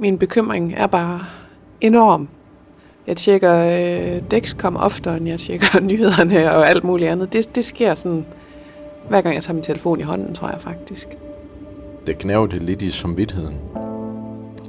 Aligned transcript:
min 0.00 0.18
bekymring 0.18 0.74
er 0.76 0.86
bare 0.86 1.20
enorm. 1.80 2.28
Jeg 3.06 3.16
tjekker 3.16 3.64
øh, 3.64 4.22
Dexcom 4.30 4.76
oftere, 4.76 5.16
end 5.16 5.28
jeg 5.28 5.40
tjekker 5.40 5.80
nyhederne 5.90 6.52
og 6.52 6.68
alt 6.68 6.84
muligt 6.84 7.10
andet. 7.10 7.32
Det, 7.32 7.54
det 7.54 7.64
sker 7.64 7.94
sådan, 7.94 8.26
hver 9.08 9.20
gang 9.20 9.34
jeg 9.34 9.42
tager 9.42 9.54
min 9.54 9.62
telefon 9.62 10.00
i 10.00 10.02
hånden, 10.02 10.34
tror 10.34 10.48
jeg 10.48 10.60
faktisk. 10.60 11.08
Det 12.06 12.18
knæver 12.18 12.46
det 12.46 12.62
lidt 12.62 12.82
i 12.82 12.90
samvittigheden 12.90 13.56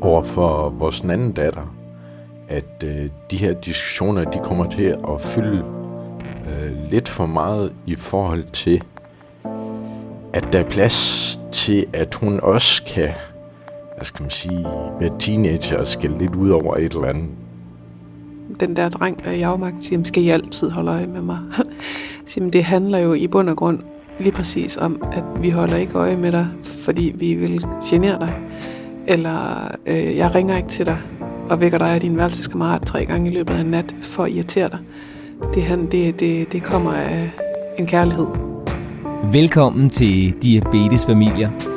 over 0.01 0.23
for 0.23 0.69
vores 0.69 1.01
anden 1.01 1.31
datter, 1.31 1.75
at 2.47 2.83
øh, 2.83 3.09
de 3.31 3.37
her 3.37 3.53
diskussioner, 3.53 4.23
de 4.23 4.39
kommer 4.43 4.69
til 4.69 4.83
at 4.83 5.21
fylde 5.21 5.63
øh, 6.47 6.91
lidt 6.91 7.09
for 7.09 7.25
meget 7.25 7.73
i 7.85 7.95
forhold 7.95 8.43
til, 8.53 8.83
at 10.33 10.47
der 10.53 10.59
er 10.59 10.69
plads 10.69 11.39
til, 11.51 11.85
at 11.93 12.15
hun 12.15 12.39
også 12.43 12.83
kan, 12.83 13.09
hvad 14.01 14.05
skal 14.05 14.23
man 14.23 14.29
sige, 14.29 14.65
være 14.99 15.11
teenager 15.19 15.77
og 15.77 15.87
skal 15.87 16.11
lidt 16.19 16.35
ud 16.35 16.49
over 16.49 16.75
et 16.75 16.93
eller 16.93 17.05
andet. 17.05 17.25
Den 18.59 18.75
der 18.75 18.89
dreng, 18.89 19.23
der 19.23 19.29
er 19.29 19.35
i 19.35 19.41
afmagt, 19.41 19.85
siger, 19.85 20.03
skal 20.03 20.23
I 20.23 20.29
altid 20.29 20.69
holde 20.69 20.91
øje 20.91 21.07
med 21.07 21.21
mig? 21.21 21.39
siger, 22.25 22.49
det 22.49 22.63
handler 22.63 22.97
jo 22.97 23.13
i 23.13 23.27
bund 23.27 23.49
og 23.49 23.57
grund 23.57 23.79
lige 24.19 24.31
præcis 24.31 24.77
om, 24.77 25.03
at 25.11 25.23
vi 25.41 25.49
holder 25.49 25.77
ikke 25.77 25.93
øje 25.93 26.17
med 26.17 26.31
dig, 26.31 26.47
fordi 26.63 27.13
vi 27.15 27.35
vil 27.35 27.65
genere 27.89 28.19
dig. 28.19 28.33
Eller 29.07 29.67
øh, 29.85 30.17
jeg 30.17 30.35
ringer 30.35 30.57
ikke 30.57 30.69
til 30.69 30.85
dig 30.85 30.97
og 31.49 31.61
vækker 31.61 31.77
dig 31.77 31.89
af 31.89 32.01
din 32.01 32.17
værelseskammerat 32.17 32.81
tre 32.81 33.05
gange 33.05 33.31
i 33.31 33.33
løbet 33.33 33.53
af 33.53 33.59
en 33.59 33.65
nat 33.65 33.95
for 34.01 34.23
at 34.23 34.31
irritere 34.31 34.69
dig. 34.69 34.79
Det, 35.53 35.63
han, 35.63 35.85
det, 35.85 36.19
det, 36.19 36.51
det 36.51 36.63
kommer 36.63 36.93
af 36.93 37.31
en 37.77 37.87
kærlighed. 37.87 38.27
Velkommen 39.31 39.89
til 39.89 40.33
Diabetes 40.41 41.05
Familier. 41.05 41.70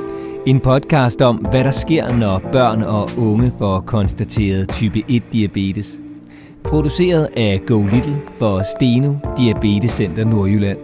En 0.47 0.61
podcast 0.61 1.23
om, 1.23 1.37
hvad 1.37 1.65
der 1.65 1.71
sker, 1.71 2.13
når 2.13 2.41
børn 2.53 2.83
og 2.83 3.11
unge 3.19 3.53
får 3.59 3.81
konstateret 3.81 4.69
type 4.69 5.03
1-diabetes. 5.11 5.99
Produceret 6.65 7.29
af 7.37 7.61
Go 7.67 7.83
Little 7.83 8.17
for 8.39 8.63
Steno 8.77 9.15
Diabetes 9.39 9.91
Center 9.91 10.25
Nordjylland. 10.25 10.79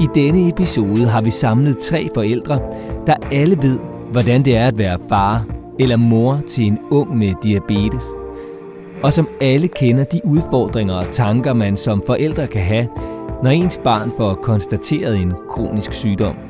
I 0.00 0.06
denne 0.14 0.48
episode 0.48 1.06
har 1.06 1.22
vi 1.22 1.30
samlet 1.30 1.78
tre 1.78 2.08
forældre, 2.14 2.60
der 3.06 3.14
alle 3.32 3.56
ved, 3.62 3.78
hvordan 4.12 4.44
det 4.44 4.56
er 4.56 4.66
at 4.66 4.78
være 4.78 4.98
far 5.08 5.46
eller 5.78 5.96
mor 5.96 6.40
til 6.46 6.66
en 6.66 6.78
ung 6.90 7.16
med 7.16 7.32
diabetes. 7.42 8.04
Og 9.02 9.12
som 9.12 9.28
alle 9.40 9.68
kender 9.68 10.04
de 10.04 10.20
udfordringer 10.24 10.94
og 10.94 11.06
tanker, 11.10 11.52
man 11.52 11.76
som 11.76 12.02
forældre 12.06 12.46
kan 12.46 12.62
have, 12.62 12.88
når 13.42 13.50
ens 13.50 13.80
barn 13.84 14.12
får 14.16 14.34
konstateret 14.34 15.16
en 15.16 15.32
kronisk 15.48 15.92
sygdom. 15.92 16.47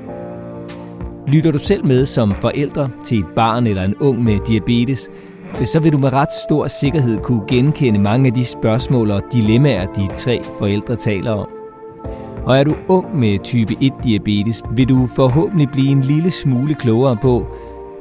Lytter 1.33 1.53
du 1.53 1.59
selv 1.59 1.87
med 1.87 2.07
som 2.07 2.35
forældre 2.35 2.91
til 3.05 3.19
et 3.19 3.27
barn 3.37 3.67
eller 3.67 3.83
en 3.83 3.95
ung 4.01 4.25
med 4.25 4.39
diabetes, 4.47 5.11
så 5.65 5.81
vil 5.81 5.93
du 5.93 5.99
med 5.99 6.13
ret 6.13 6.33
stor 6.47 6.67
sikkerhed 6.67 7.19
kunne 7.23 7.43
genkende 7.49 7.99
mange 7.99 8.27
af 8.27 8.35
de 8.35 8.45
spørgsmål 8.45 9.11
og 9.11 9.23
dilemmaer, 9.33 9.87
de 9.87 10.09
tre 10.17 10.41
forældre 10.59 10.97
taler 10.97 11.33
om. 11.33 11.49
Og 12.45 12.59
er 12.59 12.65
du 12.65 12.75
ung 12.89 13.19
med 13.19 13.39
type 13.39 13.75
1-diabetes, 13.75 14.63
vil 14.77 14.89
du 14.89 15.07
forhåbentlig 15.17 15.69
blive 15.69 15.89
en 15.89 16.01
lille 16.01 16.31
smule 16.31 16.75
klogere 16.75 17.17
på, 17.23 17.47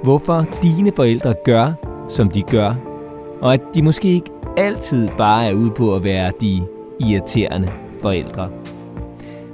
hvorfor 0.03 0.45
dine 0.61 0.91
forældre 0.95 1.33
gør, 1.45 1.73
som 2.09 2.29
de 2.29 2.41
gør, 2.41 2.75
og 3.41 3.53
at 3.53 3.61
de 3.75 3.83
måske 3.83 4.07
ikke 4.07 4.31
altid 4.57 5.09
bare 5.17 5.45
er 5.45 5.53
ude 5.53 5.71
på 5.77 5.95
at 5.95 6.03
være 6.03 6.31
de 6.41 6.61
irriterende 6.99 7.71
forældre. 8.01 8.49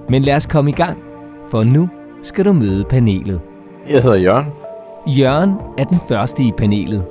Men 0.09 0.21
lad 0.21 0.35
os 0.35 0.47
komme 0.47 0.71
i 0.71 0.73
gang, 0.73 0.97
for 1.47 1.63
nu 1.63 1.89
skal 2.21 2.45
du 2.45 2.53
møde 2.53 2.83
panelet. 2.83 3.41
Jeg 3.89 4.01
hedder 4.01 4.17
Jørgen. 4.17 4.45
Jørgen 5.07 5.53
er 5.77 5.83
den 5.83 5.99
første 6.07 6.43
i 6.43 6.51
panelet. 6.57 7.05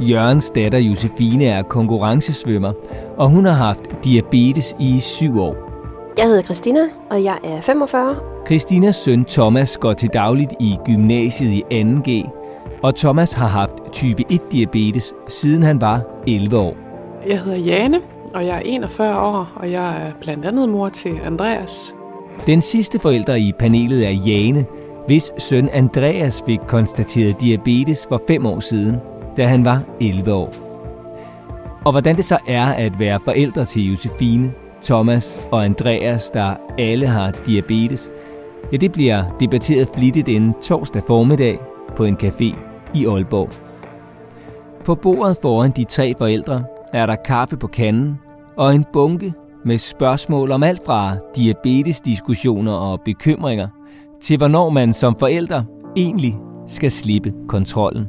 Jørgens 0.00 0.50
datter 0.50 0.78
Josefine 0.78 1.44
er 1.44 1.62
konkurrencesvømmer, 1.62 2.72
og 3.16 3.28
hun 3.28 3.44
har 3.44 3.52
haft 3.52 4.04
diabetes 4.04 4.76
i 4.80 5.00
syv 5.00 5.40
år. 5.40 5.56
Jeg 6.18 6.26
hedder 6.26 6.42
Christina, 6.42 6.80
og 7.10 7.24
jeg 7.24 7.38
er 7.44 7.60
45. 7.60 8.16
Christinas 8.46 8.96
søn 8.96 9.24
Thomas 9.24 9.76
går 9.76 9.92
til 9.92 10.08
dagligt 10.12 10.52
i 10.60 10.76
gymnasiet 10.86 11.50
i 11.50 11.64
2G, 11.70 12.30
og 12.82 12.94
Thomas 12.94 13.32
har 13.32 13.46
haft 13.46 13.92
type 13.92 14.24
1-diabetes, 14.32 15.14
siden 15.28 15.62
han 15.62 15.80
var 15.80 16.00
11 16.26 16.58
år. 16.58 16.76
Jeg 17.26 17.40
hedder 17.40 17.58
Jane, 17.58 18.00
og 18.34 18.46
jeg 18.46 18.56
er 18.56 18.62
41 18.64 19.20
år, 19.20 19.52
og 19.56 19.70
jeg 19.70 20.06
er 20.06 20.12
blandt 20.20 20.44
andet 20.44 20.68
mor 20.68 20.88
til 20.88 21.18
Andreas. 21.24 21.94
Den 22.46 22.60
sidste 22.60 22.98
forælder 22.98 23.34
i 23.34 23.52
panelet 23.58 24.06
er 24.06 24.10
Jane, 24.26 24.66
hvis 25.08 25.30
søn 25.38 25.68
Andreas 25.68 26.42
fik 26.46 26.58
konstateret 26.66 27.40
diabetes 27.40 28.06
for 28.08 28.22
5 28.26 28.46
år 28.46 28.60
siden, 28.60 28.96
da 29.36 29.46
han 29.46 29.64
var 29.64 29.82
11 30.00 30.32
år. 30.32 30.54
Og 31.86 31.92
hvordan 31.92 32.16
det 32.16 32.24
så 32.24 32.38
er 32.48 32.66
at 32.66 33.00
være 33.00 33.20
forældre 33.24 33.64
til 33.64 33.90
Josefine, 33.90 34.52
Thomas 34.82 35.42
og 35.52 35.64
Andreas, 35.64 36.30
der 36.30 36.56
alle 36.78 37.06
har 37.06 37.30
diabetes, 37.46 38.10
ja, 38.72 38.76
det 38.76 38.92
bliver 38.92 39.36
debatteret 39.40 39.88
flittigt 39.94 40.28
inden 40.28 40.54
torsdag 40.62 41.02
formiddag 41.06 41.58
på 41.96 42.04
en 42.04 42.16
café 42.22 42.54
i 42.94 43.06
Aalborg. 43.06 43.50
På 44.84 44.94
bordet 44.94 45.36
foran 45.42 45.70
de 45.70 45.84
tre 45.84 46.14
forældre 46.18 46.64
er 46.92 47.06
der 47.06 47.16
kaffe 47.16 47.56
på 47.56 47.66
kanden 47.66 48.18
og 48.56 48.74
en 48.74 48.84
bunke 48.92 49.32
med 49.64 49.78
spørgsmål 49.78 50.52
om 50.52 50.62
alt 50.62 50.80
fra 50.86 51.16
diabetesdiskussioner 51.36 52.72
og 52.72 53.00
bekymringer 53.00 53.68
til 54.20 54.36
hvornår 54.36 54.70
man 54.70 54.92
som 54.92 55.16
forælder 55.16 55.62
egentlig 55.96 56.34
skal 56.68 56.90
slippe 56.90 57.32
kontrollen. 57.48 58.06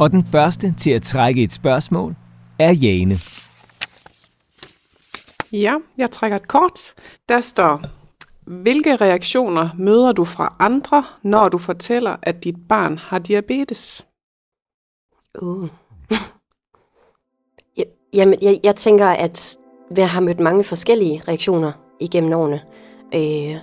Og 0.00 0.10
den 0.10 0.24
første 0.24 0.74
til 0.74 0.90
at 0.90 1.02
trække 1.02 1.42
et 1.42 1.52
spørgsmål 1.52 2.14
er 2.58 2.72
Jane. 2.72 3.14
Ja, 5.52 5.74
jeg 5.98 6.10
trækker 6.10 6.36
et 6.36 6.48
kort. 6.48 6.94
Der 7.28 7.40
står, 7.40 7.82
hvilke 8.46 8.96
reaktioner 8.96 9.68
møder 9.78 10.12
du 10.12 10.24
fra 10.24 10.56
andre, 10.58 11.04
når 11.22 11.48
du 11.48 11.58
fortæller, 11.58 12.16
at 12.22 12.44
dit 12.44 12.56
barn 12.68 12.98
har 12.98 13.18
diabetes? 13.18 14.06
Uh. 15.42 15.68
Jamen, 18.14 18.38
jeg, 18.42 18.60
jeg 18.64 18.76
tænker, 18.76 19.06
at 19.06 19.58
vi 19.90 20.00
har 20.00 20.20
mødt 20.20 20.40
mange 20.40 20.64
forskellige 20.64 21.22
reaktioner 21.28 21.72
igennem 22.00 22.32
årene. 22.32 22.60
Øh, 23.14 23.56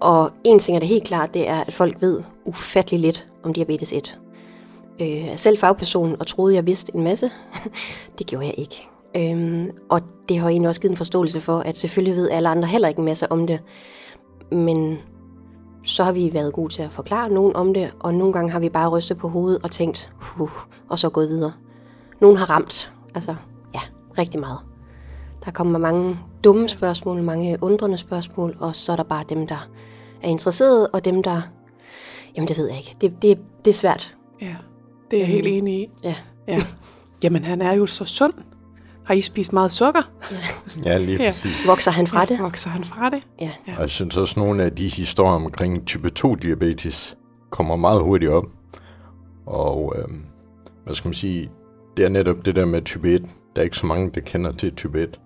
og 0.00 0.30
en 0.44 0.58
ting 0.58 0.76
er 0.76 0.80
det 0.80 0.88
helt 0.88 1.04
klart, 1.04 1.34
det 1.34 1.48
er, 1.48 1.60
at 1.60 1.74
folk 1.74 1.96
ved 2.00 2.22
ufattelig 2.44 3.00
lidt 3.00 3.26
om 3.42 3.52
diabetes 3.52 3.92
1. 3.92 4.18
Øh, 5.00 5.08
jeg 5.08 5.32
er 5.32 5.36
selv 5.36 5.58
fagperson 5.58 6.16
og 6.20 6.26
troede, 6.26 6.54
jeg 6.54 6.66
vidste 6.66 6.96
en 6.96 7.02
masse. 7.02 7.30
det 8.18 8.26
gjorde 8.26 8.46
jeg 8.46 8.54
ikke. 8.58 8.88
Øhm, 9.16 9.70
og 9.88 10.00
det 10.28 10.38
har 10.38 10.48
egentlig 10.48 10.68
også 10.68 10.80
givet 10.80 10.90
en 10.90 10.96
forståelse 10.96 11.40
for, 11.40 11.58
at 11.58 11.78
selvfølgelig 11.78 12.16
ved 12.16 12.30
alle 12.30 12.48
andre 12.48 12.68
heller 12.68 12.88
ikke 12.88 12.98
en 12.98 13.04
masse 13.04 13.32
om 13.32 13.46
det. 13.46 13.60
Men 14.52 14.98
så 15.84 16.04
har 16.04 16.12
vi 16.12 16.30
været 16.32 16.52
gode 16.52 16.72
til 16.72 16.82
at 16.82 16.90
forklare 16.90 17.30
nogen 17.30 17.56
om 17.56 17.74
det, 17.74 17.90
og 18.00 18.14
nogle 18.14 18.32
gange 18.32 18.50
har 18.50 18.60
vi 18.60 18.68
bare 18.68 18.88
rystet 18.88 19.18
på 19.18 19.28
hovedet 19.28 19.60
og 19.62 19.70
tænkt, 19.70 20.10
huh, 20.20 20.50
og 20.88 20.98
så 20.98 21.10
gået 21.10 21.28
videre. 21.28 21.52
Nogen 22.20 22.36
har 22.36 22.50
ramt, 22.50 22.92
altså 23.14 23.34
ja, 23.74 23.80
rigtig 24.18 24.40
meget. 24.40 24.71
Der 25.44 25.50
kommer 25.50 25.78
mange 25.78 26.18
dumme 26.44 26.68
spørgsmål, 26.68 27.22
mange 27.22 27.58
undrende 27.60 27.98
spørgsmål, 27.98 28.56
og 28.60 28.76
så 28.76 28.92
er 28.92 28.96
der 28.96 29.02
bare 29.02 29.24
dem, 29.28 29.46
der 29.46 29.68
er 30.22 30.28
interesserede, 30.28 30.88
og 30.88 31.04
dem, 31.04 31.22
der... 31.22 31.40
Jamen, 32.36 32.48
det 32.48 32.58
ved 32.58 32.68
jeg 32.68 32.76
ikke. 32.78 32.96
Det, 33.00 33.22
det, 33.22 33.38
det 33.64 33.70
er 33.70 33.74
svært. 33.74 34.16
Ja, 34.40 34.56
det 35.10 35.16
er 35.16 35.20
jeg 35.20 35.28
helt 35.28 35.46
enig 35.46 35.74
i. 35.74 35.90
Ja. 36.04 36.14
ja. 36.48 36.60
Jamen, 37.22 37.44
han 37.44 37.62
er 37.62 37.72
jo 37.72 37.86
så 37.86 38.04
sund. 38.04 38.32
Har 39.04 39.14
I 39.14 39.20
spist 39.20 39.52
meget 39.52 39.72
sukker? 39.72 40.02
Ja, 40.30 40.36
ja 40.90 40.98
lige 40.98 41.18
præcis. 41.18 41.64
Ja. 41.64 41.70
Vokser 41.70 41.90
han 41.90 42.06
fra 42.06 42.24
det? 42.24 42.34
Ja, 42.38 42.42
vokser 42.42 42.70
han 42.70 42.84
fra 42.84 43.10
det? 43.10 43.22
Ja. 43.40 43.50
ja. 43.68 43.74
Og 43.74 43.80
jeg 43.80 43.90
synes 43.90 44.16
også, 44.16 44.32
at 44.32 44.36
nogle 44.36 44.64
af 44.64 44.72
de 44.72 44.88
historier 44.88 45.34
omkring 45.34 45.86
type 45.86 46.10
2-diabetes 46.18 47.16
kommer 47.50 47.76
meget 47.76 48.02
hurtigt 48.02 48.30
op. 48.30 48.44
Og 49.46 49.94
øh, 49.96 50.04
hvad 50.84 50.94
skal 50.94 51.08
man 51.08 51.14
sige, 51.14 51.50
det 51.96 52.04
er 52.04 52.08
netop 52.08 52.36
det 52.44 52.56
der 52.56 52.64
med 52.64 52.82
type 52.82 53.14
1. 53.14 53.22
Der 53.56 53.62
er 53.62 53.64
ikke 53.64 53.76
så 53.76 53.86
mange, 53.86 54.10
der 54.14 54.20
kender 54.20 54.52
til 54.52 54.74
type 54.74 55.02
1. 55.02 55.20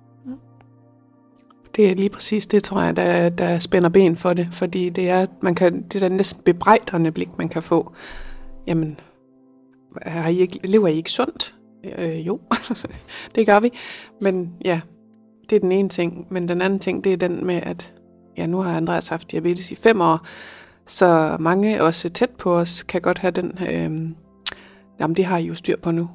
Det 1.76 1.90
er 1.90 1.94
lige 1.94 2.08
præcis 2.08 2.46
det, 2.46 2.64
tror 2.64 2.82
jeg, 2.82 2.96
der, 2.96 3.28
der 3.28 3.58
spænder 3.58 3.88
ben 3.88 4.16
for 4.16 4.32
det. 4.32 4.48
Fordi 4.52 4.88
det 4.88 5.08
er, 5.08 5.26
man 5.40 5.54
kan, 5.54 5.82
det 5.82 6.02
er 6.02 6.08
næsten 6.08 6.42
bebrejdende 6.42 7.10
blik, 7.12 7.28
man 7.38 7.48
kan 7.48 7.62
få. 7.62 7.92
Jamen, 8.66 9.00
har 10.02 10.28
I 10.28 10.38
ikke, 10.38 10.60
lever 10.64 10.88
I 10.88 10.96
ikke 10.96 11.10
sundt? 11.10 11.54
Øh, 11.98 12.26
jo, 12.26 12.40
det 13.34 13.46
gør 13.46 13.60
vi. 13.60 13.70
Men 14.20 14.52
ja, 14.64 14.80
det 15.50 15.56
er 15.56 15.60
den 15.60 15.72
ene 15.72 15.88
ting. 15.88 16.26
Men 16.30 16.48
den 16.48 16.62
anden 16.62 16.78
ting, 16.78 17.04
det 17.04 17.12
er 17.12 17.16
den 17.16 17.46
med, 17.46 17.60
at 17.62 17.92
ja, 18.36 18.46
nu 18.46 18.58
har 18.58 18.76
Andreas 18.76 19.08
haft 19.08 19.30
diabetes 19.30 19.72
i 19.72 19.74
fem 19.74 20.00
år, 20.00 20.26
så 20.86 21.36
mange 21.40 21.82
også 21.82 22.08
tæt 22.08 22.30
på 22.30 22.56
os 22.56 22.82
kan 22.82 23.00
godt 23.00 23.18
have 23.18 23.30
den, 23.30 23.58
øh, 23.70 24.10
jamen 25.00 25.16
det 25.16 25.24
har 25.24 25.38
I 25.38 25.46
jo 25.46 25.54
styr 25.54 25.76
på 25.76 25.90
nu. 25.90 26.10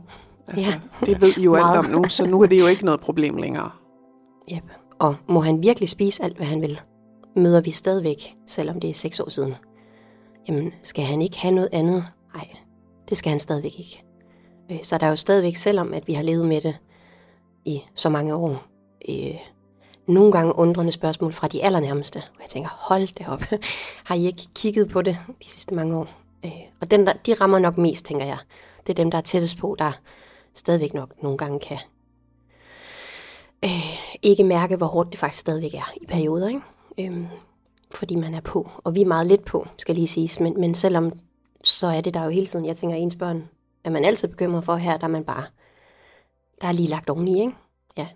Altså, 0.47 0.71
ja. 0.71 1.05
Det 1.05 1.21
ved 1.21 1.37
I 1.37 1.43
jo 1.43 1.55
alt 1.55 1.77
om 1.77 1.85
nu, 1.85 2.09
så 2.09 2.25
nu 2.25 2.41
er 2.41 2.45
det 2.45 2.59
jo 2.59 2.67
ikke 2.67 2.85
noget 2.85 2.99
problem 2.99 3.37
længere. 3.37 3.69
Yep. 4.53 4.80
Og 5.01 5.15
må 5.27 5.39
han 5.39 5.63
virkelig 5.63 5.89
spise 5.89 6.23
alt, 6.23 6.37
hvad 6.37 6.45
han 6.45 6.61
vil? 6.61 6.79
Møder 7.35 7.61
vi 7.61 7.71
stadigvæk, 7.71 8.35
selvom 8.45 8.79
det 8.79 8.89
er 8.89 8.93
seks 8.93 9.19
år 9.19 9.29
siden. 9.29 9.55
jamen 10.47 10.73
skal 10.83 11.03
han 11.03 11.21
ikke 11.21 11.39
have 11.39 11.55
noget 11.55 11.69
andet? 11.71 12.05
Nej, 12.33 12.47
det 13.09 13.17
skal 13.17 13.29
han 13.29 13.39
stadigvæk 13.39 13.79
ikke. 13.79 14.03
Øh, 14.71 14.83
så 14.83 14.97
der 14.97 15.05
er 15.05 15.09
jo 15.09 15.15
stadigvæk, 15.15 15.55
selvom 15.55 15.93
at 15.93 16.07
vi 16.07 16.13
har 16.13 16.23
levet 16.23 16.47
med 16.47 16.61
det 16.61 16.77
i 17.65 17.81
så 17.95 18.09
mange 18.09 18.35
år, 18.35 18.63
øh, 19.09 19.39
nogle 20.07 20.31
gange 20.31 20.55
undrende 20.55 20.91
spørgsmål 20.91 21.33
fra 21.33 21.47
de 21.47 21.63
allernærmeste. 21.63 22.17
Og 22.17 22.41
jeg 22.41 22.49
tænker, 22.49 22.69
hold 22.69 23.15
det 23.15 23.27
op. 23.27 23.41
har 24.07 24.15
I 24.15 24.25
ikke 24.25 24.47
kigget 24.55 24.89
på 24.89 25.01
det 25.01 25.17
de 25.43 25.49
sidste 25.49 25.75
mange 25.75 25.97
år? 25.97 26.07
Øh, 26.45 26.51
og 26.81 26.91
den 26.91 27.07
der, 27.07 27.13
de 27.13 27.33
rammer 27.33 27.59
nok 27.59 27.77
mest, 27.77 28.05
tænker 28.05 28.25
jeg. 28.25 28.37
Det 28.87 28.89
er 28.89 29.03
dem, 29.03 29.11
der 29.11 29.17
er 29.17 29.21
tættest 29.21 29.57
på, 29.57 29.75
der 29.79 29.91
stadigvæk 30.53 30.93
nok 30.93 31.23
nogle 31.23 31.37
gange 31.37 31.59
kan 31.59 31.77
øh, 33.65 34.21
ikke 34.21 34.43
mærke, 34.43 34.75
hvor 34.75 34.87
hårdt 34.87 35.11
det 35.11 35.19
faktisk 35.19 35.39
stadigvæk 35.39 35.73
er 35.73 35.93
i 36.01 36.05
perioder. 36.05 36.47
Ikke? 36.47 36.61
Øhm, 36.99 37.27
fordi 37.91 38.15
man 38.15 38.33
er 38.33 38.41
på. 38.41 38.69
Og 38.77 38.95
vi 38.95 39.01
er 39.01 39.05
meget 39.05 39.27
lidt 39.27 39.45
på, 39.45 39.67
skal 39.77 39.95
lige 39.95 40.07
siges. 40.07 40.39
Men, 40.39 40.59
men 40.59 40.75
selvom 40.75 41.13
så 41.63 41.87
er 41.87 42.01
det 42.01 42.13
der 42.13 42.23
jo 42.23 42.29
hele 42.29 42.47
tiden, 42.47 42.65
jeg 42.65 42.77
tænker, 42.77 42.95
ens 42.95 43.15
børn 43.15 43.49
er 43.83 43.89
man 43.89 44.05
altid 44.05 44.27
bekymret 44.27 44.63
for. 44.63 44.75
Her 44.75 44.97
der 44.97 45.03
er 45.03 45.11
man 45.11 45.23
bare, 45.23 45.43
der 46.61 46.67
er 46.67 46.71
lige 46.71 46.87
lagt 46.87 47.09
oveni, 47.09 47.39
ikke? 47.39 47.53
Ja. 47.97 48.07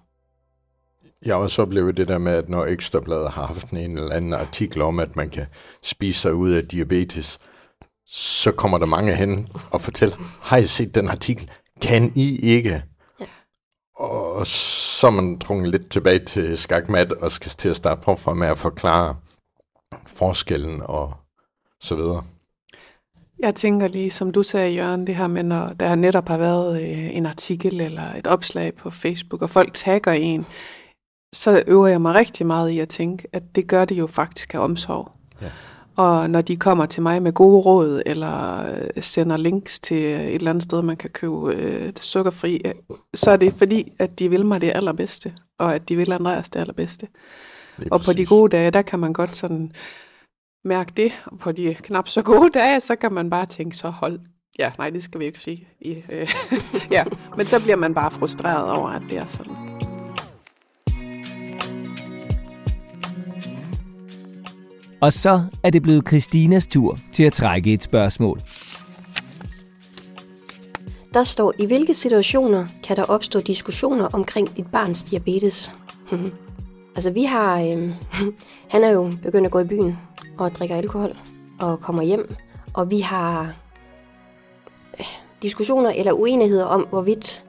Jeg 1.26 1.36
har 1.36 1.42
også 1.42 1.62
oplevet 1.62 1.98
det 1.98 2.08
der 2.08 2.18
med, 2.18 2.32
at 2.32 2.50
når 2.50 2.66
Ekstrabladet 2.66 3.32
har 3.32 3.46
haft 3.46 3.70
en 3.70 3.98
eller 3.98 4.12
anden 4.12 4.34
artikel 4.34 4.82
om, 4.82 5.00
at 5.00 5.16
man 5.16 5.30
kan 5.30 5.46
spise 5.82 6.20
sig 6.20 6.34
ud 6.34 6.52
af 6.52 6.68
diabetes, 6.68 7.40
så 8.08 8.52
kommer 8.52 8.78
der 8.78 8.86
mange 8.86 9.16
hen 9.16 9.48
og 9.72 9.82
fortæller, 9.82 10.16
har 10.42 10.58
I 10.58 10.66
set 10.66 10.96
den 10.96 11.08
artikel? 11.10 11.52
Kan 11.82 12.12
I 12.16 12.40
ikke? 12.40 12.84
Og 14.36 14.48
så 14.48 15.08
er 15.08 15.12
man 15.12 15.40
trunget 15.40 15.72
lidt 15.72 15.90
tilbage 15.90 16.20
til 16.20 16.58
skakmat 16.58 17.12
og 17.12 17.32
skal 17.32 17.52
til 17.52 17.70
at 17.70 17.76
starte 17.76 18.02
forfra 18.04 18.34
med 18.34 18.48
at 18.48 18.58
forklare 18.58 19.16
forskellen 20.08 20.82
og 20.82 21.14
så 21.82 21.96
videre. 21.96 22.24
Jeg 23.40 23.56
tænker 23.56 23.88
lige, 23.88 24.12
som 24.12 24.32
du 24.32 24.44
sagde, 24.44 24.76
Jørgen, 24.76 25.08
det 25.08 25.16
her 25.16 25.28
med, 25.28 25.44
når 25.44 25.68
der 25.68 25.96
netop 25.96 26.28
har 26.28 26.38
været 26.38 26.82
øh, 26.82 27.16
en 27.16 27.26
artikel 27.26 27.82
eller 27.82 28.14
et 28.14 28.28
opslag 28.28 28.74
på 28.74 28.90
Facebook, 28.90 29.42
og 29.42 29.50
folk 29.50 29.74
tagger 29.74 30.12
en, 30.12 30.46
så 31.34 31.64
øver 31.68 31.88
jeg 31.88 32.02
mig 32.02 32.16
rigtig 32.16 32.46
meget 32.46 32.70
i 32.70 32.80
at 32.80 32.90
tænke, 32.90 33.28
at 33.34 33.44
det 33.56 33.68
gør 33.68 33.86
det 33.86 33.96
jo 33.96 34.08
faktisk 34.08 34.54
af 34.54 34.60
omsorg. 34.60 35.12
Ja. 35.42 35.50
Og 35.98 36.30
når 36.30 36.42
de 36.42 36.58
kommer 36.58 36.86
til 36.86 37.04
mig 37.04 37.22
med 37.22 37.34
gode 37.34 37.62
råd, 37.62 38.02
eller 38.06 38.66
øh, 38.74 39.04
sender 39.04 39.38
links 39.38 39.80
til 39.80 39.98
et 39.98 40.36
eller 40.36 40.50
andet 40.50 40.64
sted, 40.64 40.82
man 40.82 40.98
kan 40.98 41.10
købe 41.10 41.54
øh, 41.54 41.94
sukkerfri, 42.00 42.62
øh, 42.66 42.74
så 43.14 43.32
er 43.32 43.38
det 43.38 43.54
fordi, 43.54 43.92
at 44.00 44.20
de 44.20 44.30
vil 44.30 44.46
mig 44.46 44.62
det 44.62 44.72
allerbedste, 44.76 45.34
og 45.60 45.76
at 45.76 45.90
de 45.90 45.96
vil 45.96 46.12
Andreas 46.12 46.50
det 46.50 46.60
allerbedste. 46.60 47.08
Lige 47.78 47.94
og 47.94 48.00
præcis. 48.00 48.08
på 48.08 48.18
de 48.18 48.26
gode 48.26 48.58
dage, 48.58 48.72
der 48.72 48.82
kan 48.82 49.00
man 49.00 49.14
godt 49.14 49.36
sådan 49.36 49.72
mærke 50.66 50.92
det, 50.98 51.12
og 51.26 51.40
på 51.40 51.52
de 51.52 51.76
knap 51.76 52.08
så 52.08 52.22
gode 52.22 52.50
dage, 52.50 52.80
så 52.80 52.96
kan 52.96 53.14
man 53.14 53.30
bare 53.30 53.46
tænke, 53.46 53.78
så 53.78 53.90
hold. 53.90 54.20
Ja, 54.60 54.72
nej, 54.78 54.90
det 54.90 55.04
skal 55.04 55.20
vi 55.20 55.26
ikke 55.26 55.40
sige. 55.40 55.68
I, 55.82 56.04
øh, 56.10 56.30
ja, 56.92 57.04
men 57.38 57.48
så 57.48 57.62
bliver 57.62 57.76
man 57.76 57.94
bare 57.94 58.12
frustreret 58.12 58.72
over, 58.72 58.90
at 58.90 59.02
det 59.10 59.18
er 59.18 59.26
sådan. 59.26 59.75
Og 65.06 65.14
så 65.14 65.44
er 65.64 65.70
det 65.70 65.82
blevet 65.82 66.08
Christinas 66.08 66.68
tur 66.68 66.98
til 67.12 67.24
at 67.24 67.34
trække 67.34 67.74
et 67.74 67.84
spørgsmål. 67.84 68.42
Der 71.14 71.24
står, 71.24 71.54
i 71.60 71.66
hvilke 71.66 71.94
situationer 71.94 72.68
kan 72.84 72.98
der 72.98 73.04
opstå 73.04 73.40
diskussioner 73.40 74.06
omkring 74.06 74.58
dit 74.58 74.68
barns 74.72 75.04
diabetes? 75.04 75.76
Mhm. 76.12 76.32
altså 76.96 77.12
vi 77.12 77.24
har, 77.24 77.62
øh, 77.62 77.92
han 78.74 78.84
er 78.84 78.90
jo 78.90 79.12
begyndt 79.24 79.46
at 79.46 79.52
gå 79.52 79.60
i 79.60 79.64
byen 79.64 79.98
og 80.38 80.52
drikker 80.52 80.76
alkohol 80.76 81.18
og 81.60 81.80
kommer 81.80 82.04
hjem, 82.04 82.36
og 82.74 82.92
vi 82.92 83.00
har 83.00 83.54
øh, 85.00 85.06
diskussioner 85.42 85.90
eller 85.90 86.12
uenigheder 86.12 86.66
om, 86.66 86.88
hvorvidt 86.90 87.46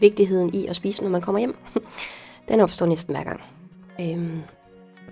vigtigheden 0.00 0.54
i 0.54 0.66
at 0.66 0.76
spise, 0.76 1.02
når 1.02 1.10
man 1.10 1.20
kommer 1.20 1.38
hjem, 1.38 1.56
den 2.48 2.60
opstår 2.60 2.86
næsten 2.86 3.14
hver 3.14 3.24
gang. 3.24 3.40
Øh, 4.00 4.40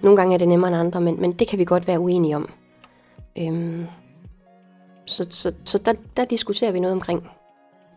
nogle 0.02 0.16
gange 0.16 0.34
er 0.34 0.38
det 0.38 0.48
nemmere 0.48 0.68
end 0.68 0.76
andre, 0.76 1.00
men, 1.00 1.20
men 1.20 1.32
det 1.32 1.48
kan 1.48 1.58
vi 1.58 1.64
godt 1.64 1.86
være 1.86 2.00
uenige 2.00 2.36
om. 2.36 2.50
Øhm, 3.38 3.86
så 5.06 5.26
så, 5.30 5.52
så 5.64 5.78
der, 5.78 5.92
der 6.16 6.24
diskuterer 6.24 6.72
vi 6.72 6.80
noget 6.80 6.94
omkring. 6.94 7.28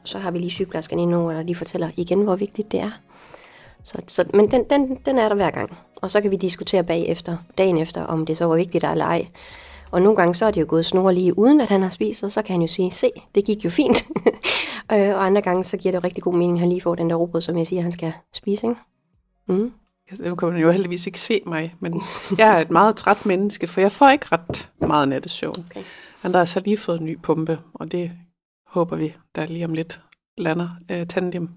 Så 0.04 0.20
har 0.20 0.32
vi 0.32 0.40
lige 0.40 0.50
sygeplejersken 0.50 1.00
endnu, 1.00 1.30
og 1.30 1.36
der 1.36 1.44
lige 1.44 1.56
fortæller 1.56 1.90
igen, 1.96 2.22
hvor 2.22 2.36
vigtigt 2.36 2.72
det 2.72 2.80
er. 2.80 2.92
Så, 3.84 4.02
så, 4.08 4.26
men 4.34 4.52
den, 4.52 4.64
den, 4.70 4.96
den 5.06 5.20
er 5.20 5.28
der 5.30 5.36
hver 5.36 5.52
gang. 5.52 5.78
Og 5.96 6.12
så 6.12 6.22
kan 6.22 6.32
vi 6.32 6.36
diskutere 6.36 6.84
bagefter, 6.84 7.38
dagen 7.58 7.78
efter, 7.78 8.04
om 8.04 8.26
det 8.26 8.38
så 8.38 8.46
var 8.46 8.56
vigtigt 8.56 8.84
eller 8.84 9.06
ej. 9.06 9.28
Og 9.92 10.02
nogle 10.02 10.16
gange 10.16 10.36
så 10.36 10.46
er 10.46 10.52
det 10.52 10.62
jo 10.62 10.66
gået 10.70 10.86
snor 10.86 11.12
lige 11.12 11.38
uden, 11.38 11.62
at 11.62 11.70
han 11.70 11.82
har 11.82 11.90
spist, 11.90 12.24
og 12.24 12.32
så 12.32 12.42
kan 12.42 12.54
han 12.54 12.62
jo 12.62 12.68
sige, 12.68 12.92
se, 12.92 13.12
det 13.36 13.46
gik 13.46 13.66
jo 13.66 13.70
fint. 13.70 14.04
Øh, 14.94 15.16
og 15.16 15.26
andre 15.26 15.42
gange, 15.42 15.64
så 15.64 15.78
giver 15.78 15.92
det 15.92 16.02
jo 16.02 16.06
rigtig 16.06 16.24
god 16.24 16.34
mening, 16.34 16.54
at 16.54 16.60
han 16.60 16.70
lige 16.70 16.82
får 16.82 16.96
den 16.96 17.10
der 17.10 17.16
robot, 17.16 17.44
som 17.44 17.58
jeg 17.58 17.68
siger, 17.68 17.82
han 17.82 17.92
skal 17.92 18.14
spise. 18.34 18.68
Ikke? 18.68 18.80
Mm. 19.48 19.72
Nu 20.20 20.36
kan 20.36 20.50
man 20.50 20.62
jo 20.62 20.72
heldigvis 20.72 21.08
ikke 21.08 21.20
se 21.20 21.42
mig, 21.46 21.76
men 21.80 22.02
jeg 22.38 22.58
er 22.58 22.62
et 22.62 22.72
meget 22.72 22.96
træt 22.96 23.26
menneske, 23.26 23.68
for 23.68 23.82
jeg 23.82 23.92
får 23.92 24.10
ikke 24.10 24.26
ret 24.32 24.72
meget 24.80 25.08
nattesøvn. 25.08 25.66
Okay. 25.70 25.84
Andreas 26.24 26.54
har 26.54 26.62
lige 26.62 26.78
fået 26.78 27.00
en 27.00 27.06
ny 27.06 27.18
pumpe, 27.24 27.60
og 27.74 27.92
det 27.92 28.12
håber 28.68 28.96
vi, 28.96 29.14
der 29.36 29.46
lige 29.46 29.66
om 29.66 29.74
lidt 29.74 30.02
lander 30.38 30.70
øh, 30.92 31.08
tandem. 31.08 31.50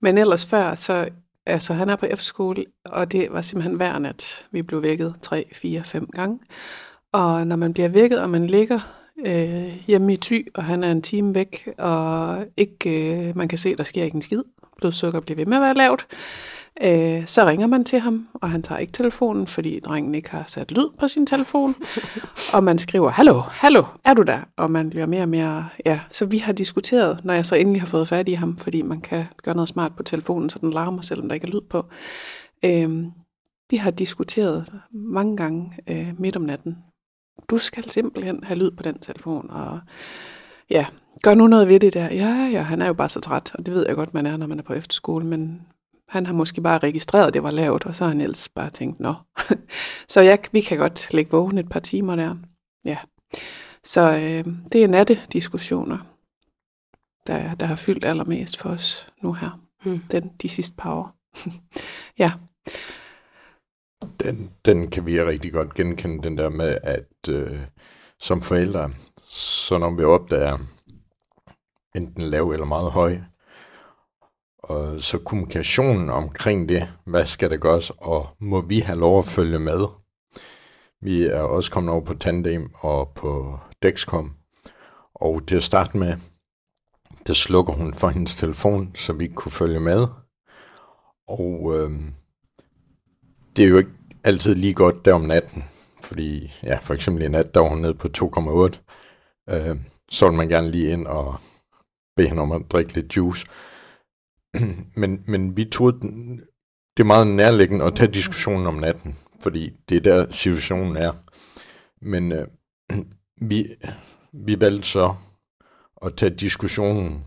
Men 0.00 0.18
ellers 0.18 0.46
før, 0.46 0.74
så 0.74 1.08
altså 1.46 1.74
han 1.74 1.88
er 1.88 1.96
på 1.96 2.06
F-skole, 2.16 2.64
og 2.84 3.12
det 3.12 3.32
var 3.32 3.42
simpelthen 3.42 3.76
hver 3.76 3.98
nat, 3.98 4.46
vi 4.50 4.62
blev 4.62 4.82
vækket 4.82 5.14
tre, 5.22 5.44
fire, 5.52 5.84
fem 5.84 6.06
gange. 6.06 6.38
Og 7.12 7.46
når 7.46 7.56
man 7.56 7.72
bliver 7.72 7.88
vækket, 7.88 8.20
og 8.20 8.30
man 8.30 8.46
ligger 8.46 8.80
øh, 9.26 9.84
hjemme 9.86 10.12
i 10.12 10.16
ty, 10.16 10.40
og 10.54 10.64
han 10.64 10.84
er 10.84 10.92
en 10.92 11.02
time 11.02 11.34
væk, 11.34 11.68
og 11.78 12.44
ikke, 12.56 13.16
øh, 13.28 13.36
man 13.36 13.48
kan 13.48 13.58
se, 13.58 13.76
der 13.76 13.84
sker 13.84 14.04
ikke 14.04 14.14
en 14.14 14.22
skid, 14.22 14.42
blodsukker 14.76 15.20
bliver 15.20 15.36
ved 15.36 15.46
med 15.46 15.56
at 15.56 15.62
være 15.62 15.74
lavt, 15.74 16.06
øh, 16.82 17.26
så 17.26 17.46
ringer 17.46 17.66
man 17.66 17.84
til 17.84 17.98
ham, 18.00 18.28
og 18.34 18.50
han 18.50 18.62
tager 18.62 18.78
ikke 18.78 18.92
telefonen, 18.92 19.46
fordi 19.46 19.80
drengen 19.80 20.14
ikke 20.14 20.30
har 20.30 20.44
sat 20.46 20.70
lyd 20.70 20.88
på 20.98 21.08
sin 21.08 21.26
telefon. 21.26 21.74
og 22.54 22.64
man 22.64 22.78
skriver, 22.78 23.10
hallo, 23.10 23.40
hallo, 23.40 23.84
er 24.04 24.14
du 24.14 24.22
der? 24.22 24.40
Og 24.56 24.70
man 24.70 24.90
bliver 24.90 25.06
mere 25.06 25.22
og 25.22 25.28
mere, 25.28 25.68
ja. 25.86 26.00
Så 26.10 26.26
vi 26.26 26.38
har 26.38 26.52
diskuteret, 26.52 27.24
når 27.24 27.34
jeg 27.34 27.46
så 27.46 27.56
endelig 27.56 27.82
har 27.82 27.86
fået 27.86 28.08
fat 28.08 28.28
i 28.28 28.32
ham, 28.32 28.56
fordi 28.56 28.82
man 28.82 29.00
kan 29.00 29.24
gøre 29.42 29.54
noget 29.54 29.68
smart 29.68 29.92
på 29.96 30.02
telefonen, 30.02 30.50
så 30.50 30.58
den 30.58 30.70
larmer, 30.70 31.02
selvom 31.02 31.28
der 31.28 31.34
ikke 31.34 31.46
er 31.46 31.52
lyd 31.52 31.68
på. 31.70 31.86
Øh, 32.64 33.04
vi 33.70 33.76
har 33.76 33.90
diskuteret 33.90 34.72
mange 34.92 35.36
gange 35.36 35.72
øh, 35.88 36.12
midt 36.18 36.36
om 36.36 36.42
natten. 36.42 36.76
Du 37.50 37.58
skal 37.58 37.90
simpelthen 37.90 38.44
have 38.44 38.58
lyd 38.58 38.70
på 38.70 38.82
den 38.82 38.98
telefon, 38.98 39.50
og 39.50 39.80
ja, 40.70 40.86
gør 41.22 41.34
nu 41.34 41.46
noget 41.46 41.68
ved 41.68 41.80
det 41.80 41.94
der. 41.94 42.14
Ja, 42.14 42.48
ja, 42.52 42.62
han 42.62 42.82
er 42.82 42.86
jo 42.86 42.92
bare 42.92 43.08
så 43.08 43.20
træt, 43.20 43.54
og 43.54 43.66
det 43.66 43.74
ved 43.74 43.86
jeg 43.86 43.96
godt, 43.96 44.14
man 44.14 44.26
er, 44.26 44.36
når 44.36 44.46
man 44.46 44.58
er 44.58 44.62
på 44.62 44.72
efterskole, 44.72 45.26
men 45.26 45.60
han 46.08 46.26
har 46.26 46.32
måske 46.32 46.60
bare 46.60 46.78
registreret, 46.78 47.26
at 47.26 47.34
det 47.34 47.42
var 47.42 47.50
lavt, 47.50 47.86
og 47.86 47.94
så 47.94 48.04
har 48.04 48.08
han 48.08 48.20
ellers 48.20 48.48
bare 48.48 48.70
tænkt, 48.70 49.00
nå. 49.00 49.14
så 50.08 50.20
jeg, 50.20 50.38
vi 50.52 50.60
kan 50.60 50.78
godt 50.78 51.12
lægge 51.14 51.30
vågen 51.30 51.58
et 51.58 51.68
par 51.68 51.80
timer 51.80 52.16
der. 52.16 52.36
Ja. 52.84 52.98
Så 53.84 54.00
øh, 54.00 54.54
det 54.72 54.84
er 54.84 54.88
nattediskussioner, 54.88 55.98
der, 57.26 57.54
der 57.54 57.66
har 57.66 57.76
fyldt 57.76 58.04
allermest 58.04 58.58
for 58.58 58.68
os 58.68 59.08
nu 59.22 59.32
her. 59.32 59.60
Hmm. 59.82 60.00
Den, 60.10 60.32
de 60.42 60.48
sidste 60.48 60.76
par 60.78 60.94
år. 60.94 61.16
ja. 62.22 62.32
Den, 64.20 64.50
den 64.64 64.90
kan 64.90 65.06
vi 65.06 65.22
rigtig 65.22 65.52
godt 65.52 65.74
genkende, 65.74 66.22
den 66.22 66.38
der 66.38 66.48
med, 66.48 66.78
at 66.82 67.28
øh, 67.28 67.60
som 68.20 68.42
forældre, 68.42 68.90
så 69.28 69.78
når 69.78 69.90
vi 69.90 70.04
opdager 70.04 70.58
enten 71.94 72.22
lav 72.22 72.50
eller 72.50 72.66
meget 72.66 72.92
høj, 72.92 73.18
og 74.68 75.00
så 75.00 75.18
kommunikationen 75.18 76.10
omkring 76.10 76.68
det, 76.68 76.88
hvad 77.04 77.26
skal 77.26 77.50
der 77.50 77.56
gøres, 77.56 77.92
og 77.98 78.28
må 78.40 78.60
vi 78.60 78.80
have 78.80 78.98
lov 78.98 79.18
at 79.18 79.26
følge 79.26 79.58
med? 79.58 79.86
Vi 81.00 81.26
er 81.26 81.40
også 81.40 81.70
kommet 81.70 81.92
over 81.92 82.04
på 82.04 82.14
Tandem 82.14 82.70
og 82.74 83.12
på 83.14 83.58
Dexcom, 83.82 84.32
og 85.14 85.46
til 85.46 85.56
at 85.56 85.62
starte 85.62 85.98
med, 85.98 86.16
der 87.26 87.32
slukker 87.32 87.72
hun 87.72 87.94
for 87.94 88.08
hendes 88.08 88.34
telefon, 88.34 88.90
så 88.94 89.12
vi 89.12 89.24
ikke 89.24 89.34
kunne 89.34 89.52
følge 89.52 89.80
med. 89.80 90.06
Og 91.28 91.72
øh, 91.74 91.90
det 93.56 93.64
er 93.64 93.68
jo 93.68 93.78
ikke 93.78 93.90
altid 94.24 94.54
lige 94.54 94.74
godt 94.74 95.04
der 95.04 95.14
om 95.14 95.20
natten, 95.20 95.64
fordi 96.02 96.52
ja, 96.62 96.78
for 96.78 96.94
eksempel 96.94 97.24
i 97.24 97.28
nat, 97.28 97.54
der 97.54 97.60
var 97.60 97.68
hun 97.68 97.78
nede 97.78 97.94
på 97.94 98.08
2,8, 98.18 99.54
øh, 99.54 99.76
så 100.10 100.26
ville 100.26 100.36
man 100.36 100.48
gerne 100.48 100.70
lige 100.70 100.92
ind 100.92 101.06
og 101.06 101.36
bede 102.16 102.28
hende 102.28 102.42
om 102.42 102.52
at 102.52 102.62
drikke 102.70 102.94
lidt 102.94 103.16
juice. 103.16 103.46
men, 105.00 105.22
men 105.26 105.56
vi 105.56 105.64
troede, 105.64 106.00
det 106.96 107.02
er 107.02 107.04
meget 107.04 107.26
nærliggende 107.26 107.84
at 107.84 107.94
tage 107.94 108.12
diskussionen 108.12 108.66
om 108.66 108.74
natten, 108.74 109.16
fordi 109.40 109.72
det 109.88 109.96
er 109.96 110.00
der 110.00 110.30
situationen 110.30 110.96
er. 110.96 111.12
Men 112.02 112.32
øh, 112.32 112.46
vi, 113.50 113.66
vi 114.32 114.60
valgte 114.60 114.88
så 114.88 115.14
at 116.02 116.14
tage 116.16 116.34
diskussionen, 116.34 117.24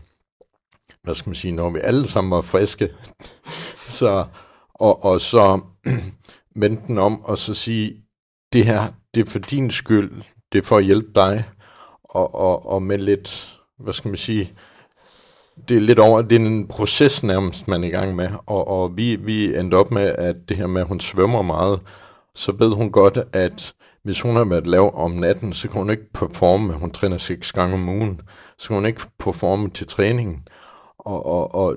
hvad 1.02 1.14
skal 1.14 1.30
man 1.30 1.34
sige, 1.34 1.52
når 1.52 1.70
vi 1.70 1.78
alle 1.82 2.08
sammen 2.08 2.30
var 2.30 2.40
friske, 2.40 2.88
så, 3.98 4.26
og, 4.74 5.04
og 5.04 5.20
så 5.20 5.60
vente 6.62 6.82
den 6.86 6.98
om 6.98 7.24
og 7.24 7.38
så 7.38 7.54
sige, 7.54 8.04
det 8.52 8.64
her, 8.64 8.92
det 9.14 9.26
er 9.26 9.30
for 9.30 9.38
din 9.38 9.70
skyld, 9.70 10.22
det 10.52 10.58
er 10.58 10.62
for 10.62 10.76
at 10.76 10.84
hjælpe 10.84 11.12
dig, 11.14 11.44
og, 12.04 12.34
og, 12.34 12.66
og 12.66 12.82
med 12.82 12.98
lidt, 12.98 13.60
hvad 13.78 13.92
skal 13.92 14.08
man 14.08 14.18
sige, 14.18 14.52
det 15.68 15.76
er 15.76 15.80
lidt 15.80 15.98
over, 15.98 16.22
det 16.22 16.42
er 16.42 16.46
en 16.46 16.66
proces 16.66 17.22
nærmest, 17.22 17.68
man 17.68 17.84
er 17.84 17.88
i 17.88 17.90
gang 17.90 18.16
med, 18.16 18.28
og, 18.46 18.68
og 18.68 18.96
vi, 18.96 19.16
vi 19.16 19.56
endte 19.56 19.74
op 19.74 19.90
med, 19.90 20.02
at 20.02 20.36
det 20.48 20.56
her 20.56 20.66
med, 20.66 20.80
at 20.80 20.88
hun 20.88 21.00
svømmer 21.00 21.42
meget, 21.42 21.80
så 22.34 22.52
ved 22.52 22.74
hun 22.74 22.90
godt, 22.90 23.18
at 23.32 23.74
hvis 24.02 24.20
hun 24.20 24.36
har 24.36 24.44
været 24.44 24.66
lav 24.66 24.90
om 24.94 25.10
natten, 25.10 25.52
så 25.52 25.68
kan 25.68 25.78
hun 25.80 25.90
ikke 25.90 26.12
performe, 26.12 26.72
hun 26.72 26.90
træner 26.90 27.18
seks 27.18 27.52
gange 27.52 27.74
om 27.74 27.88
ugen, 27.88 28.20
så 28.58 28.68
kan 28.68 28.74
hun 28.74 28.86
ikke 28.86 29.00
performe 29.18 29.70
til 29.70 29.86
træningen. 29.86 30.48
Og, 30.98 31.26
og, 31.26 31.54
og 31.54 31.76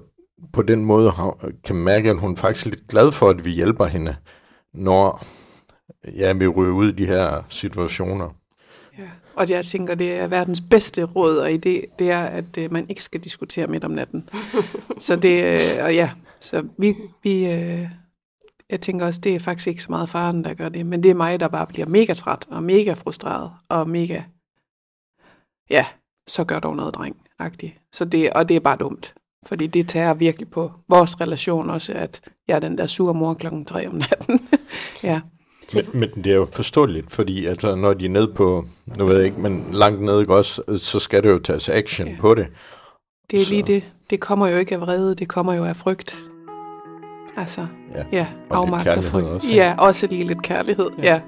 på 0.53 0.62
den 0.62 0.86
måde 0.86 1.12
har, 1.12 1.38
kan 1.63 1.75
man 1.75 1.86
mærke, 1.86 2.10
at 2.10 2.20
hun 2.20 2.32
er 2.32 2.36
faktisk 2.36 2.65
lidt 2.65 2.88
glad 2.88 3.12
for, 3.12 3.30
at 3.30 3.46
vi 3.46 3.51
hjælper 3.51 3.86
hende, 3.86 4.15
når 4.74 5.25
ja, 6.18 6.34
vi 6.34 6.48
ryger 6.48 6.74
ud 6.74 6.89
i 6.89 6.96
de 6.96 7.06
her 7.06 7.44
situationer. 7.50 8.30
Og 9.36 9.50
jeg 9.50 9.66
tænker, 9.66 9.96
det 9.96 10.13
er 10.13 10.28
verdens 10.28 10.62
bedste 10.62 11.04
råd 11.04 11.38
og 11.38 11.50
idé, 11.50 11.96
det 12.00 12.12
er, 12.12 12.24
at 12.24 12.58
øh, 12.58 12.72
man 12.72 12.86
ikke 12.90 13.04
skal 13.04 13.20
diskutere 13.20 13.68
midt 13.68 13.84
om 13.84 13.92
natten. 13.92 14.30
så 15.00 15.16
det, 15.16 15.44
øh, 15.44 15.84
og 15.84 15.96
ja, 15.96 16.12
så 16.40 16.68
vi, 16.78 16.96
vi 17.24 17.46
øh, 17.46 17.88
jeg 18.70 18.82
tænker 18.82 19.06
også, 19.06 19.22
det 19.24 19.36
er 19.36 19.40
faktisk 19.40 19.68
ikke 19.68 19.84
så 19.84 19.92
meget 19.92 20.10
faren, 20.10 20.44
der 20.44 20.54
gør 20.54 20.70
det, 20.70 20.86
men 20.86 21.04
det 21.04 21.12
er 21.12 21.16
mig, 21.16 21.40
der 21.40 21.48
bare 21.48 21.68
bliver 21.68 21.88
mega 21.88 22.13
træt 22.13 22.48
og 22.50 22.63
mega 22.63 22.94
frustreret 22.94 23.52
og 23.70 23.90
mega, 23.90 24.22
ja, 25.70 25.86
så 26.28 26.44
gør 26.44 26.60
dog 26.60 26.75
noget 26.75 26.94
dreng 26.96 27.16
-agtigt. 27.42 27.90
Så 27.94 28.06
det, 28.06 28.34
og 28.34 28.50
det 28.50 28.56
er 28.56 28.60
bare 28.60 28.78
dumt, 28.78 29.13
fordi 29.46 29.68
det 29.68 29.88
tager 29.90 30.13
virkelig 30.13 30.50
på 30.50 30.72
vores 30.90 31.22
relation 31.22 31.70
også, 31.70 31.94
at 31.94 32.22
jeg 32.48 32.56
er 32.56 32.60
den 32.60 32.78
der 32.78 32.88
sure 32.88 33.13
mor 33.13 33.34
klokken 33.34 33.66
tre 33.66 33.88
om 33.88 33.96
natten. 33.96 34.48
ja. 35.04 35.22
Men, 35.75 35.86
men 35.94 36.24
det 36.24 36.32
er 36.32 36.36
jo 36.36 36.48
forståeligt, 36.51 37.13
fordi 37.13 37.46
altså, 37.46 37.75
når 37.75 37.94
de 37.94 38.06
er 38.06 38.10
nede 38.10 38.27
på, 38.27 38.65
nu 38.98 39.06
ved 39.06 39.15
jeg 39.15 39.25
ikke, 39.25 39.39
men 39.39 39.65
langt 39.72 40.01
nede, 40.01 40.22
ikke 40.22 40.36
også, 40.36 40.62
så 40.77 41.00
skal 41.00 41.24
det 41.24 41.30
jo 41.30 41.39
tages 41.39 41.70
action 41.70 42.08
ja. 42.08 42.15
på 42.20 42.36
det. 42.36 42.48
Det 43.32 43.42
er 43.42 43.46
så. 43.46 43.50
lige 43.50 43.63
det. 43.63 43.84
Det 44.10 44.20
kommer 44.20 44.48
jo 44.48 44.58
ikke 44.58 44.75
af 44.75 44.82
vrede, 44.82 45.15
det 45.15 45.27
kommer 45.27 45.53
jo 45.53 45.63
af 45.63 45.75
frygt. 45.75 46.20
Altså, 47.38 47.68
ja, 47.96 48.03
ja 48.12 48.27
afmagt 48.50 48.88
og 48.88 49.03
frygt. 49.03 49.27
Også. 49.27 49.48
Ja, 49.53 49.75
også 49.77 50.08
lige 50.08 50.24
lidt 50.24 50.42
kærlighed, 50.42 50.89
ja. 50.98 51.13
ja. 51.13 51.22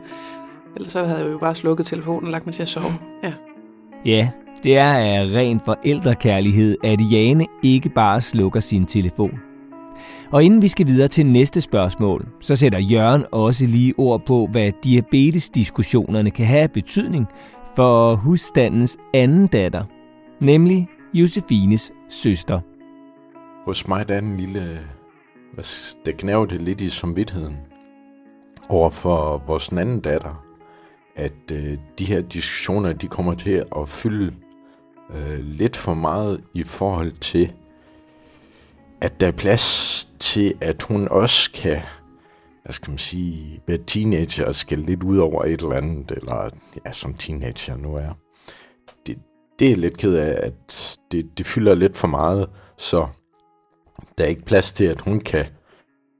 Ellers 0.75 0.91
så 0.91 1.03
havde 1.03 1.23
jeg 1.23 1.31
jo 1.31 1.37
bare 1.37 1.55
slukket 1.55 1.85
telefonen 1.85 2.25
og 2.25 2.31
lagt 2.31 2.45
mig 2.45 2.55
til 2.55 2.61
at 2.61 2.67
sove. 2.67 2.93
Ja. 3.23 3.33
Ja, 4.05 4.29
det 4.63 4.77
er 4.77 4.93
af 4.93 5.25
ren 5.35 5.59
forældrekærlighed, 5.65 6.77
at 6.83 6.99
Jane 7.11 7.45
ikke 7.63 7.89
bare 7.89 8.21
slukker 8.21 8.59
sin 8.59 8.85
telefon. 8.85 9.39
Og 10.31 10.43
inden 10.43 10.61
vi 10.61 10.67
skal 10.67 10.87
videre 10.87 11.07
til 11.07 11.25
næste 11.25 11.61
spørgsmål, 11.61 12.27
så 12.41 12.55
sætter 12.55 12.79
Jørgen 12.79 13.25
også 13.31 13.65
lige 13.65 13.93
ord 13.97 14.25
på, 14.25 14.47
hvad 14.51 14.71
diabetesdiskussionerne 14.83 16.31
kan 16.31 16.45
have 16.45 16.67
betydning 16.67 17.27
for 17.75 18.15
husstandens 18.15 18.97
anden 19.13 19.47
datter, 19.47 19.83
nemlig 20.39 20.87
Josefines 21.13 21.91
søster. 22.09 22.59
Hos 23.65 23.87
mig 23.87 24.07
der 24.07 24.15
er 24.15 24.19
en 24.19 24.37
lille... 24.37 24.79
Det 26.05 26.17
knæver 26.17 26.45
det 26.45 26.61
lidt 26.61 26.81
i 26.81 26.89
samvittigheden 26.89 27.55
over 28.69 28.89
for 28.89 29.43
vores 29.47 29.69
anden 29.69 29.99
datter, 29.99 30.45
at 31.15 31.51
øh, 31.51 31.77
de 31.99 32.05
her 32.05 32.21
diskussioner, 32.21 32.93
de 32.93 33.07
kommer 33.07 33.33
til 33.33 33.63
at 33.77 33.89
fylde 33.89 34.33
øh, 35.15 35.39
lidt 35.39 35.77
for 35.77 35.93
meget 35.93 36.41
i 36.53 36.63
forhold 36.63 37.11
til, 37.11 37.53
at 39.01 39.19
der 39.19 39.27
er 39.27 39.31
plads 39.31 40.07
til, 40.19 40.53
at 40.61 40.81
hun 40.81 41.07
også 41.07 41.51
kan, 41.51 41.81
hvad 42.63 42.73
skal 42.73 42.89
man 42.91 42.97
sige, 42.97 43.61
være 43.67 43.79
teenager 43.87 44.45
og 44.45 44.55
skal 44.55 44.79
lidt 44.79 45.03
ud 45.03 45.17
over 45.17 45.43
et 45.43 45.61
eller 45.61 45.75
andet, 45.75 46.11
eller 46.11 46.49
ja, 46.85 46.91
som 46.91 47.13
teenager 47.13 47.77
nu 47.77 47.95
er. 47.95 48.17
Det, 49.07 49.17
det 49.59 49.71
er 49.71 49.75
lidt 49.75 49.97
ked 49.97 50.15
af, 50.15 50.39
at 50.47 50.97
det, 51.11 51.37
det 51.37 51.45
fylder 51.45 51.75
lidt 51.75 51.97
for 51.97 52.07
meget, 52.07 52.49
så 52.77 53.07
der 54.17 54.23
er 54.23 54.27
ikke 54.27 54.45
plads 54.45 54.73
til, 54.73 54.85
at 54.85 55.01
hun 55.01 55.19
kan 55.19 55.45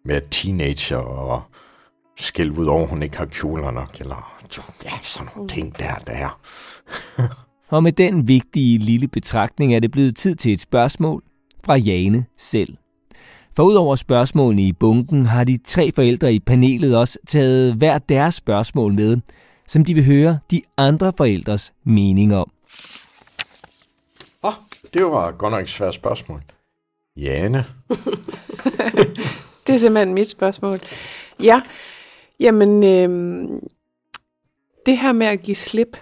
være 0.06 0.22
teenager 0.32 0.98
og 0.98 1.42
skælde 2.18 2.60
ud 2.60 2.66
over, 2.66 2.84
at 2.84 2.90
hun 2.90 3.04
ikke 3.04 3.18
har 3.18 3.26
kjoler 3.26 3.72
nok, 3.72 4.00
eller 4.00 4.42
ja, 4.84 4.92
sådan 5.04 5.30
nogle 5.36 5.50
ting 5.50 5.80
der, 5.80 5.96
der. 5.96 6.40
og 7.76 7.84
med 7.84 7.92
den 7.92 8.28
vigtige 8.28 8.78
lille 8.78 9.08
betragtning 9.08 9.76
er 9.76 9.80
det 9.80 9.92
blevet 9.92 10.16
tid 10.16 10.36
til 10.36 10.54
et 10.54 10.62
spørgsmål 10.62 11.24
fra 11.66 11.76
Jane 11.76 12.26
selv. 12.38 12.78
For 13.56 13.64
udover 13.64 13.96
spørgsmålene 13.96 14.62
i 14.62 14.74
bunken, 14.74 15.26
har 15.26 15.44
de 15.44 15.58
tre 15.58 15.92
forældre 15.92 16.34
i 16.34 16.40
panelet 16.40 16.98
også 16.98 17.20
taget 17.28 17.74
hver 17.74 17.98
deres 17.98 18.36
spørgsmål 18.36 18.94
med, 18.94 19.18
som 19.68 19.86
de 19.86 19.94
vil 19.94 20.06
høre 20.06 20.40
de 20.52 20.62
andre 20.78 21.14
forældres 21.18 21.74
mening 21.84 22.36
om. 22.36 22.52
Åh, 24.44 24.50
oh, 24.50 24.54
det 24.94 25.06
var 25.06 25.32
godt 25.32 25.52
nok 25.52 25.64
et 25.64 25.70
svært 25.70 25.94
spørgsmål. 25.94 26.42
Jane. 27.18 27.66
det 29.68 29.74
er 29.74 29.78
simpelthen 29.78 30.14
mit 30.14 30.30
spørgsmål. 30.30 30.80
Ja, 31.44 31.62
jamen, 32.40 32.84
øh, 32.84 33.10
det 34.86 34.98
her 34.98 35.12
med 35.12 35.28
at 35.28 35.42
give 35.42 35.56
slip, 35.56 35.98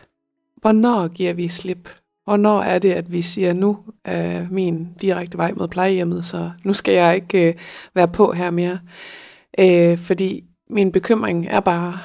hvornår 0.55 1.07
giver 1.07 1.33
vi 1.33 1.49
slip? 1.49 1.89
Hvornår 2.25 2.61
er 2.61 2.79
det, 2.79 2.91
at 2.91 3.11
vi 3.11 3.21
siger, 3.21 3.53
nu 3.53 3.77
er 4.05 4.47
min 4.51 4.87
direkte 5.01 5.37
vej 5.37 5.51
mod 5.55 5.67
plejehjemmet, 5.67 6.25
så 6.25 6.51
nu 6.63 6.73
skal 6.73 6.93
jeg 6.93 7.15
ikke 7.15 7.47
øh, 7.47 7.55
være 7.95 8.07
på 8.07 8.31
her 8.31 8.51
mere. 8.51 8.79
Øh, 9.59 9.97
fordi 9.97 10.43
min 10.69 10.91
bekymring 10.91 11.47
er 11.47 11.59
bare 11.59 11.99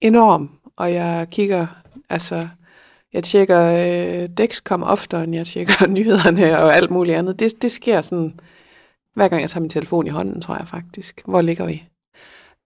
enorm, 0.00 0.50
og 0.76 0.92
jeg 0.92 1.26
kigger, 1.30 1.66
altså, 2.08 2.48
jeg 3.12 3.24
tjekker 3.24 3.60
øh, 3.62 4.28
Dexcom 4.28 4.82
oftere, 4.82 5.24
end 5.24 5.34
jeg 5.34 5.46
tjekker 5.46 5.86
nyhederne 5.96 6.58
og 6.58 6.76
alt 6.76 6.90
muligt 6.90 7.16
andet. 7.16 7.40
Det, 7.40 7.62
det 7.62 7.70
sker 7.70 8.00
sådan, 8.00 8.40
hver 9.14 9.28
gang 9.28 9.42
jeg 9.42 9.50
tager 9.50 9.60
min 9.60 9.70
telefon 9.70 10.06
i 10.06 10.10
hånden, 10.10 10.40
tror 10.40 10.56
jeg 10.56 10.68
faktisk. 10.68 11.22
Hvor 11.26 11.40
ligger 11.40 11.66
vi? 11.66 11.84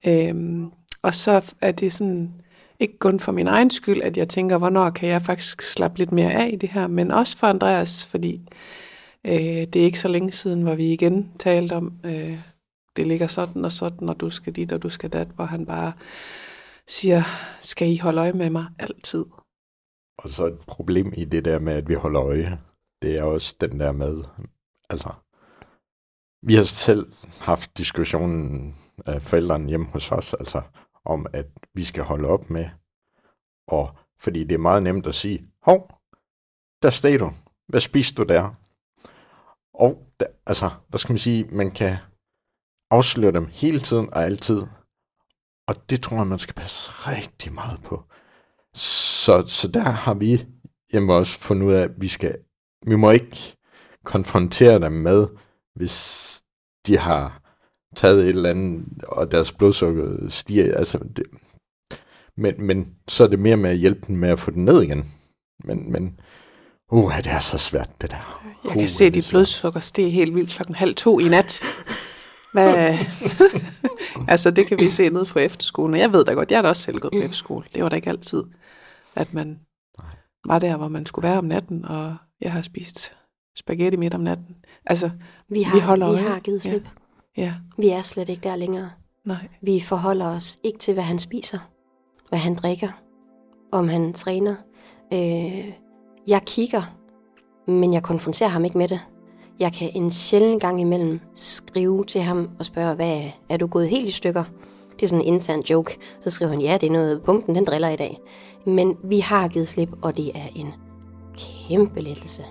Øh, 0.07 0.67
og 1.03 1.15
så 1.15 1.55
er 1.61 1.73
det 1.73 1.93
sådan, 1.93 2.35
ikke 2.81 2.99
kun 2.99 3.21
for 3.21 3.33
min 3.33 3.47
egen 3.47 3.71
skyld, 3.71 4.03
at 4.03 4.17
jeg 4.17 4.29
tænker, 4.29 4.59
hvornår 4.59 4.91
kan 4.91 5.09
jeg 5.09 5.23
faktisk 5.23 5.63
slappe 5.63 5.99
lidt 5.99 6.13
mere 6.13 6.33
af 6.33 6.51
i 6.53 6.57
det 6.57 6.69
her, 6.69 6.87
men 6.87 7.11
også 7.11 7.37
for 7.37 7.47
Andreas, 7.47 8.07
fordi 8.07 8.41
øh, 9.27 9.33
det 9.33 9.77
er 9.77 9.85
ikke 9.85 9.99
så 9.99 10.09
længe 10.09 10.33
siden, 10.33 10.63
hvor 10.63 10.75
vi 10.75 10.93
igen 10.93 11.33
talte 11.39 11.73
om, 11.73 11.93
øh, 12.05 12.39
det 12.97 13.07
ligger 13.07 13.27
sådan 13.27 13.65
og 13.65 13.73
sådan, 13.73 14.09
og 14.09 14.21
du 14.21 14.31
skal 14.31 14.53
dit, 14.53 14.73
og 14.73 14.83
du 14.83 14.89
skal 14.89 15.11
dat, 15.11 15.29
hvor 15.29 15.45
han 15.45 15.67
bare 15.67 15.93
siger, 16.87 17.23
skal 17.61 17.89
I 17.89 17.97
holde 17.97 18.21
øje 18.21 18.33
med 18.33 18.51
mig 18.51 18.67
altid? 18.79 19.25
Og 20.19 20.31
så 20.31 20.47
et 20.47 20.59
problem 20.67 21.13
i 21.17 21.25
det 21.25 21.45
der 21.45 21.59
med, 21.59 21.73
at 21.73 21.89
vi 21.89 21.95
holder 21.95 22.23
øje, 22.23 22.59
det 23.03 23.19
er 23.19 23.23
også 23.23 23.55
den 23.61 23.81
der 23.81 23.93
med, 23.93 24.25
altså, 24.91 25.13
vi 26.43 26.55
har 26.55 26.63
selv 26.63 27.13
haft 27.41 27.79
diskussionen 27.79 28.77
af 29.07 29.23
forældrene 29.23 29.69
hjemme 29.69 29.87
hos 29.87 30.13
os, 30.13 30.35
altså, 30.35 30.63
om, 31.05 31.27
at 31.33 31.47
vi 31.75 31.85
skal 31.85 32.03
holde 32.03 32.29
op 32.29 32.51
med. 32.51 32.69
Og 33.69 33.97
fordi 34.19 34.45
det 34.45 34.55
er 34.55 34.59
meget 34.59 34.83
nemt 34.83 35.07
at 35.07 35.15
sige, 35.15 35.49
hov, 35.63 36.01
der 36.83 36.91
steg 36.91 37.21
du. 37.21 37.33
Hvad 37.69 37.81
spiste 37.81 38.15
du 38.15 38.23
der? 38.23 38.55
Og 39.75 40.07
der, 40.21 40.27
altså, 40.47 40.71
hvad 40.89 40.99
skal 40.99 41.13
man 41.13 41.19
sige, 41.19 41.45
man 41.45 41.71
kan 41.71 41.97
afsløre 42.91 43.33
dem 43.33 43.47
hele 43.47 43.81
tiden 43.81 44.15
og 44.15 44.25
altid. 44.25 44.63
Og 45.69 45.91
det 45.91 46.03
tror 46.03 46.17
jeg, 46.17 46.27
man 46.27 46.39
skal 46.39 46.55
passe 46.55 46.91
rigtig 46.91 47.53
meget 47.53 47.83
på. 47.83 48.05
Så, 48.75 49.47
så 49.47 49.69
der 49.69 49.91
har 49.91 50.15
vi 50.15 50.47
hjemme 50.93 51.15
også 51.15 51.41
fundet 51.41 51.67
ud 51.67 51.73
af, 51.73 51.83
at 51.83 52.01
vi 52.01 52.09
skal, 52.09 52.39
vi 52.87 52.97
må 52.97 53.11
ikke 53.11 53.57
konfrontere 54.05 54.79
dem 54.81 54.93
med, 54.93 55.27
hvis 55.75 56.43
de 56.87 56.99
har 56.99 57.44
taget 57.95 58.23
et 58.23 58.29
eller 58.29 58.51
andet, 58.51 58.85
og 59.09 59.33
deres 59.33 59.53
blodsukker 59.53 60.29
stiger. 60.29 60.77
Altså, 60.77 60.99
det, 61.17 61.25
men, 62.37 62.55
men 62.59 62.95
så 63.09 63.25
er 63.25 63.29
det 63.29 63.39
mere 63.39 63.57
med 63.57 63.71
at 63.71 63.77
hjælpe 63.77 64.01
dem 64.07 64.17
med 64.17 64.29
at 64.29 64.39
få 64.39 64.51
den 64.51 64.65
ned 64.65 64.83
igen. 64.83 65.13
Men, 65.65 65.93
men 65.93 66.21
uh, 66.93 67.17
det 67.17 67.27
er 67.27 67.39
så 67.39 67.59
svært, 67.59 67.91
det 68.01 68.11
der. 68.11 68.51
Jeg 68.65 68.71
uh, 68.71 68.79
kan 68.79 68.89
se, 68.89 69.05
at 69.05 69.15
dit 69.15 69.27
blodsukker 69.31 69.81
stiger 69.81 70.11
helt 70.11 70.35
vildt 70.35 70.51
klokken 70.51 70.75
halv 70.75 70.95
to 70.95 71.19
i 71.19 71.29
nat. 71.29 71.65
Hvad? 72.53 72.99
altså, 74.33 74.51
det 74.51 74.67
kan 74.67 74.79
vi 74.79 74.91
se 74.91 75.09
ned 75.09 75.27
på 75.27 75.39
efterskolen. 75.39 76.01
Jeg 76.01 76.13
ved 76.13 76.25
da 76.25 76.33
godt, 76.33 76.51
jeg 76.51 76.59
er 76.59 76.63
da 76.63 76.69
også 76.69 76.83
selv 76.83 76.99
gået 76.99 77.13
på 77.13 77.19
efterskole. 77.19 77.65
Det 77.75 77.83
var 77.83 77.89
da 77.89 77.97
ikke 77.97 78.11
altid, 78.11 78.45
at 79.15 79.35
man 79.35 79.59
var 80.47 80.59
der, 80.59 80.77
hvor 80.77 80.89
man 80.89 81.07
skulle 81.07 81.29
være 81.29 81.39
om 81.39 81.45
natten, 81.45 81.85
og 81.85 82.17
jeg 82.41 82.53
har 82.53 82.63
spist 82.63 83.13
spaghetti 83.57 83.97
midt 83.97 84.15
om 84.15 84.21
natten. 84.21 84.57
Altså, 84.87 85.11
vi 85.49 85.63
har, 85.63 85.77
vi, 85.77 85.81
holder 85.81 86.13
vi 86.13 86.19
har 86.19 86.41
givet 86.41 86.63
slip. 86.63 86.85
Ja. 86.85 87.04
Ja. 87.37 87.55
Vi 87.79 87.89
er 87.89 88.03
slet 88.03 88.29
ikke 88.29 88.49
der 88.49 88.57
længere. 88.57 88.91
Nej. 89.25 89.49
Vi 89.63 89.81
forholder 89.81 90.27
os 90.27 90.59
ikke 90.63 90.79
til, 90.79 90.95
hvad 90.95 91.05
han 91.05 91.19
spiser, 91.19 91.59
hvad 92.29 92.39
han 92.39 92.55
drikker, 92.55 92.89
om 93.73 93.89
han 93.89 94.13
træner. 94.13 94.55
Øh, 95.13 95.73
jeg 96.27 96.43
kigger, 96.47 96.83
men 97.67 97.93
jeg 97.93 98.03
konfronterer 98.03 98.49
ham 98.49 98.65
ikke 98.65 98.79
med 98.79 98.89
det. 98.89 99.01
Jeg 99.61 99.73
kan 99.73 99.91
en 99.95 100.11
sjældent 100.11 100.61
gang 100.61 100.81
imellem 100.81 101.21
skrive 101.35 102.05
til 102.05 102.21
ham 102.21 102.51
og 102.59 102.65
spørge, 102.65 102.95
hvad 102.95 103.23
er 103.49 103.57
du 103.57 103.67
gået 103.67 103.89
helt 103.89 104.07
i 104.07 104.11
stykker? 104.11 104.45
Det 104.97 105.03
er 105.03 105.09
sådan 105.09 105.25
en 105.25 105.35
intern 105.35 105.61
joke. 105.61 105.99
Så 106.21 106.31
skriver 106.31 106.51
han, 106.51 106.61
ja, 106.61 106.79
det 106.81 106.87
er 106.87 106.91
noget, 106.91 107.23
punkten 107.23 107.55
den 107.55 107.65
driller 107.65 107.89
i 107.89 107.97
dag. 107.97 108.19
Men 108.67 108.97
vi 109.05 109.19
har 109.19 109.49
givet 109.49 109.69
slip, 109.69 109.89
og 110.03 110.17
det 110.17 110.29
er 110.35 110.49
en 110.55 110.75
kæmpe 111.37 112.01
lettelse. 112.01 112.45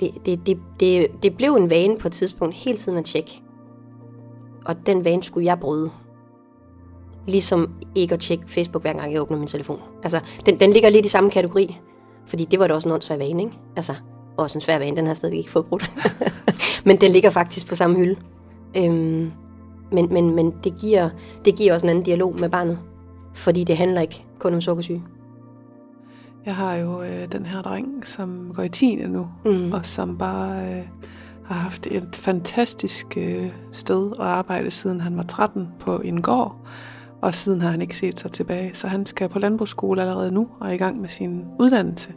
Det, 0.00 0.26
det, 0.26 0.46
det, 0.46 0.58
det, 0.80 1.22
det 1.22 1.36
blev 1.36 1.54
en 1.54 1.70
vane 1.70 1.96
på 1.96 2.08
et 2.08 2.12
tidspunkt 2.12 2.54
hele 2.54 2.78
tiden 2.78 2.98
at 2.98 3.04
tjekke. 3.04 3.42
Og 4.64 4.86
den 4.86 5.04
vane 5.04 5.22
skulle 5.22 5.46
jeg 5.46 5.60
bryde. 5.60 5.90
Ligesom 7.26 7.74
ikke 7.94 8.14
at 8.14 8.20
tjekke 8.20 8.44
Facebook, 8.48 8.82
hver 8.82 8.92
gang 8.92 9.12
jeg 9.12 9.22
åbner 9.22 9.38
min 9.38 9.46
telefon. 9.46 9.80
Altså, 10.02 10.20
den, 10.46 10.60
den 10.60 10.72
ligger 10.72 10.90
lidt 10.90 11.06
i 11.06 11.08
samme 11.08 11.30
kategori. 11.30 11.78
Fordi 12.26 12.44
det 12.44 12.58
var 12.58 12.66
da 12.66 12.74
også 12.74 12.94
en 12.94 13.02
svær 13.02 13.16
vane, 13.16 13.42
ikke? 13.42 13.58
Altså, 13.76 13.92
også 14.36 14.58
en 14.58 14.62
svær 14.62 14.78
vane, 14.78 14.96
den 14.96 15.06
har 15.06 15.14
stadigvæk 15.14 15.38
ikke 15.38 15.50
fået 15.50 15.66
brudt. 15.66 15.90
men 16.86 17.00
den 17.00 17.12
ligger 17.12 17.30
faktisk 17.30 17.68
på 17.68 17.74
samme 17.74 17.96
hylde. 17.96 18.16
Øhm, 18.76 19.32
men 19.92 20.12
men, 20.12 20.34
men 20.34 20.54
det, 20.64 20.78
giver, 20.80 21.10
det 21.44 21.56
giver 21.56 21.74
også 21.74 21.86
en 21.86 21.90
anden 21.90 22.04
dialog 22.04 22.40
med 22.40 22.48
barnet. 22.48 22.78
Fordi 23.34 23.64
det 23.64 23.76
handler 23.76 24.00
ikke 24.00 24.24
kun 24.38 24.54
om 24.54 24.60
sukkersyge. 24.60 25.02
Jeg 26.46 26.56
har 26.56 26.74
jo 26.74 27.02
øh, 27.02 27.32
den 27.32 27.46
her 27.46 27.62
dreng, 27.62 28.06
som 28.06 28.52
går 28.54 28.62
i 28.62 28.68
10. 28.68 28.96
nu, 28.96 29.28
mm. 29.44 29.72
og 29.72 29.86
som 29.86 30.18
bare 30.18 30.78
øh, 30.78 30.82
har 31.44 31.54
haft 31.54 31.86
et 31.86 32.16
fantastisk 32.16 33.06
øh, 33.16 33.52
sted 33.72 34.12
at 34.12 34.26
arbejde, 34.26 34.70
siden 34.70 35.00
han 35.00 35.16
var 35.16 35.22
13 35.22 35.68
på 35.80 35.98
en 35.98 36.22
gård. 36.22 36.56
Og 37.22 37.34
siden 37.34 37.60
har 37.60 37.70
han 37.70 37.82
ikke 37.82 37.96
set 37.96 38.20
sig 38.20 38.32
tilbage. 38.32 38.74
Så 38.74 38.88
han 38.88 39.06
skal 39.06 39.28
på 39.28 39.38
landbrugsskole 39.38 40.00
allerede 40.02 40.32
nu 40.32 40.48
og 40.60 40.68
er 40.68 40.72
i 40.72 40.76
gang 40.76 41.00
med 41.00 41.08
sin 41.08 41.44
uddannelse. 41.60 42.12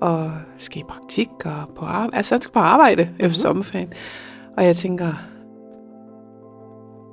Og 0.00 0.32
skal 0.58 0.80
i 0.80 0.84
praktik 0.88 1.28
og 1.44 1.74
på 1.76 1.84
arbejde. 1.84 2.16
Altså 2.16 2.34
han 2.34 2.42
skal 2.42 2.52
på 2.52 2.58
arbejde 2.58 3.02
mm-hmm. 3.04 3.24
efter 3.26 3.38
sommerferien. 3.40 3.92
Og 4.56 4.64
jeg 4.64 4.76
tænker, 4.76 5.12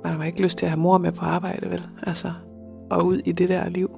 man 0.04 0.16
har 0.16 0.24
ikke 0.24 0.42
lyst 0.42 0.58
til 0.58 0.66
at 0.66 0.70
have 0.70 0.80
mor 0.80 0.98
med 0.98 1.12
på 1.12 1.24
arbejde, 1.24 1.70
vel? 1.70 1.88
Altså, 2.02 2.32
og 2.90 3.06
ud 3.06 3.18
i 3.24 3.32
det 3.32 3.48
der 3.48 3.68
liv. 3.68 3.90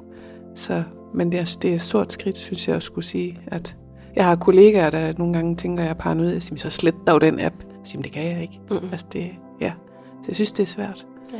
Så, 0.54 0.82
men 1.14 1.32
det 1.32 1.40
er, 1.40 1.56
det 1.62 1.70
er 1.70 1.74
et 1.74 1.80
stort 1.80 2.12
skridt, 2.12 2.38
synes 2.38 2.68
jeg, 2.68 2.76
at 2.76 2.82
skulle 2.82 3.04
sige, 3.04 3.38
at 3.46 3.76
jeg 4.16 4.24
har 4.24 4.36
kollegaer, 4.36 4.90
der 4.90 5.12
nogle 5.18 5.34
gange 5.34 5.56
tænker, 5.56 5.82
at 5.82 5.86
jeg 5.86 5.94
er 5.94 5.98
paranoid. 5.98 6.32
Jeg 6.32 6.42
siger, 6.42 6.56
så 6.58 6.70
slet 6.70 6.94
dog 7.06 7.20
den 7.20 7.40
app. 7.40 7.54
Jeg 7.62 7.80
siger, 7.84 8.02
det 8.02 8.12
kan 8.12 8.24
jeg 8.24 8.42
ikke. 8.42 8.60
Mm. 8.70 8.76
Altså, 8.92 9.06
det, 9.12 9.30
ja. 9.60 9.72
Så 10.22 10.24
jeg 10.28 10.34
synes, 10.34 10.52
det 10.52 10.62
er 10.62 10.66
svært. 10.66 11.06
Ja. 11.32 11.38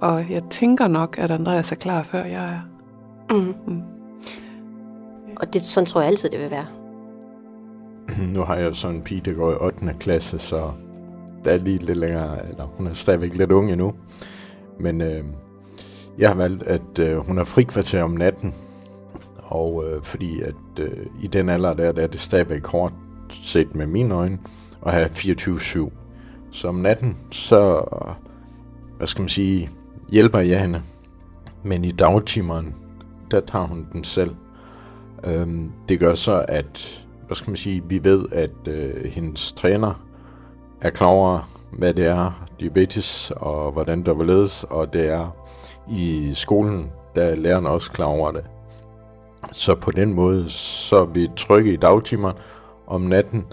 Og 0.00 0.30
jeg 0.30 0.42
tænker 0.50 0.88
nok, 0.88 1.18
at 1.18 1.30
Andreas 1.30 1.72
er 1.72 1.76
klar, 1.76 2.02
før 2.02 2.24
jeg 2.24 2.44
er. 2.44 2.60
Mm. 3.36 3.54
Mm. 3.66 3.82
Og 5.36 5.52
det, 5.52 5.62
sådan 5.62 5.86
tror 5.86 6.00
jeg 6.00 6.08
altid, 6.08 6.30
det 6.30 6.40
vil 6.40 6.50
være. 6.50 6.66
Nu 8.34 8.42
har 8.42 8.56
jeg 8.56 8.76
sådan 8.76 8.96
en 8.96 9.02
pige, 9.02 9.20
der 9.24 9.32
går 9.32 9.52
i 9.52 9.54
8. 9.60 9.94
klasse, 10.00 10.38
så 10.38 10.70
der 11.44 11.50
er 11.50 11.56
lige 11.56 11.78
lidt 11.78 11.98
længere, 11.98 12.48
eller 12.48 12.64
hun 12.64 12.86
er 12.86 12.94
stadigvæk 12.94 13.34
lidt 13.34 13.52
ung 13.52 13.72
endnu. 13.72 13.94
Men 14.80 15.00
øh, 15.00 15.24
jeg 16.18 16.28
har 16.28 16.36
valgt, 16.36 16.62
at 16.62 16.98
øh, 17.00 17.16
hun 17.16 17.38
er 17.38 17.44
frikvarter 17.44 18.02
om 18.02 18.10
natten, 18.10 18.54
og 19.52 19.84
øh, 19.86 20.02
fordi 20.02 20.40
at 20.40 20.54
øh, 20.78 21.06
i 21.22 21.26
den 21.26 21.48
alder 21.48 21.74
der, 21.74 21.92
der 21.92 22.02
er 22.02 22.06
det 22.06 22.20
stadigvæk 22.20 22.66
hårdt 22.66 22.94
set 23.30 23.74
med 23.74 23.86
mine 23.86 24.14
øjne, 24.14 24.38
at 24.86 24.92
have 24.92 25.06
24-7. 25.06 25.90
Så 26.50 26.68
om 26.68 26.74
natten, 26.74 27.16
så, 27.30 27.84
hvad 28.96 29.06
skal 29.06 29.22
man 29.22 29.28
sige, 29.28 29.70
hjælper 30.10 30.38
jeg 30.38 30.60
hende. 30.60 30.82
Men 31.62 31.84
i 31.84 31.92
dagtimeren, 31.92 32.74
der 33.30 33.40
tager 33.40 33.66
hun 33.66 33.86
den 33.92 34.04
selv. 34.04 34.34
Øhm, 35.24 35.72
det 35.88 36.00
gør 36.00 36.14
så, 36.14 36.44
at 36.48 37.04
hvad 37.26 37.36
skal 37.36 37.50
man 37.50 37.56
sige, 37.56 37.82
vi 37.84 38.04
ved, 38.04 38.24
at 38.32 38.68
øh, 38.68 39.04
hendes 39.04 39.52
træner 39.52 40.04
er 40.80 40.90
klar 40.90 41.06
over, 41.06 41.50
hvad 41.72 41.94
det 41.94 42.06
er, 42.06 42.46
diabetes, 42.60 43.32
og 43.36 43.72
hvordan 43.72 44.02
der 44.02 44.14
vil 44.14 44.26
ledes, 44.26 44.64
og 44.64 44.92
det 44.92 45.08
er 45.08 45.36
i 45.90 46.32
skolen, 46.34 46.90
der 47.14 47.22
er 47.22 47.34
lærerne 47.34 47.68
også 47.68 47.92
klar 47.92 48.06
over 48.06 48.32
det. 48.32 48.44
Så 49.52 49.74
på 49.74 49.90
den 49.90 50.14
måde, 50.14 50.50
så 50.50 50.96
er 50.96 51.04
vi 51.04 51.28
trygge 51.36 51.72
i 51.72 51.76
dagtimerne. 51.76 52.38
Om 52.86 53.00
natten, 53.00 53.44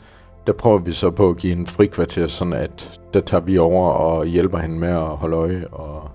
der 0.47 0.53
prøver 0.53 0.77
vi 0.77 0.93
så 0.93 1.11
på 1.11 1.29
at 1.29 1.37
give 1.37 1.53
en 1.53 1.67
frikvarter, 1.67 2.27
sådan 2.27 2.53
at 2.53 3.01
der 3.13 3.19
tager 3.19 3.41
vi 3.41 3.57
over 3.57 3.89
og 3.89 4.25
hjælper 4.25 4.57
hende 4.57 4.79
med 4.79 4.89
at 4.89 5.17
holde 5.17 5.37
øje. 5.37 5.67
Og 5.67 6.09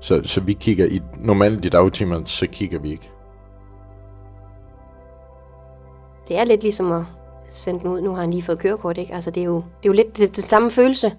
så, 0.00 0.20
så 0.24 0.40
vi 0.40 0.52
kigger 0.52 0.86
i, 0.86 1.00
normalt 1.18 1.64
i 1.64 1.68
dagtimerne, 1.68 2.26
så 2.26 2.46
kigger 2.46 2.78
vi 2.78 2.90
ikke. 2.90 3.10
Det 6.28 6.38
er 6.38 6.44
lidt 6.44 6.62
ligesom 6.62 6.92
at 6.92 7.02
sende 7.48 7.80
den 7.80 7.88
ud. 7.88 8.00
Nu 8.00 8.14
har 8.14 8.20
han 8.20 8.30
lige 8.30 8.42
fået 8.42 8.58
kørekort, 8.58 8.98
ikke? 8.98 9.14
Altså, 9.14 9.30
det 9.30 9.40
er 9.40 9.44
jo, 9.44 9.56
det 9.56 9.62
er 9.62 9.88
jo 9.88 9.92
lidt 9.92 10.16
det, 10.16 10.36
det 10.36 10.50
samme 10.50 10.70
følelse, 10.70 11.12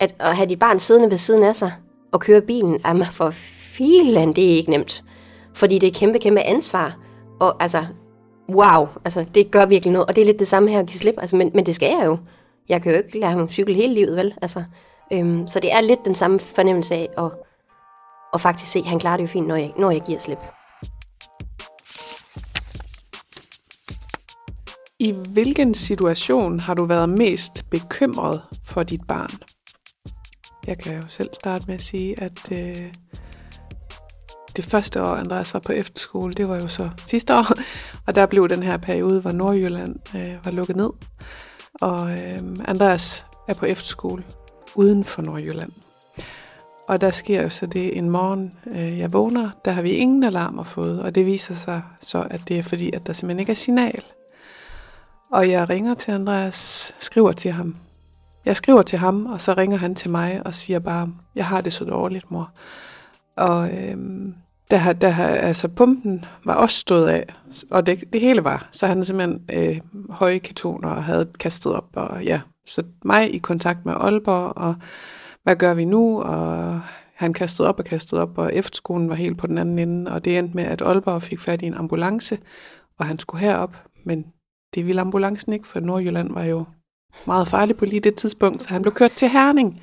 at, 0.00 0.14
at 0.20 0.36
have 0.36 0.48
dit 0.48 0.58
barn 0.58 0.78
siddende 0.78 1.10
ved 1.10 1.18
siden 1.18 1.42
af 1.42 1.56
sig 1.56 1.72
og 2.12 2.20
køre 2.20 2.40
bilen. 2.40 2.80
Jamen, 2.86 3.04
for 3.04 3.30
filen, 3.30 4.32
det 4.32 4.52
er 4.52 4.56
ikke 4.56 4.70
nemt. 4.70 5.04
Fordi 5.54 5.78
det 5.78 5.86
er 5.86 5.92
kæmpe, 5.92 6.18
kæmpe 6.18 6.40
ansvar. 6.40 6.96
Og 7.40 7.62
altså, 7.62 7.84
wow, 8.48 8.88
altså, 9.04 9.26
det 9.34 9.50
gør 9.50 9.66
virkelig 9.66 9.92
noget. 9.92 10.06
Og 10.06 10.16
det 10.16 10.22
er 10.22 10.26
lidt 10.26 10.38
det 10.38 10.48
samme 10.48 10.70
her 10.70 10.80
at 10.80 10.86
give 10.86 10.98
slip. 10.98 11.14
Altså, 11.18 11.36
men, 11.36 11.50
men 11.54 11.66
det 11.66 11.74
skal 11.74 11.88
jeg 11.98 12.06
jo. 12.06 12.18
Jeg 12.68 12.82
kan 12.82 12.92
jo 12.92 12.98
ikke 12.98 13.18
lade 13.18 13.32
ham 13.32 13.48
cykle 13.48 13.74
hele 13.74 13.94
livet, 13.94 14.16
vel? 14.16 14.34
Altså, 14.42 14.64
øhm, 15.12 15.48
så 15.48 15.60
det 15.60 15.72
er 15.72 15.80
lidt 15.80 16.04
den 16.04 16.14
samme 16.14 16.40
fornemmelse 16.40 16.94
af 16.94 17.08
at, 17.18 17.30
at 18.34 18.40
faktisk 18.40 18.70
se, 18.70 18.78
at 18.78 18.84
han 18.84 18.98
klarer 18.98 19.16
det 19.16 19.22
jo 19.22 19.28
fint, 19.28 19.46
når 19.46 19.56
jeg, 19.56 19.72
når 19.78 19.90
jeg 19.90 20.02
giver 20.06 20.18
slip. 20.18 20.38
I 24.98 25.14
hvilken 25.30 25.74
situation 25.74 26.60
har 26.60 26.74
du 26.74 26.84
været 26.84 27.08
mest 27.08 27.70
bekymret 27.70 28.42
for 28.64 28.82
dit 28.82 29.00
barn? 29.08 29.30
Jeg 30.66 30.78
kan 30.78 30.96
jo 30.96 31.02
selv 31.08 31.28
starte 31.32 31.64
med 31.66 31.74
at 31.74 31.82
sige, 31.82 32.22
at 32.22 32.52
øh, 32.52 32.92
det 34.56 34.64
første 34.64 35.02
år, 35.02 35.14
Andreas 35.14 35.54
var 35.54 35.60
på 35.60 35.72
efterskole, 35.72 36.34
det 36.34 36.48
var 36.48 36.60
jo 36.60 36.68
så 36.68 36.90
sidste 37.06 37.34
år, 37.34 37.46
og 38.06 38.14
der 38.14 38.26
blev 38.26 38.48
den 38.48 38.62
her 38.62 38.76
periode, 38.76 39.20
hvor 39.20 39.32
Nordjylland 39.32 39.96
øh, 40.16 40.44
var 40.44 40.50
lukket 40.50 40.76
ned. 40.76 40.90
Og 41.80 42.10
øh, 42.10 42.42
Andreas 42.64 43.26
er 43.48 43.54
på 43.54 43.66
efterskole 43.66 44.24
uden 44.74 45.04
for 45.04 45.22
Nordjylland. 45.22 45.72
Og 46.88 47.00
der 47.00 47.10
sker 47.10 47.42
jo 47.42 47.48
så 47.48 47.66
det 47.66 47.96
en 47.96 48.10
morgen, 48.10 48.52
øh, 48.66 48.98
jeg 48.98 49.12
vågner, 49.12 49.50
der 49.64 49.70
har 49.70 49.82
vi 49.82 49.90
ingen 49.90 50.22
alarmer 50.22 50.62
fået, 50.62 51.02
og 51.02 51.14
det 51.14 51.26
viser 51.26 51.54
sig 51.54 51.82
så, 52.00 52.26
at 52.30 52.40
det 52.48 52.58
er 52.58 52.62
fordi, 52.62 52.92
at 52.92 53.06
der 53.06 53.12
simpelthen 53.12 53.40
ikke 53.40 53.52
er 53.52 53.56
signal. 53.56 54.02
Og 55.30 55.50
jeg 55.50 55.70
ringer 55.70 55.94
til 55.94 56.12
Andreas, 56.12 56.94
skriver 57.00 57.32
til 57.32 57.50
ham. 57.50 57.76
Jeg 58.44 58.56
skriver 58.56 58.82
til 58.82 58.98
ham, 58.98 59.26
og 59.26 59.40
så 59.40 59.54
ringer 59.54 59.76
han 59.76 59.94
til 59.94 60.10
mig 60.10 60.42
og 60.44 60.54
siger 60.54 60.78
bare, 60.78 61.12
jeg 61.34 61.46
har 61.46 61.60
det 61.60 61.72
så 61.72 61.84
dårligt, 61.84 62.30
mor. 62.30 62.50
Og 63.36 63.70
øhm, 63.74 64.34
der, 64.72 64.78
har, 64.78 64.92
der, 64.92 65.14
altså 65.24 65.68
pumpen 65.68 66.24
var 66.44 66.54
også 66.54 66.78
stået 66.78 67.08
af, 67.08 67.26
og 67.70 67.86
det, 67.86 68.12
det 68.12 68.20
hele 68.20 68.44
var. 68.44 68.68
Så 68.70 68.86
han 68.86 69.04
simpelthen 69.04 69.42
øh, 69.52 69.80
høje 70.10 70.38
ketoner 70.38 70.88
og 70.88 71.04
havde 71.04 71.28
kastet 71.40 71.72
op, 71.72 71.88
og 71.92 72.24
ja, 72.24 72.40
så 72.66 72.82
mig 73.04 73.34
i 73.34 73.38
kontakt 73.38 73.86
med 73.86 73.94
Aalborg, 73.94 74.52
og 74.56 74.74
hvad 75.42 75.56
gør 75.56 75.74
vi 75.74 75.84
nu? 75.84 76.22
Og 76.22 76.80
han 77.14 77.32
kastede 77.32 77.68
op 77.68 77.78
og 77.78 77.84
kastede 77.84 78.20
op, 78.20 78.38
og 78.38 78.54
efterskolen 78.54 79.08
var 79.08 79.14
helt 79.14 79.38
på 79.38 79.46
den 79.46 79.58
anden 79.58 79.78
ende, 79.78 80.10
og 80.10 80.24
det 80.24 80.38
endte 80.38 80.56
med, 80.56 80.64
at 80.64 80.82
Aalborg 80.82 81.22
fik 81.22 81.40
fat 81.40 81.62
i 81.62 81.66
en 81.66 81.74
ambulance, 81.74 82.38
og 82.98 83.06
han 83.06 83.18
skulle 83.18 83.40
herop, 83.40 83.76
men 84.04 84.24
det 84.74 84.86
ville 84.86 85.00
ambulancen 85.00 85.52
ikke, 85.52 85.68
for 85.68 85.80
Nordjylland 85.80 86.32
var 86.32 86.44
jo 86.44 86.64
meget 87.26 87.48
farlig 87.48 87.76
på 87.76 87.84
lige 87.84 88.00
det 88.00 88.14
tidspunkt, 88.14 88.62
så 88.62 88.68
han 88.68 88.82
blev 88.82 88.94
kørt 88.94 89.12
til 89.12 89.28
Herning. 89.28 89.82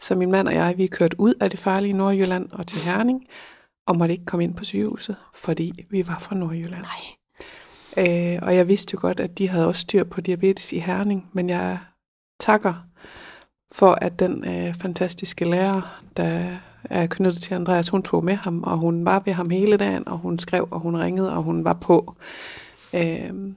Så 0.00 0.14
min 0.14 0.30
mand 0.30 0.48
og 0.48 0.54
jeg, 0.54 0.74
vi 0.76 0.86
kørt 0.86 1.14
ud 1.18 1.34
af 1.40 1.50
det 1.50 1.58
farlige 1.58 1.92
Nordjylland 1.92 2.48
og 2.52 2.66
til 2.66 2.80
Herning, 2.80 3.26
og 3.86 3.96
måtte 3.96 4.14
ikke 4.14 4.24
komme 4.24 4.44
ind 4.44 4.54
på 4.54 4.64
sygehuset, 4.64 5.16
fordi 5.34 5.86
vi 5.90 6.06
var 6.06 6.18
fra 6.18 6.34
Nordjylland. 6.34 6.82
Nej. 6.82 7.00
Øh, 7.96 8.38
og 8.42 8.56
jeg 8.56 8.68
vidste 8.68 8.94
jo 8.94 8.98
godt, 9.00 9.20
at 9.20 9.38
de 9.38 9.48
havde 9.48 9.66
også 9.66 9.80
styr 9.80 10.04
på 10.04 10.20
diabetes 10.20 10.72
i 10.72 10.78
Herning, 10.78 11.30
men 11.32 11.50
jeg 11.50 11.78
takker 12.40 12.74
for, 13.72 13.92
at 13.92 14.18
den 14.18 14.44
øh, 14.48 14.74
fantastiske 14.74 15.44
lærer, 15.44 16.02
der 16.16 16.56
er 16.84 17.06
knyttet 17.06 17.42
til 17.42 17.54
Andreas, 17.54 17.88
hun 17.88 18.02
tog 18.02 18.24
med 18.24 18.34
ham, 18.34 18.62
og 18.62 18.78
hun 18.78 19.04
var 19.04 19.22
ved 19.24 19.32
ham 19.32 19.50
hele 19.50 19.76
dagen, 19.76 20.08
og 20.08 20.18
hun 20.18 20.38
skrev, 20.38 20.68
og 20.70 20.80
hun 20.80 20.96
ringede, 20.96 21.32
og 21.32 21.42
hun 21.42 21.64
var 21.64 21.72
på. 21.72 22.16
Øh, 22.94 23.52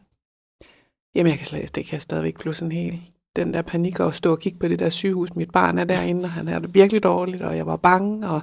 Jamen, 1.15 1.29
jeg 1.29 1.37
kan 1.37 1.45
slet 1.45 1.75
det 1.75 1.85
kan 1.85 1.99
stadigvæk 1.99 2.39
blive 2.39 2.53
sådan 2.53 2.71
helt 2.71 3.01
den 3.35 3.53
der 3.53 3.61
panik 3.61 3.99
og 3.99 4.15
stå 4.15 4.31
og 4.31 4.39
kigge 4.39 4.59
på 4.59 4.67
det 4.67 4.79
der 4.79 4.89
sygehus. 4.89 5.35
Mit 5.35 5.51
barn 5.51 5.77
er 5.77 5.83
derinde, 5.83 6.23
og 6.23 6.31
han 6.31 6.47
er 6.47 6.59
det 6.59 6.73
virkelig 6.73 7.03
dårligt, 7.03 7.41
og 7.41 7.57
jeg 7.57 7.65
var 7.65 7.75
bange, 7.75 8.29
og 8.29 8.41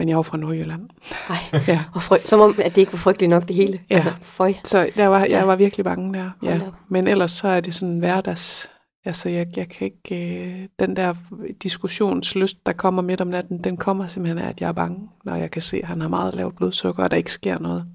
men 0.00 0.08
jeg 0.08 0.16
var 0.16 0.22
fra 0.22 0.36
Nordjylland. 0.36 0.88
Nej, 1.28 1.60
ja. 1.74 1.84
og 1.94 2.02
fry- 2.02 2.24
som 2.24 2.40
om, 2.40 2.54
at 2.58 2.74
det 2.74 2.80
ikke 2.80 2.92
var 2.92 2.98
frygteligt 2.98 3.30
nok 3.30 3.48
det 3.48 3.56
hele. 3.56 3.80
Ja. 3.90 3.94
Altså, 3.94 4.12
føj. 4.22 4.52
Så 4.64 4.90
der 4.96 5.06
var, 5.06 5.18
jeg 5.18 5.28
ja. 5.28 5.44
var 5.44 5.56
virkelig 5.56 5.84
bange 5.84 6.18
der. 6.18 6.30
Ja. 6.42 6.60
Men 6.88 7.08
ellers 7.08 7.32
så 7.32 7.48
er 7.48 7.60
det 7.60 7.74
sådan 7.74 7.98
hverdags... 7.98 8.70
Altså, 9.04 9.28
jeg, 9.28 9.46
jeg 9.56 9.68
kan 9.68 9.84
ikke... 9.84 10.36
Øh, 10.46 10.68
den 10.78 10.96
der 10.96 11.14
diskussionslyst, 11.62 12.66
der 12.66 12.72
kommer 12.72 13.02
midt 13.02 13.20
om 13.20 13.26
natten, 13.26 13.64
den 13.64 13.76
kommer 13.76 14.06
simpelthen 14.06 14.44
af, 14.44 14.48
at 14.48 14.60
jeg 14.60 14.68
er 14.68 14.72
bange, 14.72 15.08
når 15.24 15.34
jeg 15.34 15.50
kan 15.50 15.62
se, 15.62 15.76
at 15.76 15.88
han 15.88 16.00
har 16.00 16.08
meget 16.08 16.34
lavt 16.34 16.56
blodsukker, 16.56 17.04
og 17.04 17.10
der 17.10 17.16
ikke 17.16 17.32
sker 17.32 17.58
noget. 17.58 17.86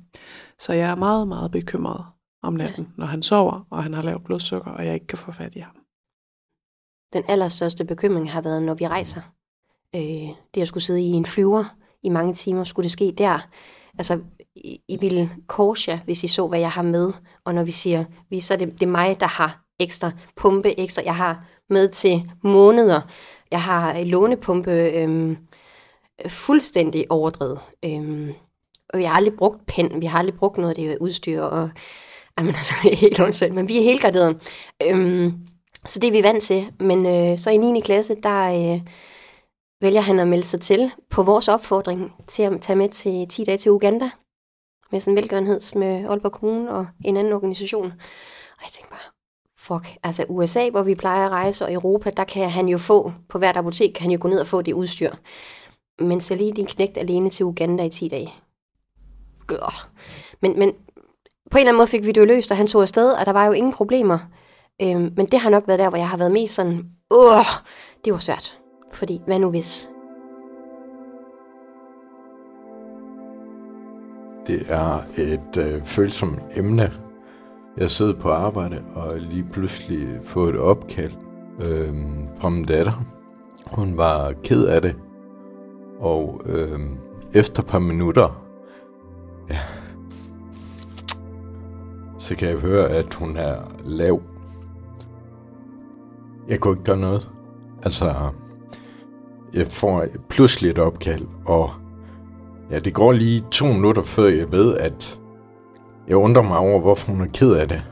Så 0.60 0.74
jeg 0.74 0.90
er 0.90 0.96
meget, 0.96 1.28
meget 1.28 1.52
bekymret 1.52 2.06
om 2.44 2.54
natten, 2.54 2.84
ja. 2.84 2.92
når 2.98 3.06
han 3.06 3.24
sover, 3.24 3.68
og 3.70 3.84
han 3.84 3.94
har 3.94 4.02
lavt 4.02 4.24
blodsukker, 4.24 4.72
og 4.72 4.86
jeg 4.86 4.94
ikke 4.94 5.08
kan 5.08 5.18
få 5.18 5.32
fat 5.32 5.56
i 5.56 5.60
ham. 5.60 5.76
Den 7.14 7.24
allerstørste 7.28 7.86
bekymring 7.86 8.32
har 8.32 8.42
været, 8.42 8.64
når 8.64 8.74
vi 8.74 8.88
rejser. 8.88 9.22
Øh, 9.96 10.30
det 10.56 10.62
at 10.62 10.68
skulle 10.68 10.84
sidde 10.84 11.02
i 11.02 11.12
en 11.12 11.26
flyver 11.26 11.76
i 12.06 12.10
mange 12.10 12.34
timer, 12.34 12.64
skulle 12.64 12.84
det 12.84 12.92
ske 12.92 13.14
der. 13.18 13.48
Altså, 13.98 14.20
I, 14.56 14.80
I 14.88 14.98
ville 15.02 15.32
korse 15.48 16.02
hvis 16.06 16.24
I 16.24 16.28
så, 16.28 16.48
hvad 16.48 16.60
jeg 16.60 16.72
har 16.72 16.82
med. 16.82 17.14
Og 17.46 17.56
når 17.56 17.64
vi 17.64 17.72
siger, 17.72 18.06
vi, 18.30 18.40
så 18.40 18.54
er 18.54 18.58
det, 18.58 18.74
det 18.74 18.84
er 18.84 18.92
mig, 18.92 19.20
der 19.20 19.28
har 19.28 19.62
ekstra 19.80 20.12
pumpe, 20.36 20.80
ekstra. 20.80 21.02
Jeg 21.06 21.16
har 21.16 21.46
med 21.70 21.90
til 21.90 22.32
måneder. 22.44 23.02
Jeg 23.52 23.62
har 23.62 24.04
lånepumpe 24.04 24.72
øhm, 24.72 25.38
fuldstændig 26.28 27.06
overdrevet. 27.10 27.60
Øhm, 27.86 28.34
og 28.90 29.00
vi 29.00 29.04
har 29.04 29.16
aldrig 29.16 29.34
brugt 29.34 29.66
pen, 29.66 30.02
vi 30.02 30.06
har 30.06 30.20
aldrig 30.20 30.36
brugt 30.36 30.58
noget 30.58 30.70
af 30.70 30.76
det 30.76 30.98
udstyr, 30.98 31.42
og 31.42 31.70
jamen, 32.40 32.56
altså, 32.56 32.74
det 32.84 32.94
er 32.94 32.98
helt 32.98 33.20
åndssvagt, 33.20 33.54
men 33.54 33.68
vi 33.68 33.78
er 33.78 33.84
helt 33.84 34.02
graderet. 34.02 34.38
Øhm, 34.88 35.34
så 35.86 36.00
det 36.00 36.08
er 36.08 36.12
vi 36.12 36.24
vant 36.24 36.44
til. 36.44 36.68
Men 36.80 37.06
øh, 37.06 37.38
så 37.38 37.50
i 37.50 37.58
9. 37.58 37.80
klasse, 37.80 38.16
der 38.24 38.74
øh, 38.74 38.82
vælger 39.82 40.02
han 40.02 40.20
at 40.20 40.28
melde 40.28 40.44
sig 40.46 40.62
til 40.62 40.92
på 41.10 41.24
vores 41.24 41.48
opfordring 41.48 42.14
til 42.28 42.44
at 42.44 42.62
tage 42.62 42.76
med 42.76 42.90
til 42.90 43.28
10 43.28 43.44
dage 43.44 43.58
til 43.58 43.72
Uganda 43.72 44.10
med 44.92 45.00
sådan 45.00 45.12
en 45.12 45.16
velgørenheds 45.16 45.76
med 45.76 46.06
Aalborg 46.06 46.32
Kommune 46.32 46.72
og 46.72 46.88
en 47.06 47.18
anden 47.18 47.34
organisation. 47.34 47.86
Og 48.58 48.62
jeg 48.64 48.70
tænkte 48.72 48.90
bare, 48.90 49.12
fuck, 49.58 49.98
altså 50.04 50.26
USA, 50.30 50.70
hvor 50.70 50.84
vi 50.84 50.96
plejer 50.96 51.26
at 51.26 51.32
rejse, 51.32 51.66
og 51.66 51.74
Europa, 51.74 52.10
der 52.10 52.24
kan 52.24 52.50
han 52.50 52.70
jo 52.70 52.78
få, 52.78 53.12
på 53.30 53.38
hvert 53.38 53.58
apotek 53.58 53.94
kan 53.94 54.02
han 54.02 54.12
jo 54.12 54.18
gå 54.22 54.28
ned 54.28 54.40
og 54.40 54.48
få 54.48 54.62
det 54.62 54.74
udstyr. 54.74 55.12
Men 56.00 56.22
så 56.22 56.36
lige 56.36 56.54
din 56.54 56.66
knægt 56.66 56.98
alene 56.98 57.30
til 57.30 57.46
Uganda 57.46 57.84
i 57.84 57.90
10 57.90 58.08
dage. 58.08 58.34
Gør. 59.48 59.90
Men, 60.42 60.60
men 60.60 60.74
på 61.52 61.58
en 61.58 61.62
eller 61.62 61.70
anden 61.70 61.78
måde 61.78 61.88
fik 61.88 62.06
vi 62.06 62.12
det 62.12 62.22
jo 62.22 62.26
løst, 62.26 62.52
og 62.52 62.58
han 62.58 62.68
tog 62.68 62.82
afsted, 62.82 63.12
og 63.12 63.26
der 63.26 63.32
var 63.32 63.46
jo 63.46 63.52
ingen 63.52 63.74
problemer. 63.74 64.20
Øhm, 64.82 65.14
men 65.16 65.26
det 65.26 65.40
har 65.40 65.50
nok 65.50 65.68
været 65.68 65.80
der, 65.80 65.90
hvor 65.90 65.98
jeg 65.98 66.10
har 66.10 66.18
været 66.18 66.32
mest 66.32 66.54
sådan, 66.54 66.92
åh, 67.12 67.46
det 68.06 68.14
var 68.14 68.20
svært. 68.20 68.60
Fordi, 68.96 69.22
hvad 69.26 69.40
nu 69.40 69.50
hvis? 69.50 69.90
Det 74.48 74.62
er 74.70 75.00
et 75.18 75.58
øh, 75.58 75.84
følsomt 75.84 76.40
emne. 76.56 76.92
Jeg 77.78 77.92
sidder 77.92 78.20
på 78.20 78.30
arbejde 78.30 78.84
og 78.96 79.20
lige 79.20 79.48
pludselig 79.52 80.20
får 80.24 80.48
et 80.48 80.58
opkald 80.58 81.12
øh, 81.60 81.94
fra 82.40 82.50
min 82.50 82.66
datter. 82.66 83.06
Hun 83.66 83.98
var 83.98 84.34
ked 84.44 84.66
af 84.66 84.82
det. 84.82 84.96
Og 86.00 86.42
øh, 86.46 86.80
efter 87.34 87.64
et 87.64 87.70
par 87.70 87.80
minutter, 87.80 88.46
ja, 89.50 89.60
så 92.18 92.36
kan 92.36 92.50
jeg 92.50 92.58
høre, 92.58 92.90
at 92.90 93.14
hun 93.14 93.38
er 93.38 93.56
lav. 93.84 94.22
Jeg 96.48 96.60
kunne 96.60 96.74
ikke 96.74 96.84
gøre 96.84 97.00
noget. 97.00 97.30
Altså, 97.84 98.32
jeg 99.56 99.68
får 99.68 100.06
pludselig 100.30 100.70
et 100.70 100.80
opkald, 100.80 101.28
og 101.46 101.70
ja, 102.72 102.80
det 102.80 102.94
går 102.94 103.12
lige 103.12 103.44
to 103.52 103.66
minutter, 103.66 104.04
før 104.04 104.28
jeg 104.28 104.52
ved, 104.52 104.78
at 104.78 105.20
jeg 106.08 106.18
undrer 106.18 106.42
mig 106.42 106.58
over, 106.58 106.80
hvorfor 106.80 107.12
hun 107.12 107.22
er 107.22 107.28
ked 107.34 107.54
af 107.54 107.68
det. 107.68 107.84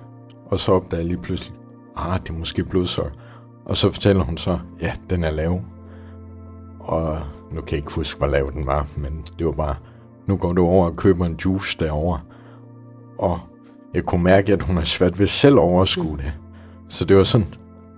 Og 0.45 0.59
så 0.59 0.71
opdager 0.71 1.01
jeg 1.01 1.07
lige 1.07 1.21
pludselig, 1.21 1.57
ah, 1.95 2.19
det 2.19 2.29
er 2.29 2.33
måske 2.33 2.63
blodsukker. 2.63 3.11
Og 3.65 3.77
så 3.77 3.91
fortæller 3.91 4.23
hun 4.23 4.37
så, 4.37 4.59
ja, 4.81 4.93
den 5.09 5.23
er 5.23 5.31
lav. 5.31 5.61
Og 6.79 7.17
nu 7.51 7.61
kan 7.61 7.71
jeg 7.71 7.77
ikke 7.77 7.91
huske, 7.91 8.17
hvor 8.17 8.27
lav 8.27 8.51
den 8.53 8.65
var, 8.65 8.87
men 8.97 9.25
det 9.39 9.45
var 9.47 9.51
bare, 9.51 9.75
nu 10.27 10.37
går 10.37 10.53
du 10.53 10.65
over 10.65 10.85
og 10.85 10.95
køber 10.95 11.25
en 11.25 11.39
juice 11.45 11.77
derovre. 11.79 12.19
Og 13.19 13.39
jeg 13.93 14.03
kunne 14.05 14.23
mærke, 14.23 14.53
at 14.53 14.63
hun 14.63 14.77
har 14.77 14.83
svært 14.83 15.19
ved 15.19 15.27
selv 15.27 15.55
at 15.55 15.59
overskue 15.59 16.17
det. 16.17 16.33
Så 16.89 17.05
det 17.05 17.17
var 17.17 17.23
sådan, 17.23 17.47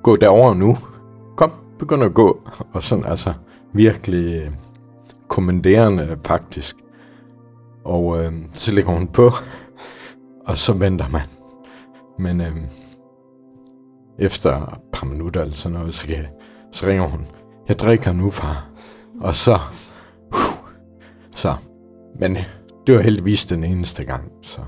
gå 0.04 0.15
derover 0.15 0.54
nu. 0.54 0.78
Kom, 1.36 1.51
begynd 1.80 2.04
at 2.04 2.13
gå. 2.13 2.39
Og 2.73 2.84
sådan 2.84 3.06
altså 3.06 3.34
virkelig 3.75 4.35
øh, 4.35 4.51
kommanderende 5.27 6.19
faktisk. 6.25 6.75
Og 7.83 8.23
øh, 8.23 8.33
så 8.53 8.73
lægger 8.73 8.91
hun 8.91 9.07
på, 9.07 9.31
og 10.47 10.57
så 10.57 10.73
venter 10.73 11.09
man. 11.09 11.21
Men 12.19 12.41
øh, 12.41 12.55
efter 14.19 14.61
et 14.61 14.79
par 14.93 15.07
minutter 15.07 15.41
eller 15.41 15.53
sådan 15.53 15.77
noget, 15.77 15.93
så, 15.93 16.07
så 16.71 16.88
ringer 16.88 17.07
hun. 17.07 17.27
Jeg 17.67 17.79
drikker 17.79 18.13
nu, 18.13 18.29
far. 18.29 18.69
Og 19.21 19.35
så... 19.35 19.59
Uh, 20.33 20.69
så. 21.31 21.55
Men 22.19 22.38
øh, 22.38 22.43
det 22.88 22.95
var 22.95 23.01
heldigvis 23.01 23.45
den 23.45 23.63
eneste 23.63 24.03
gang, 24.03 24.31
så... 24.41 24.61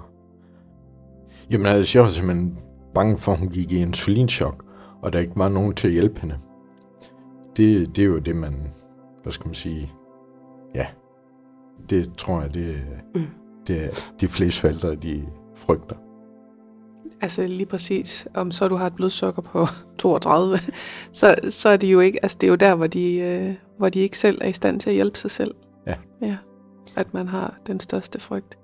Jamen 1.51 1.65
altså, 1.65 1.97
jeg 1.97 2.03
var 2.03 2.09
simpelthen 2.09 2.57
bange 2.93 3.17
for, 3.17 3.31
at 3.31 3.39
hun 3.39 3.49
gik 3.49 3.71
i 3.71 3.77
insulinschok, 3.77 4.63
og 5.01 5.13
der 5.13 5.19
ikke 5.19 5.31
var 5.35 5.49
nogen 5.49 5.75
til 5.75 5.87
at 5.87 5.93
hjælpe 5.93 6.19
hende. 6.21 6.35
Det, 7.57 7.95
det 7.95 8.01
er 8.01 8.05
jo 8.05 8.19
det, 8.19 8.35
man, 8.35 8.53
hvad 9.27 9.33
skal 9.33 9.47
man 9.47 9.55
sige, 9.55 9.91
ja, 10.75 10.87
det 11.89 12.13
tror 12.17 12.41
jeg, 12.41 12.53
det, 12.53 12.81
mm. 13.15 13.27
det 13.67 13.85
er 13.85 13.89
de 14.19 14.27
fleste 14.27 14.61
forældre, 14.61 14.95
de 14.95 15.25
frygter. 15.55 15.95
Altså 17.21 17.47
lige 17.47 17.65
præcis, 17.65 18.27
om 18.33 18.51
så 18.51 18.67
du 18.67 18.75
har 18.75 18.87
et 18.87 18.95
blodsukker 18.95 19.41
på 19.41 19.65
32, 19.99 20.59
så, 21.11 21.35
så 21.49 21.69
er 21.69 21.77
det 21.77 21.87
jo 21.93 21.99
ikke, 21.99 22.19
altså 22.23 22.37
det 22.41 22.47
er 22.47 22.51
jo 22.51 22.55
der, 22.55 22.75
hvor 22.75 22.87
de, 22.87 23.15
øh, 23.15 23.53
hvor 23.77 23.89
de 23.89 23.99
ikke 23.99 24.17
selv 24.17 24.37
er 24.41 24.47
i 24.47 24.53
stand 24.53 24.79
til 24.79 24.89
at 24.89 24.95
hjælpe 24.95 25.17
sig 25.17 25.31
selv. 25.31 25.55
Ja. 25.87 25.95
Ja, 26.21 26.37
at 26.95 27.13
man 27.13 27.27
har 27.27 27.55
den 27.67 27.79
største 27.79 28.19
frygt. 28.19 28.57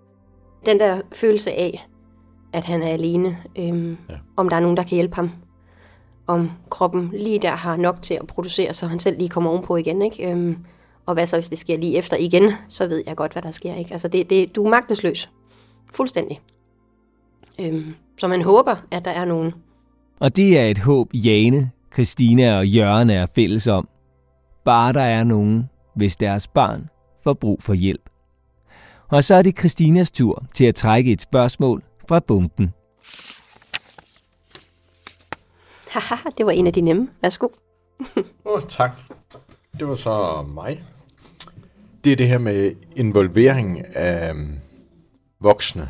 Den 0.65 0.79
der 0.79 1.01
følelse 1.11 1.51
af, 1.51 1.87
at 2.53 2.65
han 2.65 2.83
er 2.83 2.87
alene. 2.87 3.37
Øhm, 3.57 3.97
ja. 4.09 4.15
Om 4.37 4.49
der 4.49 4.55
er 4.55 4.61
nogen, 4.61 4.77
der 4.77 4.83
kan 4.83 4.95
hjælpe 4.95 5.15
ham. 5.15 5.31
Om 6.27 6.51
kroppen 6.69 7.09
lige 7.13 7.39
der 7.39 7.51
har 7.51 7.77
nok 7.77 8.01
til 8.01 8.13
at 8.13 8.27
producere, 8.27 8.73
så 8.73 8.87
han 8.87 8.99
selv 8.99 9.17
lige 9.17 9.29
kommer 9.29 9.49
ovenpå 9.49 9.75
igen. 9.75 10.01
Ikke? 10.01 10.31
Øhm, 10.31 10.57
og 11.05 11.13
hvad 11.13 11.27
så, 11.27 11.37
hvis 11.37 11.49
det 11.49 11.59
sker 11.59 11.77
lige 11.77 11.97
efter 11.97 12.17
igen, 12.17 12.51
så 12.69 12.87
ved 12.87 13.03
jeg 13.07 13.15
godt, 13.15 13.33
hvad 13.33 13.41
der 13.41 13.51
sker. 13.51 13.75
Ikke? 13.75 13.91
Altså 13.91 14.07
det, 14.07 14.29
det, 14.29 14.55
du 14.55 14.65
er 14.65 14.69
magtesløs. 14.69 15.29
Fuldstændig. 15.93 16.39
Øhm, 17.59 17.95
så 18.17 18.27
man 18.27 18.41
håber, 18.41 18.75
at 18.91 19.05
der 19.05 19.11
er 19.11 19.25
nogen. 19.25 19.53
Og 20.19 20.35
det 20.35 20.59
er 20.59 20.65
et 20.65 20.77
håb, 20.77 21.09
Jane, 21.13 21.71
Christina 21.93 22.57
og 22.57 22.67
Jørgen 22.67 23.09
er 23.09 23.25
fælles 23.35 23.67
om. 23.67 23.87
Bare 24.65 24.93
der 24.93 25.01
er 25.01 25.23
nogen, 25.23 25.69
hvis 25.95 26.15
deres 26.15 26.47
barn 26.47 26.89
får 27.23 27.33
brug 27.33 27.63
for 27.63 27.73
hjælp. 27.73 28.09
Og 29.07 29.23
så 29.23 29.35
er 29.35 29.41
det 29.41 29.59
Christinas 29.59 30.11
tur 30.11 30.43
til 30.55 30.65
at 30.65 30.75
trække 30.75 31.11
et 31.11 31.21
spørgsmål 31.21 31.83
fra 32.09 32.19
bunken. 32.19 32.73
Haha, 35.93 36.29
det 36.37 36.45
var 36.45 36.51
en 36.51 36.67
af 36.67 36.73
de 36.73 36.81
nemme. 36.81 37.09
Værsgo. 37.21 37.47
Åh, 38.17 38.23
oh, 38.45 38.61
tak. 38.67 38.91
Det 39.79 39.87
var 39.87 39.95
så 39.95 40.45
mig. 40.53 40.83
Det 42.03 42.11
er 42.11 42.15
det 42.15 42.27
her 42.27 42.37
med 42.37 42.75
involvering 42.95 43.95
af 43.95 44.29
øhm, 44.29 44.59
voksne. 45.39 45.89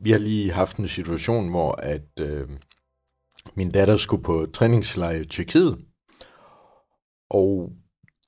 Vi 0.00 0.10
har 0.10 0.18
lige 0.18 0.52
haft 0.52 0.76
en 0.76 0.88
situation, 0.88 1.48
hvor 1.48 1.72
at 1.72 2.20
øh, 2.20 2.48
min 3.54 3.70
datter 3.70 3.96
skulle 3.96 4.22
på 4.22 4.46
træningslejr 4.52 5.20
i 5.20 5.24
Tjekkiet. 5.24 5.78
Og 7.30 7.72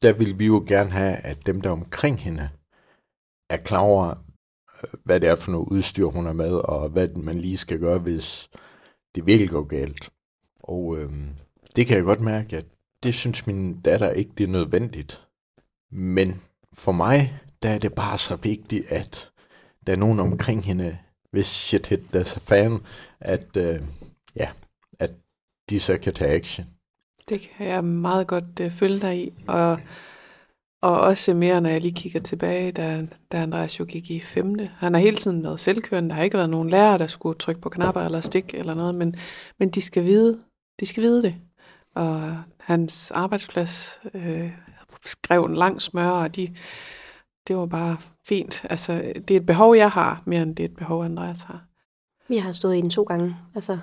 der 0.02 0.12
ville 0.12 0.38
vi 0.38 0.46
jo 0.46 0.64
gerne 0.68 0.90
have, 0.90 1.16
at 1.16 1.46
dem, 1.46 1.60
der 1.60 1.70
omkring 1.70 2.20
hende, 2.20 2.48
er 3.50 3.56
klar 3.56 3.80
over, 3.80 4.08
øh, 4.82 5.00
hvad 5.04 5.20
det 5.20 5.28
er 5.28 5.36
for 5.36 5.50
noget 5.50 5.68
udstyr, 5.68 6.06
hun 6.06 6.26
er 6.26 6.32
med, 6.32 6.52
og 6.52 6.88
hvad 6.88 7.08
man 7.08 7.38
lige 7.38 7.58
skal 7.58 7.80
gøre, 7.80 7.98
hvis 7.98 8.48
det 9.14 9.26
virkelig 9.26 9.50
går 9.50 9.64
galt. 9.64 10.10
Og 10.62 10.98
øhm, 10.98 11.28
det 11.76 11.86
kan 11.86 11.96
jeg 11.96 12.04
godt 12.04 12.20
mærke, 12.20 12.56
at 12.56 12.64
det 13.02 13.14
synes 13.14 13.46
min 13.46 13.80
datter 13.80 14.10
ikke, 14.10 14.30
det 14.38 14.44
er 14.44 14.48
nødvendigt. 14.48 15.26
Men 15.92 16.42
for 16.72 16.92
mig, 16.92 17.40
der 17.62 17.70
er 17.70 17.78
det 17.78 17.94
bare 17.94 18.18
så 18.18 18.36
vigtigt, 18.36 18.86
at 18.88 19.30
der 19.86 19.92
er 19.92 19.96
nogen 19.96 20.20
omkring 20.20 20.64
hende, 20.64 20.98
hvis 21.30 21.46
shit 21.46 21.86
hit 21.86 22.12
deres 22.12 22.38
fan, 22.44 22.80
at, 23.20 23.56
øh, 23.56 23.80
ja, 24.36 24.50
at 24.98 25.14
de 25.70 25.80
så 25.80 25.98
kan 25.98 26.14
tage 26.14 26.34
action. 26.34 26.66
Det 27.28 27.40
kan 27.40 27.66
jeg 27.66 27.84
meget 27.84 28.26
godt 28.26 28.60
øh, 28.60 28.70
følge 28.70 29.00
dig 29.00 29.18
i, 29.18 29.32
og 29.48 29.80
og 30.82 31.00
også 31.00 31.34
mere, 31.34 31.60
når 31.60 31.70
jeg 31.70 31.80
lige 31.80 31.94
kigger 31.94 32.20
tilbage, 32.20 32.72
da, 32.72 33.06
da 33.32 33.36
Andreas 33.42 33.80
jo 33.80 33.84
gik 33.84 34.10
i 34.10 34.20
femte. 34.20 34.70
Han 34.76 34.94
har 34.94 35.00
hele 35.00 35.16
tiden 35.16 35.42
været 35.42 35.60
selvkørende. 35.60 36.08
Der 36.08 36.14
har 36.14 36.22
ikke 36.22 36.36
været 36.36 36.50
nogen 36.50 36.70
lærer, 36.70 36.98
der 36.98 37.06
skulle 37.06 37.38
trykke 37.38 37.60
på 37.60 37.68
knapper 37.68 38.00
eller 38.00 38.20
stik 38.20 38.54
eller 38.54 38.74
noget, 38.74 38.94
men, 38.94 39.16
men 39.58 39.68
de 39.68 39.80
skal 39.80 40.04
vide, 40.04 40.38
de 40.80 40.86
skal 40.86 41.02
vide 41.02 41.22
det. 41.22 41.34
Og 41.94 42.36
hans 42.60 43.10
arbejdsplads 43.10 44.00
øh, 44.14 44.52
skrev 45.04 45.44
en 45.44 45.54
lang 45.54 45.82
smør, 45.82 46.10
og 46.10 46.36
de, 46.36 46.54
det 47.48 47.56
var 47.56 47.66
bare 47.66 47.96
fint. 48.28 48.64
Altså, 48.70 49.12
det 49.28 49.30
er 49.30 49.40
et 49.40 49.46
behov, 49.46 49.76
jeg 49.76 49.90
har, 49.90 50.22
mere 50.26 50.42
end 50.42 50.56
det 50.56 50.64
er 50.64 50.68
et 50.68 50.76
behov, 50.76 51.04
Andreas 51.04 51.42
har. 51.42 51.64
Vi 52.28 52.36
har 52.36 52.52
stået 52.52 52.76
i 52.76 52.80
den 52.80 52.90
to 52.90 53.02
gange. 53.02 53.36
Altså, 53.54 53.78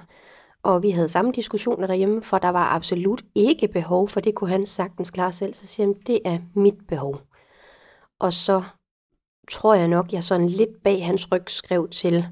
og 0.63 0.83
vi 0.83 0.89
havde 0.89 1.09
samme 1.09 1.31
diskussioner 1.31 1.87
derhjemme, 1.87 2.23
for 2.23 2.37
der 2.37 2.49
var 2.49 2.65
absolut 2.65 3.23
ikke 3.35 3.67
behov, 3.67 4.09
for 4.09 4.19
det 4.19 4.35
kunne 4.35 4.49
han 4.49 4.65
sagtens 4.65 5.11
klare 5.11 5.31
selv. 5.31 5.53
Så 5.53 5.67
siger 5.67 5.87
han, 5.87 5.95
det 6.07 6.19
er 6.25 6.39
mit 6.55 6.87
behov. 6.87 7.21
Og 8.19 8.33
så 8.33 8.63
tror 9.51 9.73
jeg 9.73 9.87
nok, 9.87 10.13
jeg 10.13 10.23
sådan 10.23 10.49
lidt 10.49 10.83
bag 10.83 11.05
hans 11.05 11.31
ryg 11.31 11.43
skrev 11.47 11.89
til 11.89 12.25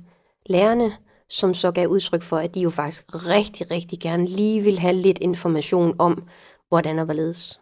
lærerne, 0.46 0.91
som 1.30 1.54
så 1.54 1.72
gav 1.72 1.88
udtryk 1.88 2.24
for, 2.24 2.38
at 2.38 2.56
de 2.56 2.60
jo 2.60 2.70
faktisk 2.70 3.06
rigtig, 3.13 3.72
rigtig 3.72 4.00
gerne 4.00 4.28
lige 4.28 4.62
vil 4.62 4.80
have 4.80 4.94
lidt 4.94 5.18
information 5.22 5.96
om, 6.00 6.28
hvordan 6.70 7.00
og 7.00 7.06
hvorledes. 7.06 7.62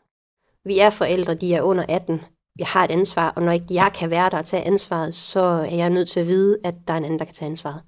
vi 0.66 0.80
er 0.80 0.90
forældre, 0.90 1.34
de 1.34 1.54
er 1.54 1.62
under 1.62 1.86
18, 1.90 2.22
jeg 2.60 2.68
har 2.68 2.84
et 2.84 2.92
ansvar, 2.92 3.30
og 3.36 3.42
når 3.44 3.52
ikke 3.52 3.66
jeg 3.70 3.92
kan 3.96 4.10
være 4.10 4.30
der 4.30 4.38
og 4.38 4.46
tage 4.46 4.64
ansvaret, 4.64 5.16
så 5.16 5.40
er 5.40 5.76
jeg 5.76 5.90
nødt 5.90 6.10
til 6.10 6.20
at 6.20 6.28
vide, 6.28 6.58
at 6.64 6.76
der 6.88 6.94
er 6.94 6.98
en 6.98 7.06
anden, 7.06 7.20
der 7.20 7.26
kan 7.26 7.34
tage 7.34 7.50
ansvaret. 7.50 7.82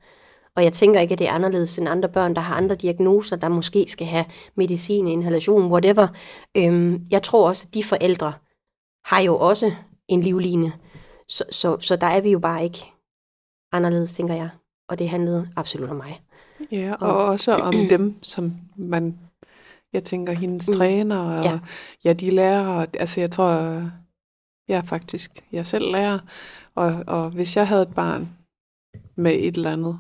Og 0.56 0.64
jeg 0.64 0.74
tænker 0.74 1.00
ikke, 1.00 1.14
at 1.14 1.20
det 1.20 1.28
er 1.28 1.32
anderledes 1.32 1.80
end 1.80 1.90
andre 1.90 2.10
børn, 2.10 2.36
der 2.36 2.42
har 2.42 2.56
andre 2.56 2.76
diagnoser, 2.76 3.36
der 3.36 3.50
måske 3.50 3.86
skal 3.88 4.08
have 4.08 4.26
medicin, 4.56 5.08
inhalation, 5.08 5.72
whatever. 5.72 6.08
Øhm, 6.58 7.08
jeg 7.12 7.24
tror 7.24 7.48
også, 7.48 7.66
at 7.68 7.74
de 7.74 7.84
forældre 7.84 8.34
har 9.06 9.22
jo 9.22 9.38
også 9.40 9.72
en 10.08 10.22
livline. 10.22 10.74
Så, 11.28 11.44
så, 11.52 11.78
så 11.80 11.96
der 11.96 12.08
er 12.08 12.22
vi 12.22 12.32
jo 12.32 12.40
bare 12.40 12.64
ikke 12.64 12.80
anderledes, 13.72 14.14
tænker 14.14 14.34
jeg. 14.34 14.50
Og 14.88 15.00
det 15.00 15.10
handlede 15.10 15.50
absolut 15.56 15.90
om 15.90 15.96
mig. 15.96 16.22
Ja, 16.72 16.94
og, 17.02 17.18
og 17.18 17.26
også 17.26 17.56
om 17.56 17.74
dem, 17.90 18.24
som 18.24 18.54
man, 18.76 19.20
jeg 19.94 20.04
tænker, 20.04 20.34
hendes 20.34 20.68
mm. 20.68 20.74
træner, 20.74 21.18
og 21.18 21.44
ja. 21.44 21.60
ja, 22.04 22.14
de 22.14 22.30
lærer, 22.30 22.86
altså 23.00 23.20
jeg 23.20 23.32
tror, 23.32 23.50
jeg 24.68 24.78
er 24.78 24.82
faktisk, 24.82 25.32
jeg 25.52 25.68
selv 25.68 25.92
lærer, 25.92 26.20
og, 26.76 27.04
og 27.08 27.30
hvis 27.30 27.58
jeg 27.58 27.68
havde 27.68 27.82
et 27.82 27.96
barn 27.96 28.30
med 29.16 29.36
et 29.40 29.56
eller 29.56 29.72
andet, 29.72 30.00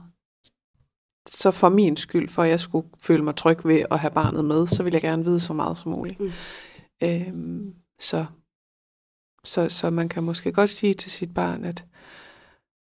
så 1.29 1.51
for 1.51 1.69
min 1.69 1.97
skyld, 1.97 2.29
for 2.29 2.43
at 2.43 2.49
jeg 2.49 2.59
skulle 2.59 2.87
føle 3.01 3.23
mig 3.23 3.35
tryg 3.35 3.65
ved 3.65 3.85
at 3.91 3.99
have 3.99 4.11
barnet 4.11 4.45
med, 4.45 4.67
så 4.67 4.83
vil 4.83 4.93
jeg 4.93 5.01
gerne 5.01 5.25
vide 5.25 5.39
så 5.39 5.53
meget 5.53 5.77
som 5.77 5.91
muligt. 5.91 6.19
Mm. 6.19 6.31
Øhm, 7.03 7.73
så, 7.99 8.25
så, 9.43 9.69
så 9.69 9.89
man 9.89 10.09
kan 10.09 10.23
måske 10.23 10.51
godt 10.51 10.69
sige 10.69 10.93
til 10.93 11.11
sit 11.11 11.33
barn, 11.33 11.63
at 11.63 11.85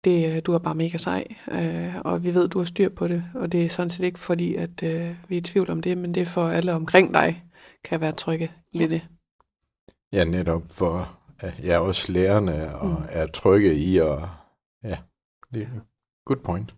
det, 0.04 0.36
øh, 0.36 0.42
du 0.46 0.54
er 0.54 0.60
bare 0.60 0.76
mega 0.76 0.98
sej, 0.98 1.28
øh, 1.52 1.96
og 2.06 2.24
vi 2.24 2.34
ved, 2.34 2.48
du 2.48 2.58
har 2.58 2.66
styr 2.66 2.90
på 2.90 3.08
det, 3.08 3.24
og 3.34 3.52
det 3.52 3.66
er 3.66 3.70
sådan 3.70 3.90
set 3.90 4.04
ikke 4.04 4.20
fordi, 4.20 4.56
at 4.56 4.84
øh, 4.84 5.16
vi 5.28 5.36
er 5.36 5.40
i 5.40 5.42
tvivl 5.42 5.70
om 5.70 5.82
det, 5.82 5.98
men 5.98 6.16
det 6.16 6.22
er 6.22 6.26
for 6.26 6.48
alle 6.48 6.74
omkring 6.74 7.14
dig, 7.14 7.44
kan 7.84 8.02
være 8.02 8.12
trygge 8.12 8.52
ja. 8.74 8.80
ved 8.80 8.90
det. 8.90 9.02
Ja, 10.12 10.24
netop 10.24 10.64
for 10.70 11.20
jeg 11.42 11.76
er 11.76 11.80
også 11.80 12.12
lærerne 12.12 12.76
og 12.76 12.90
mm. 12.90 13.06
er 13.10 13.28
trygge 13.28 13.76
i, 13.76 13.98
og 13.98 14.30
ja, 14.84 14.98
det 15.54 15.62
er 15.62 15.68
good 16.26 16.44
point. 16.44 16.76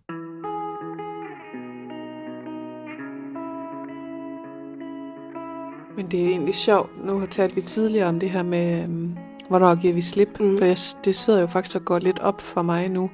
Men 5.96 6.10
det 6.10 6.22
er 6.22 6.28
egentlig 6.28 6.54
sjovt, 6.54 7.04
nu 7.04 7.18
har 7.18 7.26
talt 7.26 7.56
vi 7.56 7.60
tidligere 7.60 8.08
om 8.08 8.20
det 8.20 8.30
her 8.30 8.42
med, 8.42 8.84
um, 8.84 9.18
hvornår 9.52 9.74
giver 9.74 9.94
vi 9.94 10.00
slip, 10.00 10.40
mm. 10.40 10.58
for 10.58 10.64
jeg, 10.64 10.76
det 11.04 11.16
sidder 11.16 11.40
jo 11.40 11.46
faktisk 11.46 11.76
og 11.76 11.84
går 11.84 11.98
lidt 11.98 12.18
op 12.18 12.40
for 12.40 12.62
mig 12.62 12.88
nu, 12.88 13.10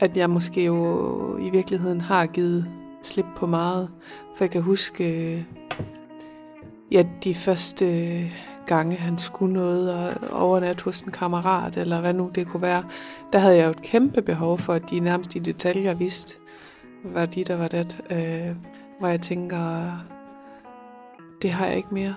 at 0.00 0.16
jeg 0.16 0.30
måske 0.30 0.64
jo 0.64 1.38
i 1.38 1.50
virkeligheden 1.50 2.00
har 2.00 2.26
givet 2.26 2.66
slip 3.02 3.26
på 3.36 3.46
meget, 3.46 3.88
for 4.36 4.44
jeg 4.44 4.50
kan 4.50 4.62
huske, 4.62 5.46
ja, 6.92 7.04
de 7.24 7.34
første 7.34 7.86
gange, 8.66 8.96
han 8.96 9.18
skulle 9.18 9.52
noget 9.52 9.94
og 9.94 10.12
overnatte 10.32 10.84
hos 10.84 11.00
en 11.00 11.12
kammerat, 11.12 11.76
eller 11.76 12.00
hvad 12.00 12.14
nu 12.14 12.30
det 12.34 12.46
kunne 12.46 12.62
være, 12.62 12.84
der 13.32 13.38
havde 13.38 13.56
jeg 13.56 13.64
jo 13.64 13.70
et 13.70 13.82
kæmpe 13.82 14.22
behov 14.22 14.58
for, 14.58 14.72
at 14.72 14.90
de 14.90 15.00
nærmest 15.00 15.36
i 15.36 15.38
detaljer 15.38 15.94
vidste, 15.94 16.36
hvad 17.04 17.28
de 17.28 17.44
der 17.44 17.56
var 17.56 17.68
det, 17.68 18.00
øh, 18.10 18.56
hvor 18.98 19.08
jeg 19.08 19.20
tænker, 19.20 19.90
det 21.42 21.50
har 21.50 21.66
jeg 21.66 21.76
ikke 21.76 21.94
mere, 21.94 22.14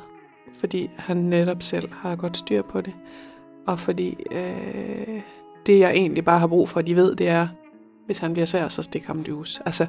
fordi 0.53 0.89
han 0.97 1.17
netop 1.17 1.63
selv 1.63 1.89
har 1.93 2.15
godt 2.15 2.37
styr 2.37 2.61
på 2.61 2.81
det, 2.81 2.93
og 3.69 3.79
fordi 3.79 4.17
øh, 4.31 5.21
det 5.65 5.79
jeg 5.79 5.91
egentlig 5.91 6.25
bare 6.25 6.39
har 6.39 6.47
brug 6.47 6.69
for, 6.69 6.79
at 6.79 6.87
de 6.87 6.95
ved, 6.95 7.15
det 7.15 7.27
er, 7.27 7.47
hvis 8.05 8.17
han 8.17 8.33
bliver 8.33 8.45
sær, 8.45 8.67
så 8.67 8.81
stikker 8.81 9.07
ham 9.07 9.21
juice. 9.21 9.61
Altså, 9.65 9.87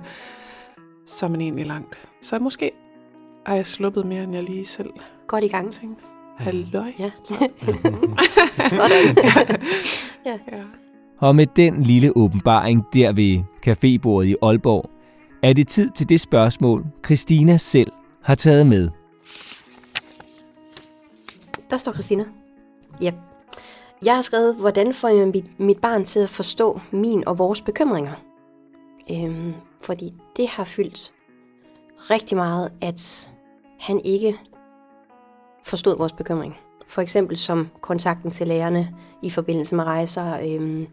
så 1.07 1.27
er 1.27 1.31
man 1.31 1.40
egentlig 1.40 1.66
langt. 1.66 2.09
Så 2.23 2.38
måske 2.38 2.73
har 3.47 3.55
jeg 3.55 3.66
sluppet 3.66 4.07
mere, 4.07 4.23
end 4.23 4.35
jeg 4.35 4.43
lige 4.43 4.66
selv 4.66 4.90
Godt 5.27 5.45
i 5.45 5.49
gang. 5.49 5.73
Tænkte. 5.73 6.05
Halløj. 6.37 6.93
Ja. 6.99 7.11
Sådan. 8.71 9.16
ja. 10.27 10.38
ja. 10.53 10.62
Og 11.19 11.37
med 11.37 11.47
den 11.47 11.83
lille 11.83 12.16
åbenbaring 12.16 12.85
der 12.93 13.12
ved 13.12 13.43
cafébordet 13.66 14.27
i 14.27 14.37
Aalborg, 14.43 14.90
er 15.43 15.53
det 15.53 15.69
tid 15.69 15.90
til 15.90 16.09
det 16.09 16.21
spørgsmål, 16.21 16.87
Christina 17.05 17.57
selv 17.57 17.93
har 18.23 18.35
taget 18.35 18.66
med. 18.66 18.90
Der 21.71 21.77
står 21.77 21.93
Christina. 21.93 22.25
Yep. 23.03 23.14
Jeg 24.05 24.15
har 24.15 24.23
skrevet, 24.23 24.55
hvordan 24.55 24.95
får 24.95 25.09
jeg 25.09 25.29
mit, 25.29 25.61
mit 25.61 25.79
barn 25.79 26.05
til 26.05 26.21
at 26.21 26.29
forstå 26.29 26.81
min 26.91 27.29
og 27.29 27.39
vores 27.39 27.61
bekymringer? 27.61 28.13
Øhm, 29.11 29.55
fordi 29.81 30.15
det 30.37 30.49
har 30.49 30.65
fyldt 30.65 31.13
rigtig 32.11 32.37
meget, 32.37 32.73
at 32.81 33.31
han 33.81 34.01
ikke 34.05 34.39
forstod 35.65 35.97
vores 35.97 36.13
bekymring. 36.13 36.57
For 36.89 37.03
eksempel 37.03 37.37
som 37.37 37.69
kontakten 37.81 38.31
til 38.31 38.49
lærerne 38.49 38.95
i 39.23 39.31
forbindelse 39.31 39.75
med 39.75 39.85
rejser, 39.85 40.41
øhm, 40.41 40.87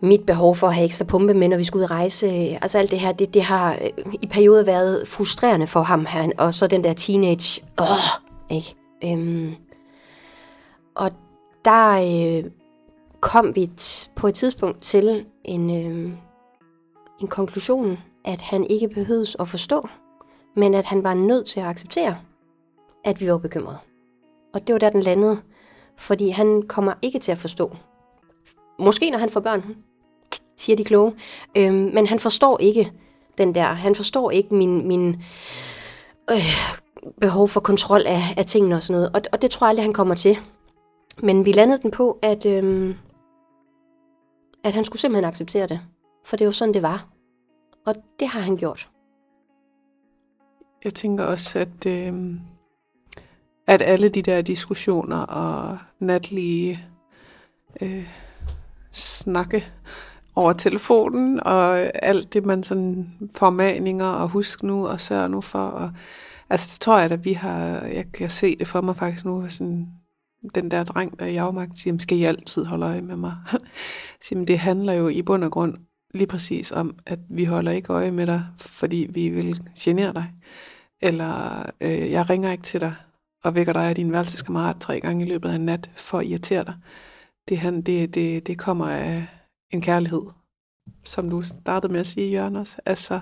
mit 0.00 0.26
behov 0.26 0.54
for 0.54 0.66
at 0.66 0.74
have 0.74 0.84
ekstra 0.84 1.04
pumpe 1.04 1.34
med, 1.34 1.48
når 1.48 1.56
vi 1.56 1.64
skulle 1.64 1.84
ud 1.84 1.90
rejse. 1.90 2.26
Øh, 2.26 2.58
altså 2.62 2.78
alt 2.78 2.90
det 2.90 3.00
her, 3.00 3.12
det, 3.12 3.34
det 3.34 3.42
har 3.42 3.72
øh, 3.74 4.14
i 4.22 4.26
perioder 4.26 4.64
været 4.64 5.08
frustrerende 5.08 5.66
for 5.66 5.82
ham 5.82 6.06
her. 6.06 6.30
Og 6.38 6.54
så 6.54 6.66
den 6.66 6.84
der 6.84 6.92
teenage, 6.92 7.62
åh, 7.80 8.20
ikke? 8.50 8.74
Øhm, 9.04 9.54
og 10.94 11.10
der 11.68 12.00
øh, 12.38 12.50
kom 13.20 13.54
vi 13.54 13.70
på 14.16 14.26
et 14.26 14.34
tidspunkt 14.34 14.80
til 14.80 15.26
en, 15.44 15.70
øh, 15.70 16.12
en 17.20 17.28
konklusion, 17.28 17.98
at 18.24 18.40
han 18.40 18.64
ikke 18.64 18.88
behøves 18.88 19.36
at 19.40 19.48
forstå, 19.48 19.88
men 20.56 20.74
at 20.74 20.84
han 20.84 21.04
var 21.04 21.14
nødt 21.14 21.46
til 21.46 21.60
at 21.60 21.66
acceptere, 21.66 22.16
at 23.04 23.20
vi 23.20 23.30
var 23.30 23.38
bekymrede. 23.38 23.78
Og 24.54 24.66
det 24.66 24.72
var 24.72 24.78
der, 24.78 24.90
den 24.90 25.02
landede. 25.02 25.40
Fordi 25.96 26.28
han 26.28 26.62
kommer 26.62 26.92
ikke 27.02 27.18
til 27.18 27.32
at 27.32 27.38
forstå. 27.38 27.76
Måske 28.78 29.10
når 29.10 29.18
han 29.18 29.30
får 29.30 29.40
børn, 29.40 29.76
siger 30.56 30.76
de 30.76 30.84
kloge. 30.84 31.12
øh, 31.56 31.74
men 31.74 32.06
han 32.06 32.18
forstår 32.20 32.58
ikke 32.58 32.92
den 33.38 33.54
der. 33.54 33.64
Han 33.64 33.94
forstår 33.94 34.30
ikke 34.30 34.54
min, 34.54 34.88
min 34.88 35.22
øh, 36.30 36.36
behov 37.20 37.48
for 37.48 37.60
kontrol 37.60 38.06
af, 38.06 38.22
af 38.36 38.46
tingene 38.46 38.76
og 38.76 38.82
sådan 38.82 39.00
noget. 39.00 39.14
Og, 39.14 39.22
og 39.32 39.42
det 39.42 39.50
tror 39.50 39.66
jeg 39.66 39.68
aldrig, 39.68 39.84
han 39.84 39.92
kommer 39.92 40.14
til. 40.14 40.38
Men 41.22 41.44
vi 41.44 41.52
landede 41.52 41.82
den 41.82 41.90
på, 41.90 42.18
at, 42.22 42.46
øhm, 42.46 42.94
at 44.64 44.74
han 44.74 44.84
skulle 44.84 45.00
simpelthen 45.00 45.24
acceptere 45.24 45.66
det. 45.66 45.80
For 46.24 46.36
det 46.36 46.44
var 46.46 46.52
sådan, 46.52 46.74
det 46.74 46.82
var. 46.82 47.08
Og 47.86 47.94
det 48.20 48.28
har 48.28 48.40
han 48.40 48.56
gjort. 48.56 48.88
Jeg 50.84 50.94
tænker 50.94 51.24
også, 51.24 51.58
at 51.58 51.86
øh, 51.86 52.34
at 53.68 53.82
alle 53.82 54.08
de 54.08 54.22
der 54.22 54.42
diskussioner 54.42 55.16
og 55.16 55.78
natlige 56.00 56.84
øh, 57.80 58.08
snakke 58.92 59.64
over 60.34 60.52
telefonen, 60.52 61.40
og 61.42 61.78
alt 62.04 62.34
det, 62.34 62.46
man 62.46 62.62
sådan 62.62 63.12
formaninger 63.34 64.06
og 64.06 64.28
husk 64.28 64.62
nu 64.62 64.86
og 64.86 65.00
sørg 65.00 65.30
nu 65.30 65.40
for. 65.40 65.58
Og, 65.58 65.90
altså, 66.50 66.70
det 66.72 66.80
tror 66.80 66.98
jeg, 66.98 67.10
at 67.10 67.24
vi 67.24 67.32
har, 67.32 67.80
jeg 67.80 68.04
kan 68.14 68.30
se 68.30 68.56
det 68.56 68.68
for 68.68 68.80
mig 68.80 68.96
faktisk 68.96 69.24
nu, 69.24 69.48
sådan, 69.48 69.88
den 70.54 70.70
der 70.70 70.84
dreng, 70.84 71.18
der 71.18 71.26
i 71.26 71.36
afmagt 71.36 71.78
siger, 71.78 71.98
skal 71.98 72.18
I 72.18 72.24
altid 72.24 72.64
holde 72.64 72.86
øje 72.86 73.02
med 73.02 73.16
mig? 73.16 73.36
siger, 74.22 74.44
det 74.44 74.58
handler 74.58 74.92
jo 74.92 75.08
i 75.08 75.22
bund 75.22 75.44
og 75.44 75.50
grund 75.50 75.74
lige 76.14 76.26
præcis 76.26 76.72
om, 76.72 76.98
at 77.06 77.18
vi 77.30 77.44
holder 77.44 77.72
ikke 77.72 77.92
øje 77.92 78.10
med 78.10 78.26
dig, 78.26 78.46
fordi 78.58 79.06
vi 79.10 79.28
vil 79.28 79.62
genere 79.78 80.12
dig. 80.12 80.32
Eller 81.02 81.62
øh, 81.80 82.10
jeg 82.10 82.30
ringer 82.30 82.52
ikke 82.52 82.64
til 82.64 82.80
dig, 82.80 82.94
og 83.44 83.54
vækker 83.54 83.72
dig 83.72 83.88
af 83.88 83.94
din 83.94 84.12
værelseskammerat 84.12 84.76
tre 84.80 85.00
gange 85.00 85.26
i 85.26 85.28
løbet 85.28 85.48
af 85.48 85.54
en 85.54 85.64
nat 85.64 85.90
for 85.96 86.18
at 86.18 86.26
irritere 86.26 86.64
dig. 86.64 86.74
Det, 87.48 87.58
han, 87.58 87.82
det, 87.82 88.14
det, 88.14 88.46
det 88.46 88.58
kommer 88.58 88.88
af 88.88 89.26
en 89.70 89.80
kærlighed, 89.80 90.22
som 91.04 91.30
du 91.30 91.42
startede 91.42 91.92
med 91.92 92.00
at 92.00 92.06
sige, 92.06 92.30
Jørgen 92.30 92.56
også. 92.56 92.80
Altså, 92.86 93.20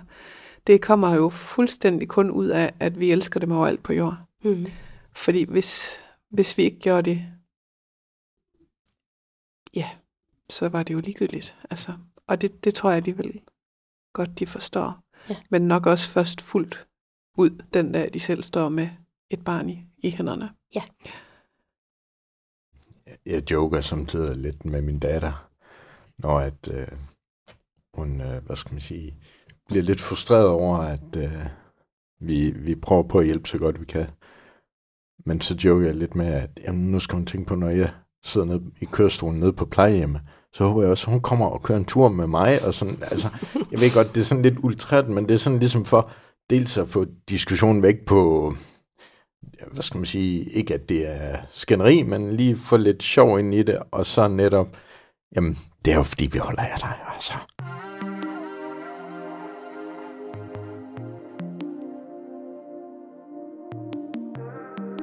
det 0.67 0.83
kommer 0.83 1.15
jo 1.15 1.29
fuldstændig 1.29 2.09
kun 2.09 2.31
ud 2.31 2.47
af, 2.47 2.73
at 2.81 3.01
vi 3.01 3.13
elsker 3.13 3.41
dem 3.41 3.53
overalt 3.53 3.83
på 3.83 3.93
jord. 3.93 4.17
Mm. 4.45 4.67
Fordi 5.17 5.45
hvis, 5.49 6.01
hvis 6.29 6.59
vi 6.59 6.63
ikke 6.63 6.79
gjorde 6.79 7.11
det, 7.11 7.33
ja, 9.75 9.91
så 10.51 10.69
var 10.69 10.83
det 10.83 10.95
jo 10.95 11.01
ligegyldigt. 11.01 11.57
Altså, 11.71 11.93
og 12.27 12.41
det, 12.41 12.65
det 12.65 12.75
tror 12.75 12.91
jeg 12.91 12.97
alligevel 12.97 13.41
godt, 14.13 14.39
de 14.39 14.47
forstår. 14.47 15.03
Ja. 15.29 15.37
Men 15.51 15.69
nok 15.69 15.87
også 15.87 16.09
først 16.09 16.41
fuldt 16.41 16.87
ud 17.35 17.51
den 17.75 17.93
dag, 17.93 18.11
de 18.13 18.21
selv 18.21 18.43
står 18.43 18.69
med 18.69 18.89
et 19.31 19.45
barn 19.45 19.69
i, 19.69 19.87
i 19.99 20.11
hænderne. 20.11 20.51
Ja. 20.75 20.83
Jeg 23.27 23.51
joker 23.51 23.81
samtidig 23.81 24.37
lidt 24.37 24.65
med 24.65 24.83
min 24.83 24.99
datter, 24.99 25.51
når 26.19 26.41
at 26.41 26.69
øh, 26.73 26.89
hun, 27.95 28.21
øh, 28.21 28.45
hvad 28.45 28.57
skal 28.57 28.73
man 28.73 28.81
sige, 28.81 29.17
bliver 29.67 29.83
lidt 29.83 30.01
frustreret 30.01 30.49
over, 30.49 30.79
at 30.79 31.17
øh, 31.17 31.47
vi, 32.19 32.51
vi 32.51 32.75
prøver 32.75 33.03
på 33.03 33.19
at 33.19 33.25
hjælpe 33.25 33.49
så 33.49 33.59
godt 33.59 33.81
vi 33.81 33.85
kan. 33.85 34.07
Men 35.27 35.41
så 35.41 35.55
joker 35.65 35.87
jeg 35.87 35.95
lidt 35.95 36.15
med, 36.15 36.27
at 36.27 36.51
jamen, 36.65 36.91
nu 36.91 36.99
skal 36.99 37.17
hun 37.17 37.27
tænke 37.27 37.47
på, 37.47 37.55
når 37.55 37.69
jeg 37.69 37.91
sidder 38.25 38.47
nede 38.47 38.63
i 38.81 38.85
kørestolen 38.85 39.41
nede 39.41 39.53
på 39.53 39.65
plejehjemmet, 39.65 40.21
så 40.53 40.65
håber 40.65 40.83
jeg 40.83 40.91
også, 40.91 41.07
at 41.07 41.13
hun 41.13 41.21
kommer 41.21 41.47
og 41.47 41.63
kører 41.63 41.79
en 41.79 41.85
tur 41.85 42.09
med 42.09 42.27
mig. 42.27 42.65
Og 42.65 42.75
sådan, 42.75 42.99
altså, 43.01 43.29
jeg 43.73 43.81
ved 43.81 43.95
godt, 43.95 44.15
det 44.15 44.21
er 44.21 44.25
sådan 44.25 44.43
lidt 44.43 44.59
ultræt, 44.63 45.09
men 45.09 45.29
det 45.29 45.35
er 45.35 45.39
sådan 45.39 45.59
ligesom 45.59 45.85
for 45.85 46.11
dels 46.51 46.79
at 46.79 46.89
få 46.89 47.07
diskussionen 47.29 47.83
væk 47.83 48.05
på 48.07 48.53
hvad 49.73 49.83
skal 49.83 49.99
man 49.99 50.07
sige, 50.07 50.51
ikke 50.51 50.75
at 50.75 50.89
det 50.89 51.09
er 51.09 51.37
skænderi, 51.51 52.03
men 52.03 52.37
lige 52.37 52.57
få 52.57 52.77
lidt 52.77 53.03
sjov 53.03 53.39
ind 53.39 53.55
i 53.55 53.63
det, 53.63 53.79
og 53.91 54.07
så 54.07 54.29
netop, 54.29 54.77
jamen, 55.37 55.59
det 55.85 55.93
er 55.93 55.97
jo 55.97 56.03
fordi, 56.03 56.27
vi 56.27 56.39
holder 56.39 56.63
af 56.63 56.79
dig, 56.81 56.95
altså. 57.15 57.35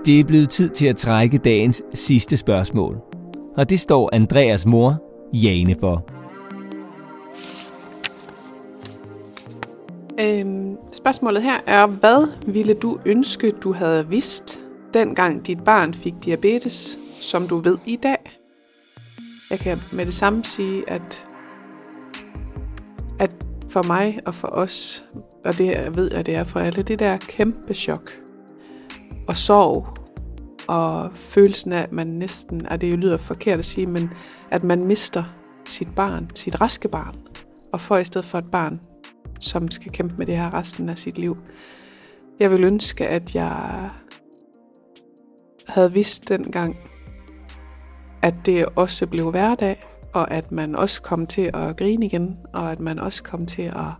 Det 0.05 0.19
er 0.19 0.23
blevet 0.23 0.49
tid 0.49 0.69
til 0.69 0.87
at 0.87 0.95
trække 0.95 1.37
dagens 1.37 1.83
sidste 1.93 2.37
spørgsmål. 2.37 2.97
Og 3.57 3.69
det 3.69 3.79
står 3.79 4.09
Andreas 4.13 4.65
mor, 4.65 5.03
Jane, 5.33 5.75
for. 5.79 6.05
Øhm, 10.19 10.75
spørgsmålet 10.91 11.43
her 11.43 11.59
er, 11.67 11.87
hvad 11.87 12.27
ville 12.47 12.73
du 12.73 12.99
ønske, 13.05 13.51
du 13.51 13.73
havde 13.73 14.07
vidst, 14.07 14.59
dengang 14.93 15.47
dit 15.47 15.63
barn 15.63 15.93
fik 15.93 16.13
diabetes, 16.25 16.99
som 17.19 17.47
du 17.47 17.57
ved 17.57 17.77
i 17.85 17.95
dag? 17.95 18.17
Jeg 19.49 19.59
kan 19.59 19.81
med 19.93 20.05
det 20.05 20.13
samme 20.13 20.43
sige, 20.43 20.89
at, 20.89 21.25
at 23.19 23.45
for 23.69 23.83
mig 23.83 24.19
og 24.25 24.35
for 24.35 24.47
os, 24.47 25.03
og 25.45 25.57
det 25.57 25.65
jeg 25.65 25.95
ved 25.95 26.11
jeg, 26.13 26.25
det 26.25 26.35
er 26.35 26.43
for 26.43 26.59
alle, 26.59 26.83
det 26.83 26.99
der 26.99 27.17
kæmpe 27.17 27.73
chok 27.73 28.22
og 29.27 29.37
sorg, 29.37 29.87
og 30.67 31.11
følelsen 31.15 31.73
af, 31.73 31.81
at 31.81 31.91
man 31.91 32.07
næsten, 32.07 32.67
og 32.67 32.81
det 32.81 32.93
lyder 32.93 33.17
forkert 33.17 33.59
at 33.59 33.65
sige, 33.65 33.87
men 33.87 34.09
at 34.51 34.63
man 34.63 34.83
mister 34.83 35.23
sit 35.65 35.95
barn, 35.95 36.29
sit 36.35 36.61
raske 36.61 36.87
barn, 36.87 37.15
og 37.71 37.81
får 37.81 37.97
i 37.97 38.05
stedet 38.05 38.25
for 38.25 38.37
et 38.37 38.51
barn, 38.51 38.81
som 39.39 39.71
skal 39.71 39.91
kæmpe 39.91 40.15
med 40.17 40.25
det 40.25 40.37
her 40.37 40.53
resten 40.53 40.89
af 40.89 40.97
sit 40.97 41.17
liv. 41.17 41.37
Jeg 42.39 42.51
vil 42.51 42.63
ønske, 42.63 43.07
at 43.07 43.35
jeg 43.35 43.89
havde 45.67 45.93
vidst 45.93 46.29
dengang, 46.29 46.79
at 48.21 48.35
det 48.45 48.65
også 48.75 49.07
blev 49.07 49.31
hverdag, 49.31 49.83
og 50.13 50.31
at 50.31 50.51
man 50.51 50.75
også 50.75 51.01
kom 51.01 51.27
til 51.27 51.51
at 51.53 51.77
grine 51.77 52.05
igen, 52.05 52.37
og 52.53 52.71
at 52.71 52.79
man 52.79 52.99
også 52.99 53.23
kom 53.23 53.45
til 53.45 53.61
at 53.61 53.91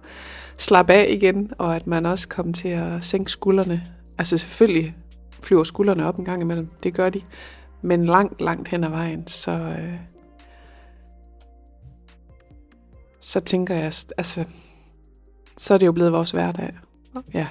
slappe 0.58 0.94
af 0.94 1.08
igen, 1.10 1.52
og 1.58 1.76
at 1.76 1.88
man 1.88 2.06
også 2.06 2.28
kom 2.28 2.54
til 2.54 2.68
at 2.68 3.06
sænke 3.06 3.32
skuldrene. 3.32 3.84
Altså 4.18 4.38
selvfølgelig 4.38 4.96
flyver 5.44 5.64
skuldrene 5.64 6.06
op 6.06 6.18
en 6.18 6.26
gang 6.26 6.42
imellem, 6.42 6.70
det 6.84 6.94
gør 6.94 7.10
de, 7.10 7.22
men 7.82 8.06
langt, 8.06 8.42
langt 8.42 8.68
hen 8.68 8.84
ad 8.84 8.90
vejen, 8.90 9.28
så, 9.28 9.52
øh, 9.52 10.00
så 13.20 13.40
tænker 13.40 13.76
jeg, 13.76 13.84
altså, 14.18 14.46
så 15.58 15.74
er 15.74 15.78
det 15.78 15.86
jo 15.86 15.92
blevet 15.92 16.12
vores 16.12 16.32
hverdag. 16.32 16.74
Ja. 17.34 17.48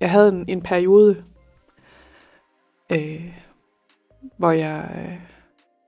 Jeg 0.00 0.10
havde 0.10 0.28
en, 0.28 0.44
en 0.48 0.62
periode, 0.62 1.24
øh, 2.92 3.34
hvor 4.36 4.50
jeg, 4.50 4.90
øh, 4.94 5.20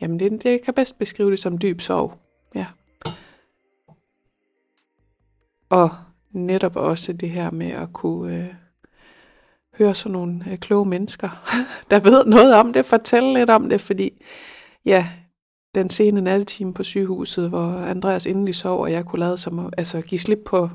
jamen 0.01 0.21
det, 0.21 0.43
det 0.43 0.63
kan 0.63 0.75
bedst 0.75 0.99
beskrive 0.99 1.31
det 1.31 1.39
som 1.39 1.59
dyb 1.59 1.81
sorg. 1.81 2.19
Ja. 2.55 2.67
Og 5.69 5.91
netop 6.31 6.77
også 6.77 7.13
det 7.13 7.31
her 7.31 7.51
med 7.51 7.71
at 7.71 7.93
kunne 7.93 8.37
øh, 8.37 8.55
høre 9.79 9.95
sådan 9.95 10.13
nogle 10.13 10.45
øh, 10.51 10.59
kloge 10.59 10.89
mennesker, 10.89 11.29
der 11.91 12.01
ved 12.01 12.25
noget 12.25 12.55
om 12.55 12.73
det, 12.73 12.85
fortælle 12.85 13.35
lidt 13.35 13.51
om 13.51 13.69
det, 13.69 13.81
fordi 13.81 14.23
ja, 14.85 15.09
den 15.75 15.91
sene 15.91 16.21
nattetime 16.21 16.75
på 16.75 16.83
sygehuset, 16.83 17.49
hvor 17.49 17.73
Andreas 17.73 18.27
endelig 18.27 18.55
sov, 18.55 18.81
og 18.81 18.93
jeg 18.93 19.05
kunne 19.05 19.21
lade 19.21 19.39
som 19.39 19.73
altså 19.79 20.01
give 20.01 20.19
slip 20.19 20.39
på, 20.47 20.71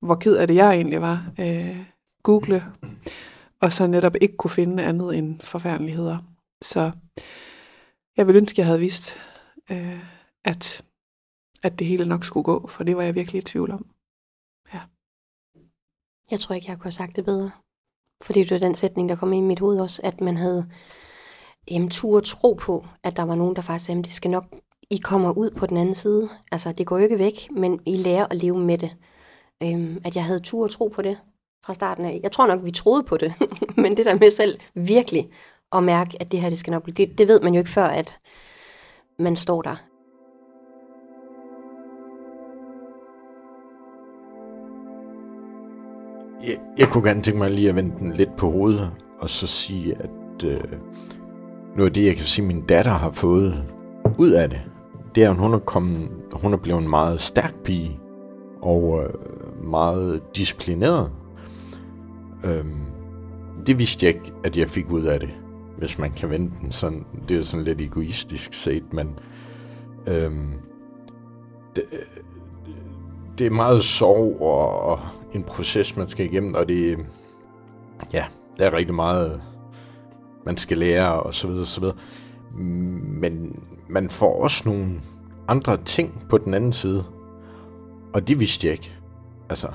hvor 0.00 0.14
ked 0.14 0.36
af 0.36 0.46
det 0.46 0.54
jeg 0.54 0.74
egentlig 0.74 1.00
var, 1.00 1.32
øh, 1.40 1.76
google, 2.22 2.64
og 3.60 3.72
så 3.72 3.86
netop 3.86 4.16
ikke 4.20 4.36
kunne 4.36 4.50
finde 4.50 4.82
andet 4.82 5.18
end 5.18 5.40
forfærdeligheder. 5.40 6.18
Så 6.62 6.90
jeg 8.16 8.26
ville 8.26 8.40
ønske, 8.40 8.60
jeg 8.60 8.66
havde 8.66 8.80
vidst, 8.80 9.16
øh, 9.70 10.00
at, 10.44 10.84
at 11.62 11.78
det 11.78 11.86
hele 11.86 12.06
nok 12.06 12.24
skulle 12.24 12.44
gå, 12.44 12.66
for 12.68 12.84
det 12.84 12.96
var 12.96 13.02
jeg 13.02 13.14
virkelig 13.14 13.38
i 13.38 13.44
tvivl 13.44 13.70
om. 13.70 13.86
Jeg 16.30 16.40
tror 16.40 16.54
ikke, 16.54 16.70
jeg 16.70 16.76
kunne 16.76 16.84
have 16.84 16.92
sagt 16.92 17.16
det 17.16 17.24
bedre. 17.24 17.50
Fordi 18.22 18.40
det 18.40 18.50
var 18.50 18.58
den 18.58 18.74
sætning, 18.74 19.08
der 19.08 19.16
kom 19.16 19.32
ind 19.32 19.44
i 19.44 19.48
mit 19.48 19.60
hoved 19.60 19.80
også, 19.80 20.00
at 20.04 20.20
man 20.20 20.36
havde 20.36 20.66
jamen, 21.70 21.90
tur 21.90 22.20
tro 22.20 22.52
på, 22.52 22.86
at 23.02 23.16
der 23.16 23.22
var 23.22 23.34
nogen, 23.34 23.56
der 23.56 23.62
faktisk 23.62 23.86
sagde, 23.86 24.02
det 24.02 24.12
skal 24.12 24.30
nok, 24.30 24.44
I 24.90 24.96
kommer 24.96 25.32
ud 25.32 25.50
på 25.50 25.66
den 25.66 25.76
anden 25.76 25.94
side. 25.94 26.28
Altså, 26.52 26.72
det 26.72 26.86
går 26.86 26.98
jo 26.98 27.04
ikke 27.04 27.18
væk, 27.18 27.50
men 27.50 27.80
I 27.86 27.96
lærer 27.96 28.26
at 28.30 28.36
leve 28.36 28.58
med 28.58 28.78
det. 28.78 28.96
Øhm, 29.62 30.00
at 30.04 30.16
jeg 30.16 30.24
havde 30.24 30.40
tur 30.40 30.64
og 30.64 30.70
tro 30.70 30.88
på 30.88 31.02
det 31.02 31.18
fra 31.64 31.74
starten 31.74 32.04
af. 32.04 32.20
Jeg 32.22 32.32
tror 32.32 32.46
nok, 32.46 32.64
vi 32.64 32.70
troede 32.70 33.02
på 33.02 33.16
det, 33.16 33.34
men 33.82 33.96
det 33.96 34.06
der 34.06 34.18
med 34.18 34.30
selv 34.30 34.60
virkelig 34.74 35.30
at 35.72 35.84
mærke, 35.84 36.16
at 36.20 36.32
det 36.32 36.40
her, 36.40 36.48
det 36.48 36.58
skal 36.58 36.70
nok 36.70 36.82
blive, 36.82 36.94
det, 36.94 37.18
det 37.18 37.28
ved 37.28 37.40
man 37.40 37.54
jo 37.54 37.58
ikke 37.58 37.70
før, 37.70 37.86
at 37.86 38.18
man 39.18 39.36
står 39.36 39.62
der. 39.62 39.76
Jeg, 46.42 46.56
jeg 46.78 46.88
kunne 46.88 47.08
gerne 47.08 47.22
tænke 47.22 47.38
mig 47.38 47.50
lige 47.50 47.68
at 47.68 47.76
vende 47.76 47.98
den 47.98 48.12
lidt 48.12 48.36
på 48.36 48.50
hovedet, 48.50 48.90
og 49.20 49.30
så 49.30 49.46
sige, 49.46 49.94
at 49.94 50.44
øh, 50.44 50.60
noget 51.76 51.90
af 51.90 51.94
det, 51.94 52.06
jeg 52.06 52.16
kan 52.16 52.24
sige, 52.24 52.46
min 52.46 52.60
datter 52.60 52.92
har 52.92 53.10
fået 53.10 53.64
ud 54.18 54.30
af 54.30 54.50
det, 54.50 54.60
det 55.14 55.24
er, 55.24 55.30
at 55.30 55.36
hun 55.36 55.54
er, 55.54 55.58
kommet, 55.58 56.08
hun 56.32 56.52
er 56.52 56.56
blevet 56.56 56.82
en 56.82 56.90
meget 56.90 57.20
stærk 57.20 57.54
pige, 57.54 58.00
og 58.62 59.02
øh, 59.04 59.64
meget 59.64 60.22
disciplineret. 60.36 61.10
Øhm, 62.44 62.80
det 63.66 63.78
vidste 63.78 64.06
jeg 64.06 64.14
ikke, 64.14 64.32
at 64.44 64.56
jeg 64.56 64.70
fik 64.70 64.90
ud 64.90 65.02
af 65.02 65.20
det, 65.20 65.30
hvis 65.78 65.98
man 65.98 66.10
kan 66.10 66.30
vente 66.30 66.54
den 66.60 66.72
sådan. 66.72 67.06
Det 67.28 67.36
er 67.36 67.42
sådan 67.42 67.64
lidt 67.64 67.80
egoistisk 67.80 68.54
set, 68.54 68.92
men 68.92 69.18
øhm, 70.06 70.52
det, 71.76 71.84
øh, 71.92 71.98
det 73.38 73.46
er 73.46 73.50
meget 73.50 73.82
sorg 73.82 74.40
og, 74.40 74.80
og 74.80 74.98
en 75.32 75.42
proces, 75.42 75.96
man 75.96 76.08
skal 76.08 76.26
igennem, 76.26 76.54
og 76.54 76.68
det, 76.68 76.98
ja, 78.12 78.24
der 78.58 78.66
er 78.66 78.72
rigtig 78.72 78.94
meget, 78.94 79.42
man 80.46 80.56
skal 80.56 80.78
lære, 80.78 81.22
og 81.22 81.34
så 81.34 81.46
videre, 81.46 81.62
og 81.62 81.66
så 81.66 81.80
videre. 81.80 81.96
Men 83.20 83.62
man 83.88 84.10
får 84.10 84.42
også 84.42 84.62
nogle 84.66 85.00
andre 85.48 85.76
ting 85.84 86.24
på 86.28 86.38
den 86.38 86.54
anden 86.54 86.72
side, 86.72 87.04
og 88.12 88.28
det 88.28 88.40
vidste 88.40 88.66
jeg 88.66 88.72
ikke. 88.72 88.92
Altså, 89.48 89.68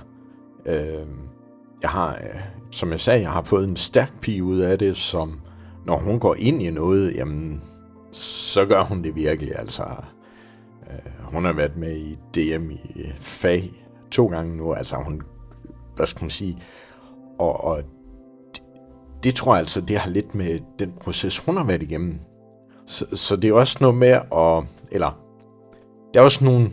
øh, 0.65 1.07
jeg 1.81 1.89
har, 1.89 2.13
øh, 2.13 2.41
som 2.71 2.91
jeg 2.91 2.99
sagde, 2.99 3.21
jeg 3.21 3.31
har 3.31 3.41
fået 3.41 3.67
en 3.67 3.75
stærk 3.75 4.19
pige 4.21 4.43
ud 4.43 4.59
af 4.59 4.79
det, 4.79 4.97
som 4.97 5.39
når 5.85 5.97
hun 5.97 6.19
går 6.19 6.35
ind 6.35 6.61
i 6.61 6.69
noget, 6.69 7.15
jamen, 7.15 7.61
så 8.11 8.65
gør 8.65 8.83
hun 8.83 9.03
det 9.03 9.15
virkelig. 9.15 9.59
Altså, 9.59 9.83
øh, 10.91 11.11
hun 11.23 11.45
har 11.45 11.53
været 11.53 11.77
med 11.77 11.97
i 11.97 12.17
DM 12.35 12.71
i 12.71 13.11
fag 13.19 13.71
to 14.11 14.27
gange 14.27 14.57
nu. 14.57 14.73
Altså, 14.73 14.95
hun, 14.95 15.21
hvad 15.95 16.05
skal 16.05 16.23
man 16.23 16.29
sige, 16.29 16.57
og, 17.39 17.63
og 17.63 17.83
det, 18.53 18.63
det 19.23 19.35
tror 19.35 19.53
jeg 19.53 19.59
altså, 19.59 19.81
det 19.81 19.97
har 19.97 20.09
lidt 20.09 20.35
med 20.35 20.59
den 20.79 20.93
proces, 21.01 21.37
hun 21.37 21.57
har 21.57 21.63
været 21.63 21.83
igennem. 21.83 22.19
Så, 22.85 23.05
så 23.15 23.35
det 23.35 23.49
er 23.49 23.53
også 23.53 23.77
noget 23.81 23.97
med 23.97 24.09
at, 24.09 24.63
eller, 24.91 25.19
der 26.13 26.19
er 26.19 26.23
også 26.23 26.43
nogle 26.43 26.69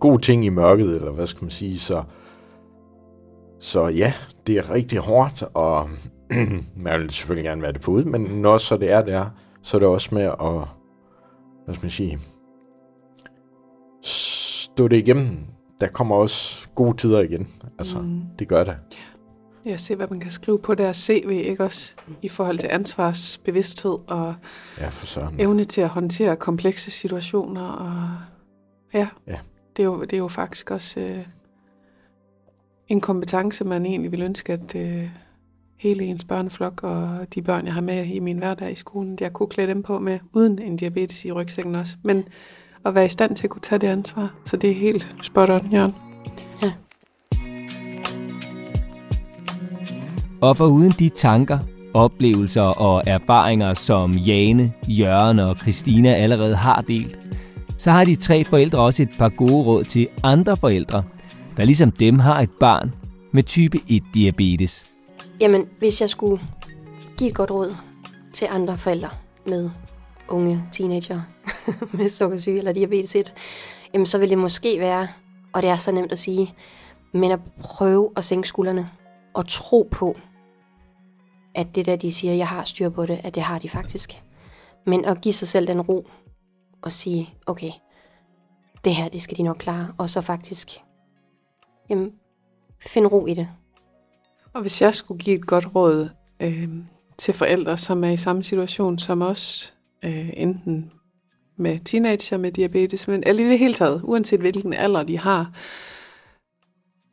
gode 0.00 0.22
ting 0.22 0.44
i 0.44 0.48
mørket, 0.48 0.96
eller 0.96 1.12
hvad 1.12 1.26
skal 1.26 1.44
man 1.44 1.50
sige, 1.50 1.78
så, 1.78 2.02
så 3.60 3.86
ja, 3.86 4.12
det 4.46 4.58
er 4.58 4.70
rigtig 4.70 4.98
hårdt, 4.98 5.42
og 5.54 5.88
man 6.76 7.00
vil 7.00 7.10
selvfølgelig 7.10 7.44
gerne 7.44 7.62
være 7.62 7.72
det 7.72 7.82
forud, 7.82 8.04
men 8.04 8.20
når 8.20 8.58
så 8.58 8.76
det 8.76 8.90
er 8.90 9.02
der, 9.02 9.26
så 9.62 9.76
er 9.76 9.78
det 9.78 9.88
også 9.88 10.14
med 10.14 10.22
at, 10.22 10.68
hvad 11.64 11.74
skal 11.74 11.84
man 11.84 11.90
sige, 11.90 12.18
stå 14.02 14.88
det 14.88 14.96
igennem. 14.96 15.38
Der 15.82 15.88
kommer 15.88 16.16
også 16.16 16.68
gode 16.74 16.96
tider 16.96 17.20
igen. 17.20 17.48
Altså, 17.78 17.98
mm. 17.98 18.20
det 18.38 18.48
gør 18.48 18.64
det. 18.64 18.76
Ja, 19.64 19.76
se 19.76 19.96
hvad 19.96 20.06
man 20.10 20.20
kan 20.20 20.30
skrive 20.30 20.58
på 20.58 20.74
deres 20.74 20.96
CV, 20.96 21.28
ikke 21.30 21.64
også? 21.64 21.94
I 22.22 22.28
forhold 22.28 22.58
til 22.58 22.68
ansvarsbevidsthed 22.72 23.98
og 24.06 24.34
ja, 24.78 24.88
for 24.88 25.06
sådan. 25.06 25.40
evne 25.40 25.64
til 25.64 25.80
at 25.80 25.88
håndtere 25.88 26.36
komplekse 26.36 26.90
situationer. 26.90 27.62
Og 27.62 28.10
ja, 28.94 29.08
ja. 29.26 29.38
Det, 29.76 29.82
er 29.82 29.86
jo, 29.86 30.00
det 30.02 30.12
er 30.12 30.18
jo 30.18 30.28
faktisk 30.28 30.70
også 30.70 31.00
øh, 31.00 31.26
en 32.88 33.00
kompetence, 33.00 33.64
man 33.64 33.86
egentlig 33.86 34.12
vil 34.12 34.22
ønske, 34.22 34.52
at 34.52 34.76
øh, 34.76 35.08
hele 35.76 36.04
ens 36.04 36.24
børneflok 36.24 36.82
og 36.82 37.26
de 37.34 37.42
børn, 37.42 37.66
jeg 37.66 37.74
har 37.74 37.80
med 37.80 38.06
i 38.06 38.18
min 38.18 38.38
hverdag 38.38 38.72
i 38.72 38.74
skolen, 38.74 39.18
jeg 39.20 39.32
kunne 39.32 39.48
klæde 39.48 39.68
dem 39.68 39.82
på 39.82 39.98
med, 39.98 40.18
uden 40.32 40.58
en 40.58 40.76
diabetes 40.76 41.24
i 41.24 41.32
rygsækken 41.32 41.74
også. 41.74 41.96
Men 42.02 42.24
at 42.86 42.94
være 42.94 43.06
i 43.06 43.08
stand 43.08 43.36
til 43.36 43.44
at 43.44 43.50
kunne 43.50 43.62
tage 43.62 43.78
det 43.78 43.86
ansvar. 43.86 44.34
Så 44.44 44.56
det 44.56 44.70
er 44.70 44.74
helt 44.74 45.16
spot 45.22 45.50
on, 45.50 45.72
Jørgen. 45.72 45.94
Ja. 46.62 46.72
Og 50.40 50.56
for 50.56 50.66
uden 50.66 50.90
de 50.90 51.08
tanker, 51.08 51.58
oplevelser 51.94 52.62
og 52.62 53.02
erfaringer, 53.06 53.74
som 53.74 54.12
Jane, 54.12 54.72
Jørgen 54.88 55.38
og 55.38 55.56
Christina 55.56 56.14
allerede 56.14 56.56
har 56.56 56.80
delt, 56.80 57.18
så 57.78 57.90
har 57.90 58.04
de 58.04 58.16
tre 58.16 58.44
forældre 58.44 58.78
også 58.78 59.02
et 59.02 59.10
par 59.18 59.28
gode 59.28 59.64
råd 59.64 59.84
til 59.84 60.08
andre 60.22 60.56
forældre, 60.56 61.02
der 61.56 61.64
ligesom 61.64 61.90
dem 61.90 62.18
har 62.18 62.40
et 62.40 62.50
barn 62.60 62.94
med 63.32 63.42
type 63.42 63.80
1 63.88 64.02
diabetes. 64.14 64.84
Jamen, 65.40 65.66
hvis 65.78 66.00
jeg 66.00 66.10
skulle 66.10 66.42
give 67.18 67.30
et 67.30 67.36
godt 67.36 67.50
råd 67.50 67.76
til 68.32 68.48
andre 68.50 68.78
forældre 68.78 69.08
med 69.46 69.70
unge 70.32 70.64
teenager 70.72 71.20
med 71.96 72.08
sukkersyge 72.08 72.58
eller 72.58 72.72
diabetes 72.72 73.16
1, 73.16 73.34
jamen 73.94 74.06
så 74.06 74.18
vil 74.18 74.30
det 74.30 74.38
måske 74.38 74.80
være, 74.80 75.08
og 75.52 75.62
det 75.62 75.70
er 75.70 75.76
så 75.76 75.92
nemt 75.92 76.12
at 76.12 76.18
sige, 76.18 76.54
men 77.12 77.30
at 77.30 77.40
prøve 77.60 78.10
at 78.16 78.24
sænke 78.24 78.48
skuldrene 78.48 78.90
og 79.34 79.48
tro 79.48 79.88
på, 79.90 80.16
at 81.54 81.74
det 81.74 81.86
der, 81.86 81.96
de 81.96 82.12
siger, 82.12 82.34
jeg 82.34 82.48
har 82.48 82.64
styr 82.64 82.88
på 82.88 83.06
det, 83.06 83.20
at 83.24 83.34
det 83.34 83.42
har 83.42 83.58
de 83.58 83.68
faktisk. 83.68 84.22
Men 84.86 85.04
at 85.04 85.20
give 85.20 85.34
sig 85.34 85.48
selv 85.48 85.66
den 85.66 85.80
ro 85.80 86.06
og 86.82 86.92
sige, 86.92 87.34
okay, 87.46 87.70
det 88.84 88.94
her, 88.94 89.08
det 89.08 89.22
skal 89.22 89.36
de 89.36 89.42
nok 89.42 89.56
klare, 89.56 89.94
og 89.98 90.10
så 90.10 90.20
faktisk 90.20 90.80
jamen, 91.90 92.12
finde 92.86 93.08
ro 93.08 93.26
i 93.26 93.34
det. 93.34 93.48
Og 94.52 94.60
hvis 94.60 94.82
jeg 94.82 94.94
skulle 94.94 95.18
give 95.18 95.36
et 95.36 95.46
godt 95.46 95.74
råd 95.74 96.08
øh, 96.42 96.68
til 97.18 97.34
forældre, 97.34 97.78
som 97.78 98.04
er 98.04 98.10
i 98.10 98.16
samme 98.16 98.44
situation 98.44 98.98
som 98.98 99.22
os, 99.22 99.74
øh, 100.04 100.30
enten 100.34 100.92
med 101.56 101.78
teenager 101.84 102.36
med 102.36 102.52
diabetes, 102.52 103.08
men 103.08 103.22
eller 103.26 103.44
i 103.44 103.48
det 103.48 103.58
hele 103.58 103.74
taget, 103.74 104.00
uanset 104.04 104.40
hvilken 104.40 104.72
alder 104.72 105.02
de 105.02 105.18
har, 105.18 105.52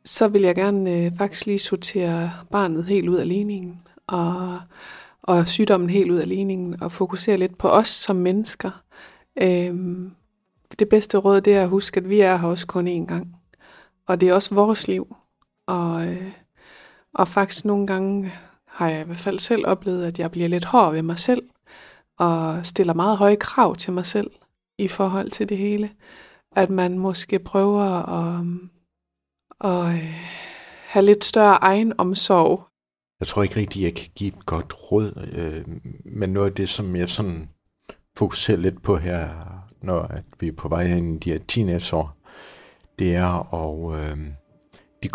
så 0.04 0.28
vil 0.28 0.42
jeg 0.42 0.54
gerne 0.54 0.96
øh, 0.96 1.12
faktisk 1.18 1.46
lige 1.46 1.58
sortere 1.58 2.30
barnet 2.50 2.84
helt 2.84 3.08
ud 3.08 3.16
af 3.16 3.28
ligningen, 3.28 3.80
og, 4.06 4.60
og 5.22 5.48
sygdommen 5.48 5.90
helt 5.90 6.10
ud 6.10 6.16
af 6.16 6.28
ligningen, 6.28 6.82
og 6.82 6.92
fokusere 6.92 7.36
lidt 7.36 7.58
på 7.58 7.68
os 7.68 7.88
som 7.88 8.16
mennesker. 8.16 8.82
Øh, 9.42 9.74
det 10.78 10.88
bedste 10.88 11.18
råd, 11.18 11.40
det 11.40 11.54
er 11.54 11.62
at 11.62 11.68
huske, 11.68 12.00
at 12.00 12.08
vi 12.08 12.20
er 12.20 12.36
her 12.36 12.48
også 12.48 12.66
kun 12.66 12.88
én 12.88 13.06
gang. 13.06 13.36
Og 14.06 14.20
det 14.20 14.28
er 14.28 14.34
også 14.34 14.54
vores 14.54 14.88
liv. 14.88 15.16
Og, 15.66 16.06
øh, 16.06 16.32
og 17.14 17.28
faktisk 17.28 17.64
nogle 17.64 17.86
gange 17.86 18.32
har 18.66 18.88
jeg 18.88 19.00
i 19.00 19.04
hvert 19.04 19.18
fald 19.18 19.38
selv 19.38 19.66
oplevet, 19.66 20.04
at 20.04 20.18
jeg 20.18 20.30
bliver 20.30 20.48
lidt 20.48 20.64
hård 20.64 20.92
ved 20.92 21.02
mig 21.02 21.18
selv, 21.18 21.42
og 22.20 22.66
stiller 22.66 22.94
meget 22.94 23.16
høje 23.16 23.36
krav 23.36 23.76
til 23.76 23.92
mig 23.92 24.06
selv 24.06 24.30
i 24.78 24.88
forhold 24.88 25.30
til 25.30 25.48
det 25.48 25.58
hele. 25.58 25.90
At 26.56 26.70
man 26.70 26.98
måske 26.98 27.38
prøver 27.38 27.82
at, 27.82 28.46
at 29.60 29.94
øh, 29.94 30.04
have 30.86 31.04
lidt 31.04 31.24
større 31.24 31.56
egen 31.62 31.92
omsorg. 31.98 32.66
Jeg 33.20 33.28
tror 33.28 33.42
ikke 33.42 33.56
rigtig, 33.56 33.82
jeg 33.82 33.94
kan 33.94 34.08
give 34.14 34.28
et 34.28 34.46
godt 34.46 34.74
råd, 34.92 35.28
øh, 35.32 35.64
men 36.04 36.30
noget 36.30 36.46
af 36.46 36.54
det, 36.54 36.68
som 36.68 36.96
jeg 36.96 37.08
sådan 37.08 37.48
fokuserer 38.16 38.58
lidt 38.58 38.82
på 38.82 38.96
her, 38.96 39.28
når 39.82 40.00
at 40.00 40.24
vi 40.40 40.48
er 40.48 40.52
på 40.52 40.68
vej 40.68 40.82
ind 40.82 41.16
i 41.16 41.18
de 41.18 41.32
her 41.32 41.38
teenageår, 41.48 42.16
det 42.98 43.14
er 43.14 43.54
og 43.54 43.98
øh, 43.98 44.18
de, 45.02 45.08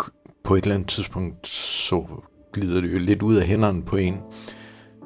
på 0.44 0.54
et 0.54 0.64
eller 0.64 0.74
andet 0.74 0.88
tidspunkt, 0.88 1.46
så 1.48 2.06
glider 2.52 2.80
det 2.80 2.92
jo 2.92 2.98
lidt 2.98 3.22
ud 3.22 3.36
af 3.36 3.46
hænderne 3.46 3.82
på 3.82 3.96
en. 3.96 4.20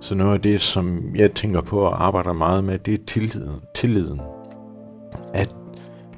Så 0.01 0.15
noget 0.15 0.35
af 0.35 0.41
det, 0.41 0.61
som 0.61 1.17
jeg 1.17 1.33
tænker 1.33 1.61
på 1.61 1.81
og 1.81 2.05
arbejder 2.05 2.33
meget 2.33 2.65
med, 2.65 2.79
det 2.79 2.95
er 2.95 3.05
tilliden. 3.07 3.61
tilliden. 3.75 4.21
At, 5.35 5.55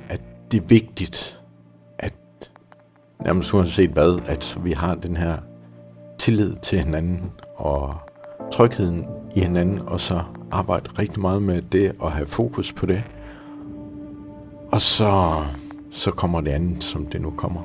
at 0.09 0.20
det 0.53 0.62
er 0.62 0.66
vigtigt, 0.66 1.41
at 1.99 2.14
nærmest 3.24 3.55
uanset 3.55 3.91
hvad, 3.91 4.18
at 4.26 4.59
vi 4.64 4.72
har 4.72 4.95
den 4.95 5.16
her 5.16 5.37
tillid 6.18 6.57
til 6.62 6.78
hinanden 6.78 7.30
og 7.57 7.95
trygheden 8.53 9.05
i 9.35 9.41
hinanden, 9.41 9.80
og 9.89 10.01
så 10.01 10.22
arbejde 10.51 10.91
rigtig 10.99 11.20
meget 11.20 11.43
med 11.43 11.62
det 11.62 11.93
og 11.99 12.12
have 12.12 12.26
fokus 12.26 12.72
på 12.72 12.87
det. 12.87 13.03
Og 14.72 14.80
så, 14.80 15.45
så 15.91 16.11
kommer 16.11 16.41
det 16.41 16.51
andet, 16.51 16.85
som 16.85 17.07
det 17.07 17.20
nu 17.20 17.30
kommer. 17.30 17.62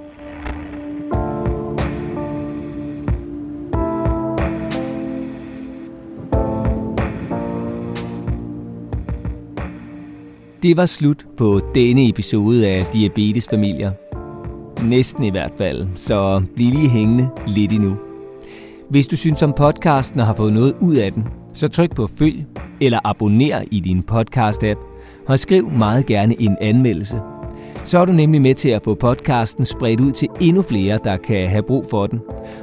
Det 10.63 10.77
var 10.77 10.85
slut 10.85 11.25
på 11.37 11.61
denne 11.75 12.09
episode 12.09 12.67
af 12.67 12.85
Diabetesfamilier. 12.93 13.91
Næsten 14.83 15.23
i 15.23 15.29
hvert 15.29 15.51
fald, 15.57 15.87
så 15.95 16.41
bliv 16.55 16.69
lige 16.69 16.89
hængende 16.89 17.29
lidt 17.47 17.71
endnu. 17.71 17.95
Hvis 18.89 19.07
du 19.07 19.15
synes 19.15 19.43
om 19.43 19.53
podcasten 19.57 20.19
og 20.19 20.25
har 20.25 20.33
fået 20.33 20.53
noget 20.53 20.75
ud 20.81 20.95
af 20.95 21.13
den, 21.13 21.23
så 21.53 21.67
tryk 21.67 21.95
på 21.95 22.07
følg 22.07 22.45
eller 22.81 22.99
abonner 23.03 23.63
i 23.71 23.79
din 23.79 24.03
podcast-app, 24.11 24.79
og 25.27 25.39
skriv 25.39 25.71
meget 25.71 26.05
gerne 26.05 26.41
en 26.41 26.57
anmeldelse. 26.61 27.19
Så 27.83 27.99
er 27.99 28.05
du 28.05 28.13
nemlig 28.13 28.41
med 28.41 28.55
til 28.55 28.69
at 28.69 28.83
få 28.83 28.93
podcasten 28.93 29.65
spredt 29.65 29.99
ud 29.99 30.11
til 30.11 30.27
endnu 30.41 30.61
flere, 30.61 30.99
der 31.03 31.17
kan 31.17 31.49
have 31.49 31.63
brug 31.63 31.85
for 31.89 32.07
den. 32.07 32.19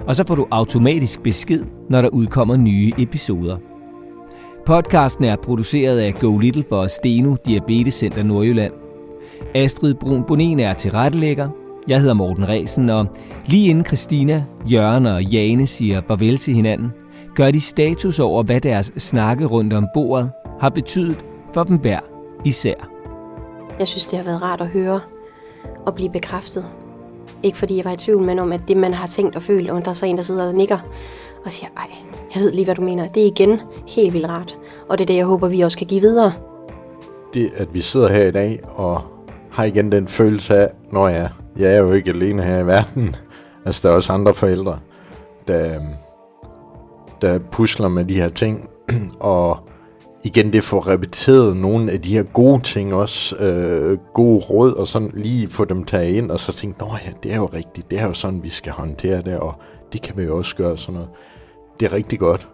Og 0.07 0.17
så 0.17 0.27
får 0.27 0.35
du 0.35 0.47
automatisk 0.51 1.23
besked, 1.23 1.65
når 1.91 2.01
der 2.01 2.09
udkommer 2.09 2.57
nye 2.57 2.93
episoder. 2.99 3.57
Podcasten 4.67 5.25
er 5.25 5.37
produceret 5.37 5.99
af 5.99 6.15
Go 6.15 6.39
Little 6.39 6.65
for 6.69 6.87
Steno 6.87 7.37
Diabetes 7.47 7.95
Center 7.95 8.23
Nordjylland. 8.23 8.73
Astrid 9.55 9.95
Brun 9.95 10.25
Bonin 10.25 10.61
er 10.61 10.73
tilrettelægger. 10.73 11.49
Jeg 11.89 12.01
hedder 12.01 12.15
Morten 12.15 12.49
Resen, 12.49 12.89
og 12.89 13.07
lige 13.47 13.71
inden 13.71 13.85
Christina, 13.85 14.45
Jørgen 14.67 15.07
og 15.07 15.23
Jane 15.25 15.67
siger 15.67 16.01
farvel 16.09 16.39
til 16.39 16.55
hinanden, 16.55 16.93
gør 17.35 17.51
de 17.51 17.61
status 17.61 18.19
over, 18.19 18.43
hvad 18.43 18.61
deres 18.61 18.93
snakke 18.99 19.47
rundt 19.47 19.73
om 19.73 19.87
bordet 19.95 20.31
har 20.61 20.69
betydet 20.69 21.25
for 21.55 21.65
dem 21.65 21.77
hver 21.77 22.01
især. 22.45 22.75
Jeg 23.79 23.89
synes, 23.89 24.07
det 24.07 24.19
har 24.19 24.25
været 24.25 24.43
rart 24.43 24.61
at 24.61 24.69
høre 24.69 25.01
og 25.87 25.95
blive 25.95 26.11
bekræftet. 26.11 26.65
Ikke 27.43 27.59
fordi 27.59 27.77
jeg 27.77 27.85
var 27.85 27.93
i 27.93 27.97
tvivl, 27.97 28.23
men 28.23 28.39
om 28.39 28.53
at 28.53 28.69
det, 28.69 28.77
man 28.77 28.95
har 28.95 29.07
tænkt 29.07 29.37
og 29.37 29.43
følt, 29.43 29.71
og 29.71 29.85
der 29.85 29.91
er 29.91 29.95
så 29.95 30.07
en, 30.07 30.17
der 30.17 30.23
sidder 30.23 30.49
og 30.49 30.55
nikker 30.55 30.79
og 31.45 31.53
siger, 31.53 31.69
ej, 31.77 31.91
jeg 32.35 32.43
ved 32.43 32.53
lige, 32.53 32.65
hvad 32.65 32.75
du 32.75 32.83
mener. 32.83 33.09
Det 33.09 33.23
er 33.23 33.27
igen 33.27 33.61
helt 33.89 34.13
vildt 34.13 34.29
rart. 34.29 34.59
Og 34.89 34.99
det 34.99 35.05
er 35.05 35.07
det, 35.07 35.17
jeg 35.17 35.27
håber, 35.27 35.49
vi 35.49 35.61
også 35.61 35.79
kan 35.79 35.87
give 35.87 36.01
videre. 36.01 36.33
Det, 37.35 37.53
at 37.57 37.75
vi 37.75 37.81
sidder 37.81 38.09
her 38.09 38.27
i 38.27 38.31
dag 38.31 38.61
og 38.75 39.03
har 39.51 39.65
igen 39.65 39.93
den 39.93 40.09
følelse 40.09 40.57
af, 40.57 40.71
når 40.93 41.09
jeg, 41.09 41.29
jeg 41.57 41.73
er 41.73 41.79
jo 41.79 41.93
ikke 41.93 42.11
alene 42.11 42.43
her 42.43 42.59
i 42.59 42.67
verden. 42.67 43.17
Altså, 43.67 43.89
der 43.89 43.93
er 43.93 43.97
også 43.97 44.13
andre 44.13 44.35
forældre, 44.35 44.79
der, 45.49 45.75
øhm, 45.75 45.87
der 47.23 47.39
pusler 47.39 47.89
med 47.89 48.05
de 48.05 48.15
her 48.15 48.29
ting. 48.29 48.69
og 49.21 49.59
igen, 50.25 50.53
det 50.53 50.65
får 50.65 50.89
repeteret 50.89 51.57
nogle 51.57 51.93
af 51.93 52.03
de 52.03 52.15
her 52.15 52.23
gode 52.23 52.63
ting 52.63 52.95
også, 52.95 53.37
øh, 53.37 53.99
gode 54.15 54.39
råd, 54.39 54.73
og 54.73 54.87
sådan 54.87 55.11
lige 55.15 55.49
få 55.49 55.65
dem 55.65 55.85
taget 55.85 56.15
ind, 56.15 56.31
og 56.31 56.41
så 56.41 56.53
tænke, 56.53 56.79
nå 56.81 56.87
ja, 57.07 57.11
det 57.23 57.33
er 57.33 57.37
jo 57.37 57.47
rigtigt, 57.47 57.91
det 57.91 57.99
er 57.99 58.07
jo 58.07 58.13
sådan, 58.13 58.43
vi 58.43 58.49
skal 58.49 58.73
håndtere 58.73 59.23
det, 59.23 59.39
og 59.39 59.55
det 59.93 60.03
kan 60.03 60.17
vi 60.17 60.23
jo 60.23 60.37
også 60.39 60.57
gøre 60.57 60.79
sådan 60.79 60.95
noget. 60.95 61.09
Det 61.81 61.87
er 61.87 61.93
rigtig 61.93 62.19
godt. 62.19 62.49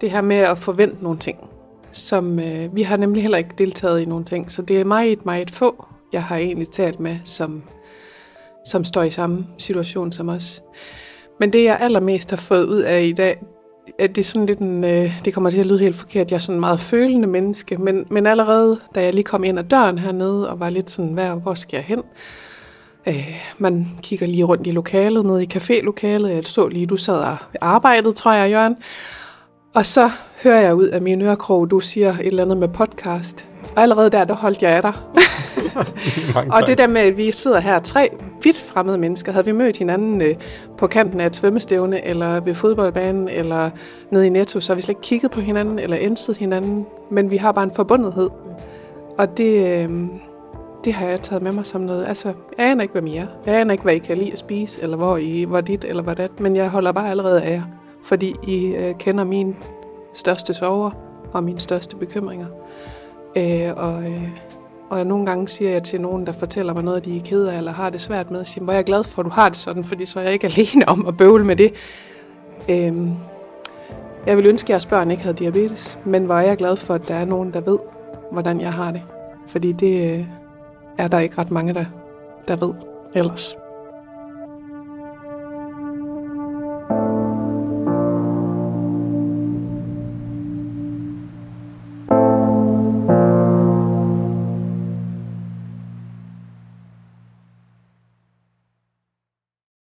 Det 0.00 0.10
her 0.10 0.20
med 0.20 0.36
at 0.36 0.58
forvente 0.58 1.02
nogle 1.02 1.18
ting, 1.18 1.38
som 1.92 2.38
øh, 2.38 2.76
vi 2.76 2.82
har 2.82 2.96
nemlig 2.96 3.22
heller 3.22 3.38
ikke 3.38 3.54
deltaget 3.58 4.00
i 4.00 4.04
nogle 4.04 4.24
ting, 4.24 4.50
så 4.50 4.62
det 4.62 4.80
er 4.80 4.84
meget, 4.84 5.26
meget 5.26 5.50
få, 5.50 5.84
jeg 6.12 6.24
har 6.24 6.36
egentlig 6.36 6.68
talt 6.68 7.00
med, 7.00 7.18
som, 7.24 7.62
som 8.66 8.84
står 8.84 9.02
i 9.02 9.10
samme 9.10 9.46
situation 9.58 10.12
som 10.12 10.28
os. 10.28 10.62
Men 11.40 11.52
det, 11.52 11.64
jeg 11.64 11.78
allermest 11.80 12.30
har 12.30 12.36
fået 12.36 12.64
ud 12.64 12.80
af 12.80 13.02
i 13.02 13.12
dag, 13.12 13.42
at 13.98 14.16
det 14.16 14.22
er 14.22 14.24
sådan 14.24 14.46
lidt 14.46 14.58
en, 14.58 14.84
øh, 14.84 15.24
det 15.24 15.34
kommer 15.34 15.50
til 15.50 15.58
at 15.58 15.66
lyde 15.66 15.78
helt 15.78 15.96
forkert, 15.96 16.30
jeg 16.30 16.36
er 16.36 16.40
sådan 16.40 16.56
en 16.56 16.60
meget 16.60 16.80
følende 16.80 17.28
menneske, 17.28 17.76
men, 17.76 18.06
men 18.10 18.26
allerede 18.26 18.80
da 18.94 19.02
jeg 19.04 19.14
lige 19.14 19.24
kom 19.24 19.44
ind 19.44 19.58
ad 19.58 19.64
døren 19.64 19.98
hernede, 19.98 20.50
og 20.50 20.60
var 20.60 20.70
lidt 20.70 20.90
sådan, 20.90 21.12
hvad, 21.12 21.30
hvor 21.30 21.54
skal 21.54 21.76
jeg 21.76 21.84
hen? 21.84 22.02
Øh, 23.06 23.54
man 23.58 23.86
kigger 24.02 24.26
lige 24.26 24.44
rundt 24.44 24.66
i 24.66 24.70
lokalet, 24.70 25.26
nede 25.26 25.42
i 25.42 25.48
cafélokalet, 25.54 26.28
jeg 26.28 26.42
så 26.44 26.68
lige, 26.68 26.86
du 26.86 26.96
sad 26.96 27.14
og 27.14 27.36
arbejdede, 27.60 28.12
tror 28.12 28.32
jeg, 28.32 28.50
Jørgen. 28.50 28.76
Og 29.74 29.86
så 29.86 30.10
hører 30.42 30.60
jeg 30.60 30.74
ud 30.74 30.86
af 30.86 31.02
min 31.02 31.22
ørekrog, 31.22 31.70
du 31.70 31.80
siger 31.80 32.10
et 32.10 32.26
eller 32.26 32.42
andet 32.42 32.56
med 32.56 32.68
podcast. 32.68 33.48
Og 33.76 33.82
allerede 33.82 34.10
der, 34.10 34.24
der 34.24 34.34
holdt 34.34 34.62
jeg 34.62 34.70
af 34.70 34.82
dig. 34.82 34.92
og 36.54 36.66
det 36.66 36.78
der 36.78 36.86
med, 36.86 37.00
at 37.00 37.16
vi 37.16 37.32
sidder 37.32 37.60
her, 37.60 37.78
tre 37.78 38.08
vidt 38.42 38.60
fremmede 38.60 38.98
mennesker, 38.98 39.32
havde 39.32 39.44
vi 39.44 39.52
mødt 39.52 39.76
hinanden 39.76 40.22
øh, 40.22 40.34
på 40.78 40.86
kanten 40.86 41.20
af 41.20 41.26
et 41.26 41.36
svømmestævne, 41.36 42.04
eller 42.04 42.40
ved 42.40 42.54
fodboldbanen, 42.54 43.28
eller 43.28 43.70
nede 44.10 44.26
i 44.26 44.28
Netto, 44.28 44.60
så 44.60 44.72
har 44.72 44.74
vi 44.74 44.82
slet 44.82 44.90
ikke 44.90 45.00
kigget 45.00 45.30
på 45.30 45.40
hinanden, 45.40 45.78
eller 45.78 45.96
indset 45.96 46.36
hinanden, 46.36 46.86
men 47.10 47.30
vi 47.30 47.36
har 47.36 47.52
bare 47.52 47.64
en 47.64 47.72
forbundethed. 47.76 48.30
Og 49.18 49.36
det, 49.38 49.78
øh, 49.78 49.90
det 50.84 50.92
har 50.92 51.06
jeg 51.06 51.20
taget 51.20 51.42
med 51.42 51.52
mig 51.52 51.66
som 51.66 51.80
noget. 51.80 52.06
Altså, 52.06 52.28
jeg 52.58 52.70
aner 52.70 52.82
ikke, 52.82 52.92
hvad 52.92 53.02
mere. 53.02 53.26
Jeg 53.46 53.60
aner 53.60 53.72
ikke, 53.72 53.84
hvad 53.84 53.94
I 53.94 53.98
kan 53.98 54.18
lide 54.18 54.32
at 54.32 54.38
spise, 54.38 54.82
eller 54.82 54.96
hvor 54.96 55.16
I 55.16 55.44
var 55.48 55.60
dit, 55.60 55.84
eller 55.84 56.02
hvordan. 56.02 56.28
det 56.28 56.40
men 56.40 56.56
jeg 56.56 56.70
holder 56.70 56.92
bare 56.92 57.10
allerede 57.10 57.42
af 57.42 57.52
jer, 57.52 57.62
fordi 58.04 58.34
I 58.46 58.66
øh, 58.66 58.94
kender 58.98 59.24
min 59.24 59.56
største 60.14 60.54
sorger 60.54 60.90
og 61.32 61.44
mine 61.44 61.60
største 61.60 61.96
bekymringer. 61.96 62.46
Øh, 63.36 63.70
og, 63.76 64.02
øh, 64.04 64.28
og 64.90 65.06
nogle 65.06 65.26
gange 65.26 65.48
siger 65.48 65.70
jeg 65.70 65.82
til 65.82 66.00
nogen, 66.00 66.26
der 66.26 66.32
fortæller 66.32 66.74
mig 66.74 66.84
noget, 66.84 67.04
de 67.04 67.16
er 67.16 67.20
ked 67.20 67.46
af, 67.46 67.58
eller 67.58 67.72
har 67.72 67.90
det 67.90 68.00
svært 68.00 68.30
med, 68.30 68.40
at 68.40 68.48
sige, 68.48 68.64
hvor 68.64 68.72
jeg 68.72 68.80
er 68.80 68.84
glad 68.84 69.04
for, 69.04 69.22
at 69.22 69.24
du 69.24 69.30
har 69.30 69.48
det 69.48 69.58
sådan, 69.58 69.84
fordi 69.84 70.06
så 70.06 70.20
er 70.20 70.24
jeg 70.24 70.32
ikke 70.32 70.46
alene 70.56 70.88
om 70.88 71.06
at 71.06 71.16
bøvle 71.16 71.44
med 71.44 71.56
det. 71.56 71.72
Øh, 72.68 73.08
jeg 74.26 74.36
vil 74.36 74.46
ønske, 74.46 74.66
at 74.66 74.70
jeres 74.70 74.86
børn 74.86 75.10
ikke 75.10 75.22
havde 75.22 75.36
diabetes, 75.36 75.98
men 76.04 76.24
hvor 76.24 76.34
er 76.34 76.42
jeg 76.42 76.56
glad 76.56 76.76
for, 76.76 76.94
at 76.94 77.08
der 77.08 77.14
er 77.14 77.24
nogen, 77.24 77.52
der 77.52 77.60
ved, 77.60 77.78
hvordan 78.32 78.60
jeg 78.60 78.72
har 78.72 78.92
det. 78.92 79.02
Fordi 79.46 79.72
det 79.72 80.18
øh, 80.18 80.26
er 80.98 81.08
der 81.08 81.18
ikke 81.18 81.38
ret 81.38 81.50
mange, 81.50 81.74
der, 81.74 81.84
der 82.48 82.66
ved 82.66 82.74
ellers. 83.14 83.56